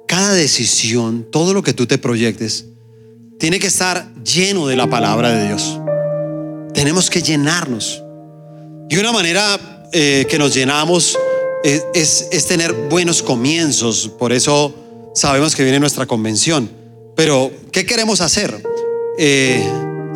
cada 0.07 0.33
decisión, 0.33 1.25
todo 1.31 1.55
lo 1.55 1.63
que 1.63 1.73
tú 1.73 1.87
te 1.87 1.97
proyectes, 1.97 2.67
tiene 3.39 3.57
que 3.57 3.65
estar 3.65 4.13
lleno 4.23 4.67
de 4.67 4.75
la 4.75 4.87
palabra 4.87 5.31
de 5.31 5.47
Dios. 5.47 5.79
Tenemos 6.75 7.09
que 7.09 7.23
llenarnos. 7.23 8.03
Y 8.87 8.97
una 8.97 9.11
manera 9.11 9.89
eh, 9.93 10.27
que 10.29 10.37
nos 10.37 10.53
llenamos 10.53 11.17
es, 11.63 12.27
es 12.31 12.45
tener 12.45 12.71
buenos 12.87 13.23
comienzos. 13.23 14.11
Por 14.19 14.31
eso 14.31 14.75
sabemos 15.13 15.55
que 15.55 15.63
viene 15.63 15.79
nuestra 15.79 16.05
convención. 16.05 16.69
Pero, 17.15 17.51
¿qué 17.71 17.85
queremos 17.85 18.21
hacer? 18.21 18.63
Eh, 19.17 19.63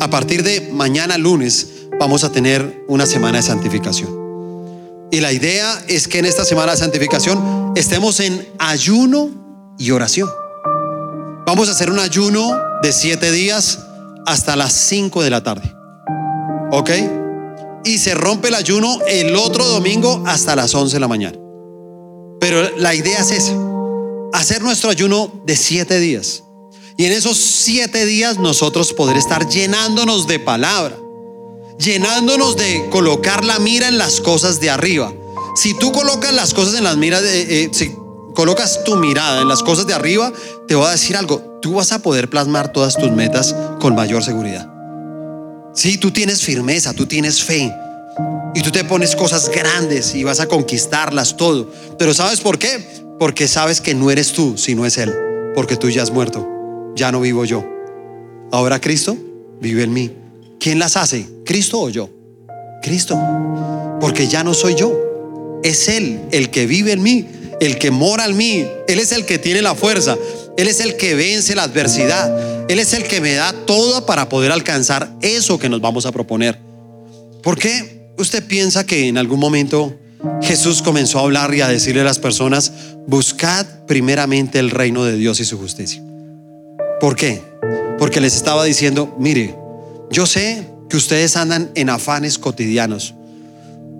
a 0.00 0.10
partir 0.10 0.42
de 0.42 0.70
mañana 0.72 1.18
lunes 1.18 1.68
vamos 1.98 2.24
a 2.24 2.32
tener 2.32 2.84
una 2.88 3.06
semana 3.06 3.38
de 3.38 3.42
santificación. 3.42 4.26
Y 5.10 5.20
la 5.20 5.32
idea 5.32 5.84
es 5.86 6.08
que 6.08 6.18
en 6.18 6.24
esta 6.24 6.44
semana 6.44 6.72
de 6.72 6.78
santificación 6.78 7.72
estemos 7.76 8.20
en 8.20 8.46
ayuno 8.58 9.30
y 9.78 9.90
oración. 9.90 10.28
Vamos 11.46 11.68
a 11.68 11.72
hacer 11.72 11.90
un 11.90 12.00
ayuno 12.00 12.50
de 12.82 12.92
siete 12.92 13.30
días 13.30 13.78
hasta 14.26 14.56
las 14.56 14.72
cinco 14.72 15.22
de 15.22 15.30
la 15.30 15.42
tarde. 15.42 15.72
¿Ok? 16.72 16.90
Y 17.84 17.98
se 17.98 18.14
rompe 18.14 18.48
el 18.48 18.54
ayuno 18.54 18.98
el 19.06 19.36
otro 19.36 19.64
domingo 19.64 20.24
hasta 20.26 20.56
las 20.56 20.74
once 20.74 20.96
de 20.96 21.00
la 21.00 21.08
mañana. 21.08 21.38
Pero 22.40 22.76
la 22.76 22.94
idea 22.94 23.20
es 23.20 23.30
esa 23.30 23.75
hacer 24.38 24.62
nuestro 24.62 24.90
ayuno 24.90 25.32
de 25.44 25.56
siete 25.56 25.98
días. 25.98 26.42
Y 26.96 27.04
en 27.04 27.12
esos 27.12 27.36
siete 27.36 28.06
días 28.06 28.38
nosotros 28.38 28.92
poder 28.92 29.16
estar 29.16 29.48
llenándonos 29.48 30.26
de 30.26 30.38
palabra, 30.38 30.96
llenándonos 31.78 32.56
de 32.56 32.86
colocar 32.90 33.44
la 33.44 33.58
mira 33.58 33.88
en 33.88 33.98
las 33.98 34.20
cosas 34.20 34.60
de 34.60 34.70
arriba. 34.70 35.12
Si 35.54 35.74
tú 35.78 35.92
colocas 35.92 36.32
las 36.32 36.54
cosas 36.54 36.74
en 36.74 36.84
las 36.84 36.96
miras, 36.96 37.22
de, 37.22 37.64
eh, 37.64 37.70
si 37.72 37.92
colocas 38.34 38.84
tu 38.84 38.96
mirada 38.96 39.42
en 39.42 39.48
las 39.48 39.62
cosas 39.62 39.86
de 39.86 39.94
arriba, 39.94 40.32
te 40.68 40.74
voy 40.74 40.86
a 40.86 40.92
decir 40.92 41.16
algo, 41.16 41.58
tú 41.60 41.74
vas 41.74 41.92
a 41.92 41.98
poder 42.00 42.30
plasmar 42.30 42.72
todas 42.72 42.96
tus 42.96 43.10
metas 43.10 43.54
con 43.80 43.94
mayor 43.94 44.22
seguridad. 44.22 44.70
Si 45.74 45.98
tú 45.98 46.10
tienes 46.10 46.42
firmeza, 46.42 46.94
tú 46.94 47.06
tienes 47.06 47.42
fe 47.42 47.70
y 48.54 48.62
tú 48.62 48.70
te 48.70 48.84
pones 48.84 49.14
cosas 49.14 49.50
grandes 49.50 50.14
y 50.14 50.24
vas 50.24 50.40
a 50.40 50.46
conquistarlas 50.46 51.36
todo. 51.36 51.70
Pero 51.98 52.14
¿sabes 52.14 52.40
por 52.40 52.58
qué? 52.58 53.05
Porque 53.18 53.48
sabes 53.48 53.80
que 53.80 53.94
no 53.94 54.10
eres 54.10 54.32
tú, 54.32 54.58
sino 54.58 54.84
es 54.84 54.98
Él. 54.98 55.14
Porque 55.54 55.76
tú 55.76 55.88
ya 55.88 56.02
has 56.02 56.10
muerto. 56.10 56.92
Ya 56.94 57.10
no 57.10 57.20
vivo 57.20 57.44
yo. 57.44 57.64
Ahora 58.52 58.80
Cristo 58.80 59.16
vive 59.60 59.84
en 59.84 59.92
mí. 59.92 60.12
¿Quién 60.60 60.78
las 60.78 60.96
hace? 60.96 61.26
¿Cristo 61.44 61.80
o 61.80 61.88
yo? 61.88 62.10
Cristo. 62.82 63.18
Porque 64.00 64.28
ya 64.28 64.44
no 64.44 64.52
soy 64.52 64.74
yo. 64.74 65.60
Es 65.62 65.88
Él 65.88 66.20
el 66.30 66.50
que 66.50 66.66
vive 66.66 66.92
en 66.92 67.02
mí, 67.02 67.26
el 67.60 67.78
que 67.78 67.90
mora 67.90 68.26
en 68.26 68.36
mí. 68.36 68.66
Él 68.86 68.98
es 68.98 69.12
el 69.12 69.24
que 69.24 69.38
tiene 69.38 69.62
la 69.62 69.74
fuerza. 69.74 70.16
Él 70.58 70.68
es 70.68 70.80
el 70.80 70.96
que 70.96 71.14
vence 71.14 71.54
la 71.54 71.64
adversidad. 71.64 72.70
Él 72.70 72.78
es 72.78 72.92
el 72.92 73.04
que 73.04 73.20
me 73.20 73.34
da 73.34 73.52
todo 73.64 74.04
para 74.04 74.28
poder 74.28 74.52
alcanzar 74.52 75.16
eso 75.22 75.58
que 75.58 75.68
nos 75.68 75.80
vamos 75.80 76.04
a 76.04 76.12
proponer. 76.12 76.60
¿Por 77.42 77.58
qué 77.58 78.10
usted 78.18 78.46
piensa 78.46 78.84
que 78.84 79.08
en 79.08 79.18
algún 79.18 79.40
momento 79.40 79.94
Jesús 80.42 80.82
comenzó 80.82 81.18
a 81.18 81.22
hablar 81.22 81.54
y 81.54 81.60
a 81.60 81.68
decirle 81.68 82.02
a 82.02 82.04
las 82.04 82.18
personas, 82.18 82.72
buscad 83.06 83.66
primeramente 83.86 84.58
el 84.58 84.70
reino 84.70 85.04
de 85.04 85.16
Dios 85.16 85.40
y 85.40 85.44
su 85.44 85.58
justicia. 85.58 86.02
¿Por 87.00 87.16
qué? 87.16 87.42
Porque 87.98 88.20
les 88.20 88.34
estaba 88.36 88.64
diciendo, 88.64 89.14
mire, 89.18 89.56
yo 90.10 90.26
sé 90.26 90.66
que 90.88 90.96
ustedes 90.96 91.36
andan 91.36 91.70
en 91.74 91.90
afanes 91.90 92.38
cotidianos. 92.38 93.14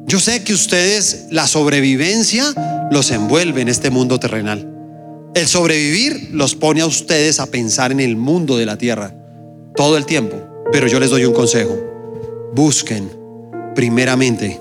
Yo 0.07 0.21
sé 0.21 0.45
que 0.45 0.55
ustedes, 0.55 1.27
la 1.31 1.47
sobrevivencia 1.47 2.89
los 2.91 3.11
envuelve 3.11 3.63
en 3.63 3.69
este 3.69 3.91
mundo 3.91 4.21
terrenal. 4.21 4.73
El 5.35 5.49
sobrevivir 5.49 6.31
los 6.33 6.55
pone 6.55 6.81
a 6.81 6.87
ustedes 6.87 7.41
a 7.41 7.47
pensar 7.47 7.93
en 7.93 8.01
el 8.01 8.17
mundo 8.17 8.57
de 8.57 8.67
la 8.67 8.79
tierra 8.79 9.15
todo 9.75 9.97
el 9.97 10.07
tiempo. 10.07 10.37
Pero 10.73 10.87
yo 10.87 11.01
les 11.01 11.11
doy 11.11 11.25
un 11.25 11.35
consejo. 11.35 11.77
Busquen 12.55 13.11
primeramente 13.75 14.61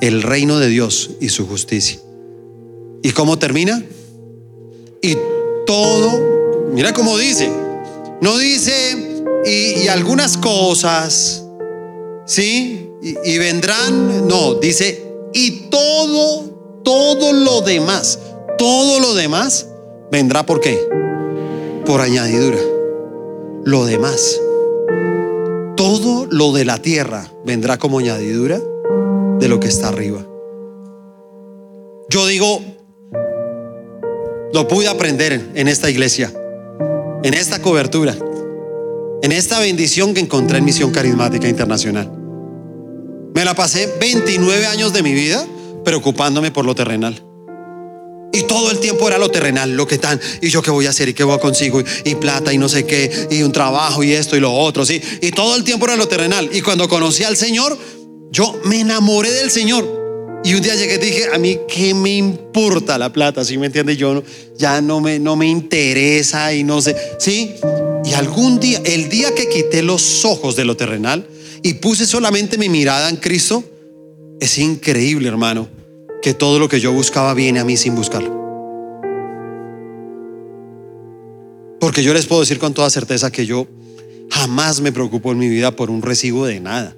el 0.00 0.22
reino 0.22 0.58
de 0.58 0.68
Dios 0.68 1.10
y 1.20 1.28
su 1.28 1.46
justicia. 1.46 1.98
¿Y 3.02 3.10
cómo 3.12 3.38
termina? 3.38 3.82
Y 5.02 5.16
todo, 5.66 6.68
mira 6.72 6.92
cómo 6.92 7.16
dice, 7.18 7.50
no 8.20 8.36
dice, 8.38 9.22
y, 9.44 9.88
algunas 9.88 10.36
cosas, 10.36 11.44
¿sí? 12.26 12.88
Y, 13.02 13.32
y 13.32 13.38
vendrán, 13.38 14.26
no, 14.26 14.54
dice, 14.54 15.04
y 15.32 15.68
todo, 15.70 16.80
todo 16.82 17.32
lo 17.32 17.60
demás, 17.60 18.18
todo 18.58 19.00
lo 19.00 19.14
demás 19.14 19.66
vendrá 20.10 20.44
por 20.44 20.60
qué? 20.60 20.78
Por 21.84 22.00
añadidura. 22.00 22.58
Lo 23.64 23.84
demás. 23.84 24.40
Todo 25.76 26.26
lo 26.30 26.52
de 26.52 26.64
la 26.64 26.78
tierra 26.78 27.30
vendrá 27.44 27.78
como 27.78 27.98
añadidura 27.98 28.60
de 29.38 29.48
lo 29.48 29.60
que 29.60 29.68
está 29.68 29.88
arriba. 29.88 30.26
Yo 32.08 32.26
digo, 32.26 32.60
lo 34.52 34.68
pude 34.68 34.88
aprender 34.88 35.50
en 35.54 35.68
esta 35.68 35.90
iglesia, 35.90 36.32
en 37.22 37.34
esta 37.34 37.60
cobertura, 37.60 38.16
en 39.22 39.32
esta 39.32 39.60
bendición 39.60 40.14
que 40.14 40.20
encontré 40.20 40.58
en 40.58 40.64
Misión 40.64 40.92
Carismática 40.92 41.48
Internacional. 41.48 42.10
Me 43.34 43.44
la 43.44 43.54
pasé 43.54 43.92
29 44.00 44.66
años 44.66 44.92
de 44.92 45.02
mi 45.02 45.12
vida 45.12 45.44
preocupándome 45.84 46.50
por 46.50 46.64
lo 46.64 46.74
terrenal. 46.74 47.22
Y 48.32 48.42
todo 48.42 48.70
el 48.70 48.80
tiempo 48.80 49.08
era 49.08 49.18
lo 49.18 49.30
terrenal, 49.30 49.72
lo 49.76 49.86
que 49.86 49.94
están, 49.94 50.20
y 50.42 50.50
yo 50.50 50.60
qué 50.60 50.70
voy 50.70 50.86
a 50.86 50.90
hacer 50.90 51.08
y 51.08 51.14
qué 51.14 51.24
voy 51.24 51.36
a 51.36 51.38
consigo, 51.38 51.82
y, 52.04 52.14
plata 52.16 52.52
y 52.52 52.58
no 52.58 52.68
sé 52.68 52.84
qué, 52.84 53.28
y 53.30 53.42
un 53.42 53.52
trabajo 53.52 54.02
y 54.02 54.12
esto 54.12 54.36
y 54.36 54.40
lo 54.40 54.52
otro. 54.52 54.84
Y 54.90 55.30
todo 55.30 55.56
el 55.56 55.64
tiempo 55.64 55.86
era 55.86 55.96
lo 55.96 56.06
terrenal. 56.06 56.50
Y 56.52 56.60
cuando 56.60 56.88
conocí 56.88 57.24
al 57.24 57.36
Señor, 57.36 57.78
yo 58.30 58.60
me 58.64 58.80
enamoré 58.80 59.30
del 59.30 59.50
Señor. 59.50 59.96
Y 60.44 60.54
un 60.54 60.62
día 60.62 60.74
llegué 60.76 60.94
y 60.94 60.98
dije, 60.98 61.24
a 61.34 61.38
mí 61.38 61.58
qué 61.66 61.92
me 61.92 62.16
importa 62.16 62.98
la 62.98 63.12
plata, 63.12 63.44
¿sí 63.44 63.58
me 63.58 63.66
entiende? 63.66 63.96
Yo 63.96 64.22
ya 64.56 64.80
no 64.80 65.00
me, 65.00 65.18
no 65.18 65.34
me 65.34 65.48
interesa 65.48 66.54
y 66.54 66.62
no 66.62 66.80
sé, 66.80 66.94
¿sí? 67.18 67.54
Y 68.04 68.12
algún 68.12 68.60
día, 68.60 68.80
el 68.84 69.08
día 69.08 69.34
que 69.34 69.48
quité 69.48 69.82
los 69.82 70.24
ojos 70.24 70.54
de 70.54 70.64
lo 70.64 70.76
terrenal 70.76 71.26
y 71.62 71.74
puse 71.74 72.06
solamente 72.06 72.58
mi 72.58 72.68
mirada 72.68 73.08
en 73.08 73.16
Cristo, 73.16 73.64
es 74.38 74.58
increíble, 74.58 75.26
hermano, 75.26 75.68
que 76.22 76.32
todo 76.32 76.60
lo 76.60 76.68
que 76.68 76.78
yo 76.78 76.92
buscaba 76.92 77.34
viene 77.34 77.58
a 77.58 77.64
mí 77.64 77.76
sin 77.76 77.96
buscarlo. 77.96 78.36
Porque 81.80 82.04
yo 82.04 82.14
les 82.14 82.26
puedo 82.26 82.42
decir 82.42 82.60
con 82.60 82.72
toda 82.72 82.88
certeza 82.90 83.32
que 83.32 83.46
yo 83.46 83.66
jamás 84.30 84.80
me 84.80 84.92
preocupo 84.92 85.32
en 85.32 85.38
mi 85.38 85.48
vida 85.48 85.74
por 85.74 85.90
un 85.90 86.02
recibo 86.02 86.46
de 86.46 86.60
nada 86.60 86.96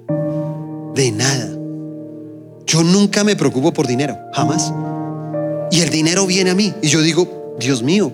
de 0.99 1.11
nada. 1.11 1.49
Yo 2.65 2.83
nunca 2.83 3.23
me 3.23 3.37
preocupo 3.37 3.71
por 3.73 3.87
dinero, 3.87 4.19
jamás. 4.33 4.73
Y 5.71 5.79
el 5.79 5.89
dinero 5.89 6.27
viene 6.27 6.49
a 6.49 6.55
mí. 6.55 6.73
Y 6.81 6.89
yo 6.89 7.01
digo, 7.01 7.55
Dios 7.57 7.81
mío, 7.81 8.11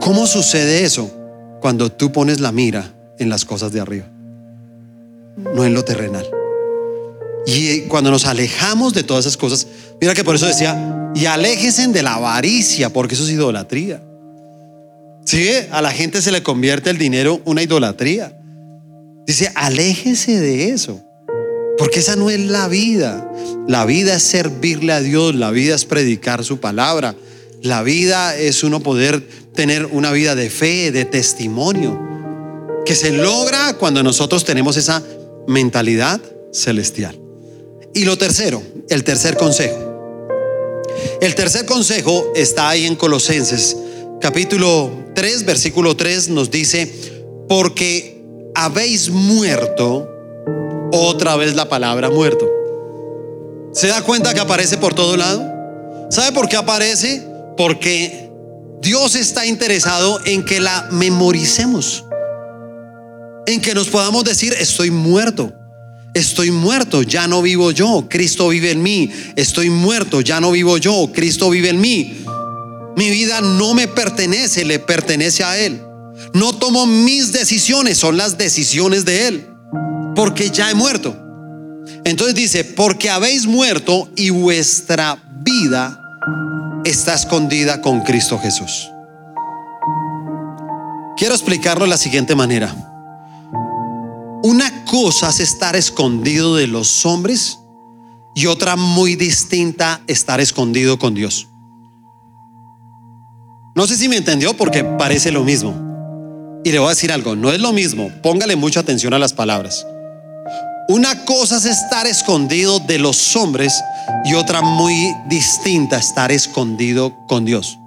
¿cómo 0.00 0.26
sucede 0.26 0.84
eso 0.84 1.10
cuando 1.60 1.90
tú 1.90 2.12
pones 2.12 2.38
la 2.38 2.52
mira 2.52 2.94
en 3.18 3.28
las 3.28 3.44
cosas 3.44 3.72
de 3.72 3.80
arriba? 3.80 4.06
No 5.54 5.64
en 5.64 5.74
lo 5.74 5.84
terrenal. 5.84 6.26
Y 7.44 7.82
cuando 7.82 8.10
nos 8.12 8.24
alejamos 8.26 8.94
de 8.94 9.02
todas 9.02 9.26
esas 9.26 9.36
cosas, 9.36 9.66
mira 10.00 10.14
que 10.14 10.22
por 10.22 10.36
eso 10.36 10.46
decía, 10.46 11.10
y 11.14 11.26
aléjense 11.26 11.88
de 11.88 12.02
la 12.02 12.14
avaricia, 12.14 12.92
porque 12.92 13.14
eso 13.14 13.24
es 13.24 13.30
idolatría. 13.30 14.00
Sí, 15.24 15.48
a 15.72 15.82
la 15.82 15.90
gente 15.90 16.22
se 16.22 16.30
le 16.30 16.42
convierte 16.42 16.90
el 16.90 16.98
dinero 16.98 17.40
una 17.44 17.62
idolatría. 17.62 18.38
Dice, 19.26 19.50
aléjese 19.54 20.38
de 20.38 20.70
eso. 20.70 21.02
Porque 21.78 22.00
esa 22.00 22.16
no 22.16 22.30
es 22.30 22.40
la 22.40 22.68
vida. 22.68 23.30
La 23.68 23.84
vida 23.84 24.16
es 24.16 24.22
servirle 24.22 24.92
a 24.92 25.00
Dios, 25.00 25.34
la 25.34 25.50
vida 25.50 25.74
es 25.74 25.84
predicar 25.84 26.44
su 26.44 26.58
palabra. 26.58 27.14
La 27.62 27.82
vida 27.82 28.36
es 28.36 28.62
uno 28.62 28.80
poder 28.80 29.26
tener 29.54 29.86
una 29.86 30.12
vida 30.12 30.34
de 30.34 30.50
fe, 30.50 30.92
de 30.92 31.04
testimonio, 31.04 32.00
que 32.86 32.94
se 32.94 33.12
logra 33.12 33.74
cuando 33.74 34.02
nosotros 34.02 34.44
tenemos 34.44 34.76
esa 34.76 35.02
mentalidad 35.46 36.20
celestial. 36.52 37.18
Y 37.94 38.04
lo 38.04 38.16
tercero, 38.16 38.62
el 38.88 39.02
tercer 39.02 39.36
consejo. 39.36 39.88
El 41.20 41.34
tercer 41.34 41.66
consejo 41.66 42.32
está 42.36 42.68
ahí 42.68 42.86
en 42.86 42.94
Colosenses, 42.94 43.76
capítulo 44.20 44.90
3, 45.14 45.44
versículo 45.44 45.96
3 45.96 46.28
nos 46.28 46.50
dice, 46.50 46.92
porque 47.48 48.22
habéis 48.54 49.10
muerto, 49.10 50.08
otra 50.92 51.36
vez 51.36 51.54
la 51.54 51.68
palabra 51.68 52.10
muerto. 52.10 52.46
¿Se 53.72 53.88
da 53.88 54.02
cuenta 54.02 54.34
que 54.34 54.40
aparece 54.40 54.78
por 54.78 54.94
todo 54.94 55.16
lado? 55.16 55.44
¿Sabe 56.10 56.32
por 56.32 56.48
qué 56.48 56.56
aparece? 56.56 57.22
Porque 57.56 58.30
Dios 58.80 59.14
está 59.14 59.46
interesado 59.46 60.20
en 60.24 60.44
que 60.44 60.60
la 60.60 60.88
memoricemos, 60.90 62.04
en 63.46 63.60
que 63.60 63.74
nos 63.74 63.88
podamos 63.88 64.24
decir, 64.24 64.54
estoy 64.58 64.90
muerto. 64.90 65.52
Estoy 66.14 66.50
muerto, 66.50 67.02
ya 67.02 67.28
no 67.28 67.42
vivo 67.42 67.70
yo, 67.70 68.06
Cristo 68.08 68.48
vive 68.48 68.70
en 68.70 68.82
mí. 68.82 69.10
Estoy 69.36 69.70
muerto, 69.70 70.20
ya 70.20 70.40
no 70.40 70.50
vivo 70.50 70.78
yo, 70.78 71.10
Cristo 71.12 71.50
vive 71.50 71.68
en 71.68 71.80
mí. 71.80 72.24
Mi 72.96 73.10
vida 73.10 73.40
no 73.40 73.74
me 73.74 73.86
pertenece, 73.86 74.64
le 74.64 74.78
pertenece 74.78 75.44
a 75.44 75.58
Él. 75.58 75.80
No 76.32 76.54
tomo 76.54 76.86
mis 76.86 77.32
decisiones, 77.32 77.98
son 77.98 78.16
las 78.16 78.38
decisiones 78.38 79.04
de 79.04 79.28
Él, 79.28 79.47
porque 80.18 80.50
ya 80.50 80.68
he 80.68 80.74
muerto. 80.74 81.16
Entonces 82.02 82.34
dice, 82.34 82.64
porque 82.64 83.08
habéis 83.08 83.46
muerto 83.46 84.08
y 84.16 84.30
vuestra 84.30 85.16
vida 85.44 86.02
está 86.84 87.14
escondida 87.14 87.80
con 87.80 88.00
Cristo 88.00 88.36
Jesús. 88.36 88.90
Quiero 91.16 91.36
explicarlo 91.36 91.84
de 91.84 91.90
la 91.90 91.96
siguiente 91.96 92.34
manera. 92.34 92.74
Una 94.42 94.84
cosa 94.86 95.28
es 95.28 95.38
estar 95.38 95.76
escondido 95.76 96.56
de 96.56 96.66
los 96.66 97.06
hombres 97.06 97.60
y 98.34 98.46
otra 98.46 98.74
muy 98.74 99.14
distinta 99.14 100.00
estar 100.08 100.40
escondido 100.40 100.98
con 100.98 101.14
Dios. 101.14 101.46
No 103.76 103.86
sé 103.86 103.96
si 103.96 104.08
me 104.08 104.16
entendió 104.16 104.56
porque 104.56 104.82
parece 104.82 105.30
lo 105.30 105.44
mismo. 105.44 106.60
Y 106.64 106.72
le 106.72 106.80
voy 106.80 106.86
a 106.86 106.90
decir 106.90 107.12
algo, 107.12 107.36
no 107.36 107.52
es 107.52 107.60
lo 107.60 107.72
mismo, 107.72 108.10
póngale 108.20 108.56
mucha 108.56 108.80
atención 108.80 109.14
a 109.14 109.20
las 109.20 109.32
palabras. 109.32 109.86
Una 110.88 111.26
cosa 111.26 111.58
es 111.58 111.66
estar 111.66 112.06
escondido 112.06 112.80
de 112.80 112.98
los 112.98 113.36
hombres 113.36 113.84
y 114.24 114.32
otra 114.32 114.62
muy 114.62 115.14
distinta 115.28 115.98
estar 115.98 116.32
escondido 116.32 117.14
con 117.26 117.44
Dios. 117.44 117.78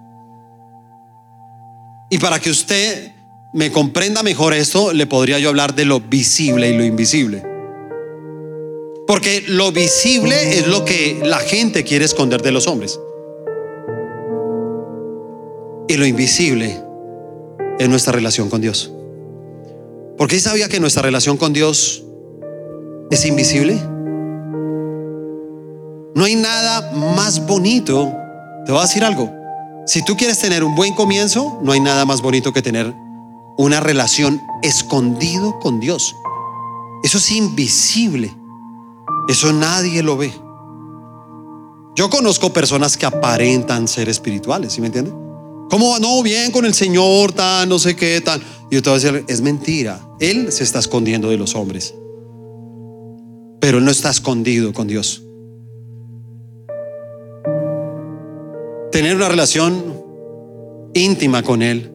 Y 2.12 2.20
para 2.20 2.40
que 2.40 2.52
usted 2.52 3.12
me 3.54 3.72
comprenda 3.72 4.22
mejor 4.22 4.54
esto, 4.54 4.94
le 4.94 5.08
podría 5.08 5.40
yo 5.40 5.50
hablar 5.50 5.74
de 5.74 5.86
lo 5.86 6.00
visible 6.00 6.70
y 6.70 6.78
lo 6.78 6.84
invisible. 6.84 7.44
Porque 9.08 9.46
lo 9.48 9.72
visible 9.72 10.60
es 10.60 10.68
lo 10.68 10.86
que 10.86 11.22
la 11.24 11.40
gente 11.40 11.84
quiere 11.84 12.06
esconder 12.06 12.44
de 12.44 12.52
los 12.52 12.68
hombres. 12.68 13.00
Y 15.88 15.98
lo 15.98 16.06
invisible 16.06 16.80
es 17.80 17.90
nuestra 17.90 18.14
relación 18.14 18.48
con 18.48 18.62
Dios. 18.62 18.92
Porque 20.20 20.40
sabía 20.40 20.70
que 20.70 20.80
nuestra 20.80 21.02
relación 21.02 21.38
con 21.38 21.52
Dios 21.52 22.04
es 23.12 23.26
invisible. 23.26 23.74
No 26.16 26.24
hay 26.24 26.36
nada 26.36 26.92
más 26.94 27.46
bonito. 27.46 28.12
Te 28.66 28.72
voy 28.72 28.80
a 28.80 28.84
decir 28.84 29.04
algo. 29.04 29.32
Si 29.86 30.04
tú 30.04 30.16
quieres 30.16 30.40
tener 30.40 30.64
un 30.64 30.76
buen 30.76 30.94
comienzo, 30.94 31.60
no 31.62 31.74
hay 31.74 31.82
nada 31.82 32.06
más 32.06 32.22
bonito 32.22 32.54
que 32.54 32.62
tener 32.62 32.94
una 33.58 33.82
relación 33.82 34.42
escondido 34.64 35.60
con 35.60 35.80
Dios. 35.80 36.16
Eso 37.04 37.18
es 37.18 37.32
invisible. 37.32 38.34
Eso 39.28 39.52
nadie 39.52 40.02
lo 40.02 40.18
ve. 40.18 40.34
Yo 41.96 42.10
conozco 42.10 42.54
personas 42.54 42.96
que 42.96 43.06
aparentan 43.06 43.88
ser 43.88 44.08
espirituales, 44.08 44.72
¿sí 44.72 44.80
me 44.80 44.88
entiende? 44.88 45.12
¿Cómo 45.70 46.00
no 46.00 46.24
bien 46.24 46.52
con 46.52 46.66
el 46.66 46.74
Señor, 46.74 47.34
tan 47.34 47.68
no 47.68 47.80
sé 47.80 47.96
qué, 47.96 48.22
tan? 48.22 48.42
Y 48.70 48.76
yo 48.76 48.82
te 48.82 48.90
voy 48.90 49.00
a 49.00 49.02
decir, 49.02 49.26
es 49.28 49.42
mentira. 49.42 50.00
Él 50.20 50.52
se 50.52 50.64
está 50.64 50.80
escondiendo 50.80 51.30
de 51.30 51.38
los 51.38 51.56
hombres. 51.56 51.94
Pero 53.62 53.78
él 53.78 53.86
no 53.86 53.92
está 53.92 54.10
escondido 54.10 54.74
con 54.74 54.88
Dios. 54.88 55.24
Tener 58.92 59.16
una 59.16 59.30
relación 59.30 60.04
íntima 60.94 61.42
con 61.44 61.62
Él 61.62 61.92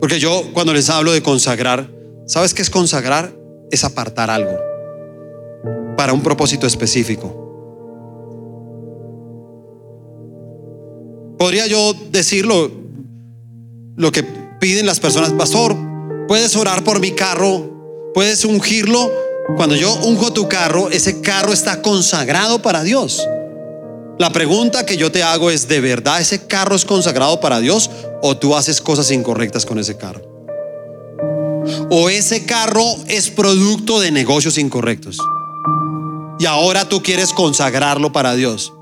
porque 0.00 0.20
yo 0.20 0.42
cuando 0.52 0.72
les 0.72 0.90
hablo 0.90 1.12
de 1.12 1.22
consagrar, 1.22 1.90
¿sabes 2.26 2.54
qué 2.54 2.62
es 2.62 2.70
consagrar? 2.70 3.34
Es 3.70 3.84
apartar 3.84 4.30
algo 4.30 4.56
para 5.96 6.12
un 6.12 6.22
propósito 6.22 6.66
específico. 6.66 7.46
Podría 11.36 11.66
yo 11.66 11.94
decirlo, 12.10 12.70
lo 13.96 14.12
que 14.12 14.24
piden 14.60 14.86
las 14.86 15.00
personas, 15.00 15.32
pastor, 15.32 15.76
puedes 16.28 16.54
orar 16.56 16.84
por 16.84 17.00
mi 17.00 17.12
carro, 17.12 18.10
puedes 18.14 18.44
ungirlo. 18.44 19.10
Cuando 19.56 19.74
yo 19.74 19.94
unjo 20.04 20.32
tu 20.32 20.48
carro, 20.48 20.90
ese 20.90 21.20
carro 21.20 21.52
está 21.52 21.80
consagrado 21.82 22.60
para 22.60 22.82
Dios. 22.82 23.26
La 24.18 24.30
pregunta 24.30 24.84
que 24.84 24.96
yo 24.96 25.10
te 25.10 25.22
hago 25.22 25.50
es, 25.50 25.68
¿de 25.68 25.80
verdad 25.80 26.20
ese 26.20 26.46
carro 26.46 26.74
es 26.74 26.84
consagrado 26.84 27.40
para 27.40 27.60
Dios 27.60 27.90
o 28.20 28.36
tú 28.36 28.56
haces 28.56 28.80
cosas 28.80 29.10
incorrectas 29.10 29.64
con 29.64 29.78
ese 29.78 29.96
carro? 29.96 30.22
¿O 31.90 32.08
ese 32.08 32.44
carro 32.44 32.84
es 33.06 33.30
producto 33.30 34.00
de 34.00 34.10
negocios 34.10 34.58
incorrectos? 34.58 35.18
Y 36.38 36.46
ahora 36.46 36.88
tú 36.88 37.02
quieres 37.02 37.32
consagrarlo 37.32 38.12
para 38.12 38.34
Dios. 38.34 38.72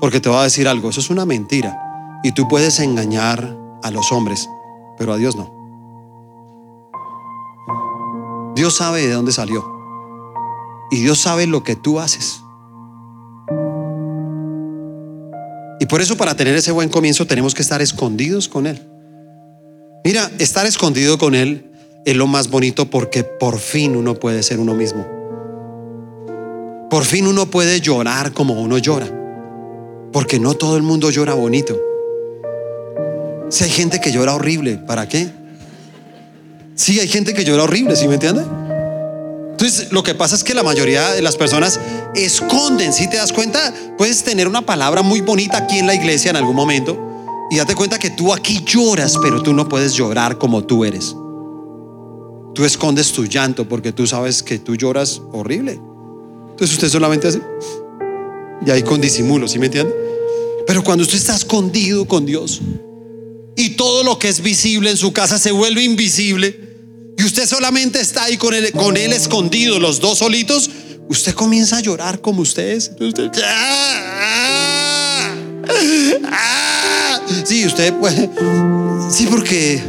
Porque 0.00 0.20
te 0.20 0.28
voy 0.28 0.38
a 0.38 0.44
decir 0.44 0.68
algo, 0.68 0.90
eso 0.90 1.00
es 1.00 1.10
una 1.10 1.24
mentira. 1.24 1.78
Y 2.22 2.32
tú 2.32 2.48
puedes 2.48 2.78
engañar 2.80 3.56
a 3.82 3.90
los 3.90 4.12
hombres, 4.12 4.48
pero 4.98 5.12
a 5.14 5.16
Dios 5.16 5.36
no. 5.36 5.62
Dios 8.54 8.76
sabe 8.76 9.06
de 9.06 9.12
dónde 9.12 9.32
salió. 9.32 9.71
Y 10.92 11.00
Dios 11.00 11.20
sabe 11.20 11.46
lo 11.46 11.64
que 11.64 11.74
tú 11.74 11.98
haces. 11.98 12.42
Y 15.80 15.86
por 15.86 16.02
eso 16.02 16.18
para 16.18 16.36
tener 16.36 16.54
ese 16.54 16.70
buen 16.70 16.90
comienzo 16.90 17.26
tenemos 17.26 17.54
que 17.54 17.62
estar 17.62 17.80
escondidos 17.80 18.46
con 18.46 18.66
Él. 18.66 18.82
Mira, 20.04 20.30
estar 20.38 20.66
escondido 20.66 21.16
con 21.16 21.34
Él 21.34 21.72
es 22.04 22.14
lo 22.14 22.26
más 22.26 22.50
bonito 22.50 22.90
porque 22.90 23.24
por 23.24 23.58
fin 23.58 23.96
uno 23.96 24.16
puede 24.16 24.42
ser 24.42 24.60
uno 24.60 24.74
mismo. 24.74 25.06
Por 26.90 27.04
fin 27.04 27.26
uno 27.26 27.46
puede 27.46 27.80
llorar 27.80 28.32
como 28.32 28.60
uno 28.60 28.76
llora. 28.76 29.08
Porque 30.12 30.38
no 30.38 30.52
todo 30.54 30.76
el 30.76 30.82
mundo 30.82 31.10
llora 31.10 31.32
bonito. 31.32 31.80
Si 33.48 33.64
hay 33.64 33.70
gente 33.70 33.98
que 33.98 34.12
llora 34.12 34.34
horrible, 34.34 34.76
¿para 34.76 35.08
qué? 35.08 35.30
Sí, 36.74 37.00
hay 37.00 37.08
gente 37.08 37.32
que 37.32 37.44
llora 37.44 37.62
horrible, 37.62 37.96
¿sí 37.96 38.08
me 38.08 38.14
entiende? 38.14 38.44
Entonces, 39.62 39.92
lo 39.92 40.02
que 40.02 40.16
pasa 40.16 40.34
es 40.34 40.42
que 40.42 40.54
la 40.54 40.64
mayoría 40.64 41.12
de 41.12 41.22
las 41.22 41.36
personas 41.36 41.78
esconden, 42.16 42.92
si 42.92 43.08
te 43.08 43.16
das 43.16 43.32
cuenta, 43.32 43.72
puedes 43.96 44.24
tener 44.24 44.48
una 44.48 44.66
palabra 44.66 45.02
muy 45.02 45.20
bonita 45.20 45.58
aquí 45.58 45.78
en 45.78 45.86
la 45.86 45.94
iglesia 45.94 46.30
en 46.30 46.36
algún 46.36 46.56
momento 46.56 46.98
y 47.48 47.58
date 47.58 47.76
cuenta 47.76 47.96
que 47.96 48.10
tú 48.10 48.32
aquí 48.32 48.64
lloras, 48.66 49.16
pero 49.22 49.40
tú 49.40 49.52
no 49.52 49.68
puedes 49.68 49.92
llorar 49.94 50.36
como 50.36 50.64
tú 50.64 50.84
eres. 50.84 51.14
Tú 52.56 52.64
escondes 52.64 53.12
tu 53.12 53.24
llanto 53.26 53.68
porque 53.68 53.92
tú 53.92 54.04
sabes 54.04 54.42
que 54.42 54.58
tú 54.58 54.74
lloras 54.74 55.22
horrible. 55.30 55.78
Entonces 56.50 56.72
usted 56.72 56.88
solamente 56.88 57.28
hace 57.28 57.40
y 58.66 58.68
ahí 58.72 58.82
con 58.82 59.00
disimulo, 59.00 59.46
¿sí 59.46 59.60
me 59.60 59.66
entiende? 59.66 59.94
Pero 60.66 60.82
cuando 60.82 61.04
usted 61.04 61.18
está 61.18 61.36
escondido 61.36 62.04
con 62.06 62.26
Dios 62.26 62.60
y 63.54 63.76
todo 63.76 64.02
lo 64.02 64.18
que 64.18 64.28
es 64.28 64.42
visible 64.42 64.90
en 64.90 64.96
su 64.96 65.12
casa 65.12 65.38
se 65.38 65.52
vuelve 65.52 65.84
invisible, 65.84 66.71
y 67.16 67.24
usted 67.24 67.46
solamente 67.46 68.00
está 68.00 68.24
ahí 68.24 68.36
con 68.36 68.54
él, 68.54 68.72
con 68.72 68.96
él 68.96 69.12
escondido, 69.12 69.78
los 69.78 70.00
dos 70.00 70.18
solitos, 70.18 70.70
usted 71.08 71.34
comienza 71.34 71.78
a 71.78 71.80
llorar 71.80 72.20
como 72.20 72.42
ustedes. 72.42 72.92
Usted, 72.98 73.30
¡Ah! 73.44 75.34
¡Ah! 76.24 77.20
Sí, 77.44 77.64
usted 77.66 77.92
puede. 77.94 78.28
Sí, 79.10 79.26
porque 79.30 79.82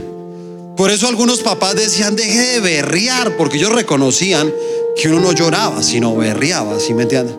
por 0.76 0.92
eso 0.92 1.08
algunos 1.08 1.42
papás 1.42 1.76
decían, 1.76 2.16
deje 2.16 2.40
de 2.40 2.60
berrear, 2.60 3.38
porque 3.38 3.58
ellos 3.58 3.72
reconocían 3.72 4.52
que 4.96 5.10
uno 5.10 5.20
no 5.20 5.32
lloraba, 5.32 5.82
sino 5.84 6.16
berreaba, 6.16 6.80
¿sí 6.80 6.94
me 6.94 7.04
entienden? 7.04 7.36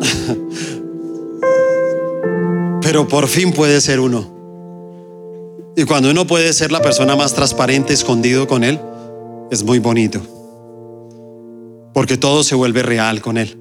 Pero 2.82 3.08
por 3.08 3.28
fin 3.28 3.52
puede 3.52 3.80
ser 3.80 4.00
uno. 4.00 4.41
Y 5.76 5.84
cuando 5.84 6.10
uno 6.10 6.26
puede 6.26 6.52
ser 6.52 6.70
la 6.70 6.82
persona 6.82 7.16
más 7.16 7.34
transparente, 7.34 7.94
escondido 7.94 8.46
con 8.46 8.64
Él, 8.64 8.78
es 9.50 9.62
muy 9.62 9.78
bonito. 9.78 10.20
Porque 11.94 12.16
todo 12.16 12.44
se 12.44 12.54
vuelve 12.54 12.82
real 12.82 13.22
con 13.22 13.38
Él. 13.38 13.58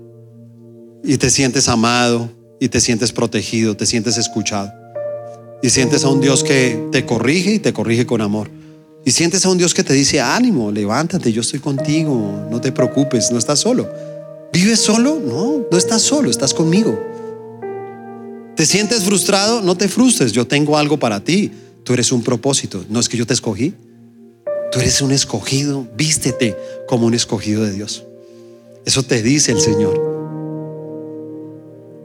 Y 1.04 1.18
te 1.18 1.30
sientes 1.30 1.68
amado, 1.68 2.30
y 2.60 2.70
te 2.70 2.80
sientes 2.80 3.12
protegido, 3.12 3.76
te 3.76 3.86
sientes 3.86 4.18
escuchado. 4.18 4.72
Y 5.64 5.70
sientes 5.70 6.04
a 6.04 6.10
un 6.10 6.22
Dios 6.22 6.44
que 6.44 6.88
te 6.92 7.06
corrige 7.06 7.56
y 7.56 7.60
te 7.60 7.74
corrige 7.74 8.06
con 8.06 8.22
amor. 8.22 8.50
Y 9.04 9.12
sientes 9.12 9.46
a 9.46 9.50
un 9.50 9.58
Dios 9.58 9.74
que 9.74 9.84
te 9.84 9.94
dice, 9.94 10.22
ánimo, 10.22 10.72
levántate, 10.72 11.32
yo 11.32 11.42
estoy 11.42 11.60
contigo, 11.60 12.48
no 12.52 12.62
te 12.62 12.72
preocupes, 12.72 13.32
no 13.32 13.40
estás 13.40 13.60
solo. 13.60 13.90
¿Vives 14.54 14.80
solo? 14.80 15.20
No, 15.20 15.66
no 15.72 15.78
estás 15.78 16.02
solo, 16.02 16.30
estás 16.30 16.54
conmigo 16.54 17.00
¿Te 18.56 18.66
sientes 18.68 19.04
frustrado? 19.04 19.62
No 19.64 19.76
te 19.76 19.88
frustres, 19.88 20.34
yo 20.34 20.46
tengo 20.46 20.78
algo 20.78 20.98
para 20.98 21.20
ti. 21.20 21.52
Tú 21.84 21.94
eres 21.94 22.12
un 22.12 22.24
propósito, 22.24 22.84
no 22.90 23.00
es 23.00 23.10
que 23.10 23.18
yo 23.18 23.26
te 23.26 23.34
escogí. 23.34 23.74
Tú 24.72 24.80
eres 24.80 25.02
un 25.02 25.12
escogido, 25.12 25.88
vístete 25.98 26.56
como 26.88 27.06
un 27.06 27.14
escogido 27.14 27.64
de 27.64 27.74
Dios. 27.74 28.06
Eso 28.86 29.04
te 29.04 29.22
dice 29.22 29.52
el 29.52 29.60
Señor. 29.60 30.10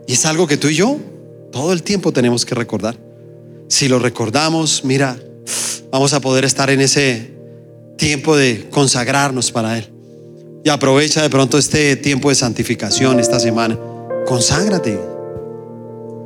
Y 0.07 0.15
es 0.15 0.27
algo 0.27 0.47
que 0.47 0.57
tú 0.57 0.69
y 0.69 0.75
yo 0.75 0.99
todo 1.53 1.73
el 1.73 1.83
tiempo 1.83 2.13
tenemos 2.13 2.45
que 2.45 2.55
recordar. 2.55 2.97
Si 3.69 3.89
lo 3.89 3.99
recordamos, 3.99 4.85
mira, 4.85 5.19
vamos 5.91 6.13
a 6.13 6.21
poder 6.21 6.45
estar 6.45 6.71
en 6.71 6.81
ese 6.81 7.31
tiempo 7.97 8.37
de 8.37 8.69
consagrarnos 8.71 9.53
para 9.53 9.79
Él. 9.79 9.89
Y 10.65 10.69
aprovecha 10.69 11.23
de 11.23 11.31
pronto 11.31 11.59
este 11.59 11.97
tiempo 11.97 12.29
de 12.29 12.35
santificación 12.35 13.21
esta 13.21 13.41
semana. 13.41 13.79
Conságrate. 14.27 14.99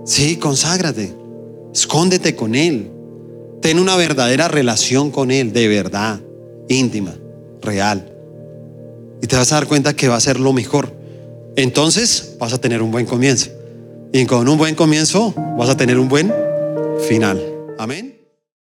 Sí, 0.04 0.36
conságrate. 0.36 1.14
Escóndete 1.72 2.34
con 2.34 2.54
Él. 2.54 2.90
Ten 3.60 3.78
una 3.78 3.96
verdadera 3.96 4.48
relación 4.48 5.10
con 5.10 5.30
Él, 5.30 5.52
de 5.52 5.68
verdad, 5.68 6.20
íntima, 6.68 7.14
real. 7.60 8.12
Y 9.22 9.26
te 9.26 9.36
vas 9.36 9.52
a 9.52 9.56
dar 9.56 9.66
cuenta 9.66 9.94
que 9.94 10.08
va 10.08 10.16
a 10.16 10.20
ser 10.20 10.40
lo 10.40 10.52
mejor. 10.52 10.94
Entonces 11.56 12.36
vas 12.38 12.52
a 12.52 12.58
tener 12.58 12.82
un 12.82 12.90
buen 12.90 13.06
comienzo. 13.06 13.50
Y 14.12 14.24
con 14.26 14.48
un 14.48 14.58
buen 14.58 14.74
comienzo 14.74 15.34
vas 15.58 15.68
a 15.68 15.76
tener 15.76 15.98
un 15.98 16.08
buen 16.08 16.32
final. 17.06 17.40
Amén. 17.78 18.19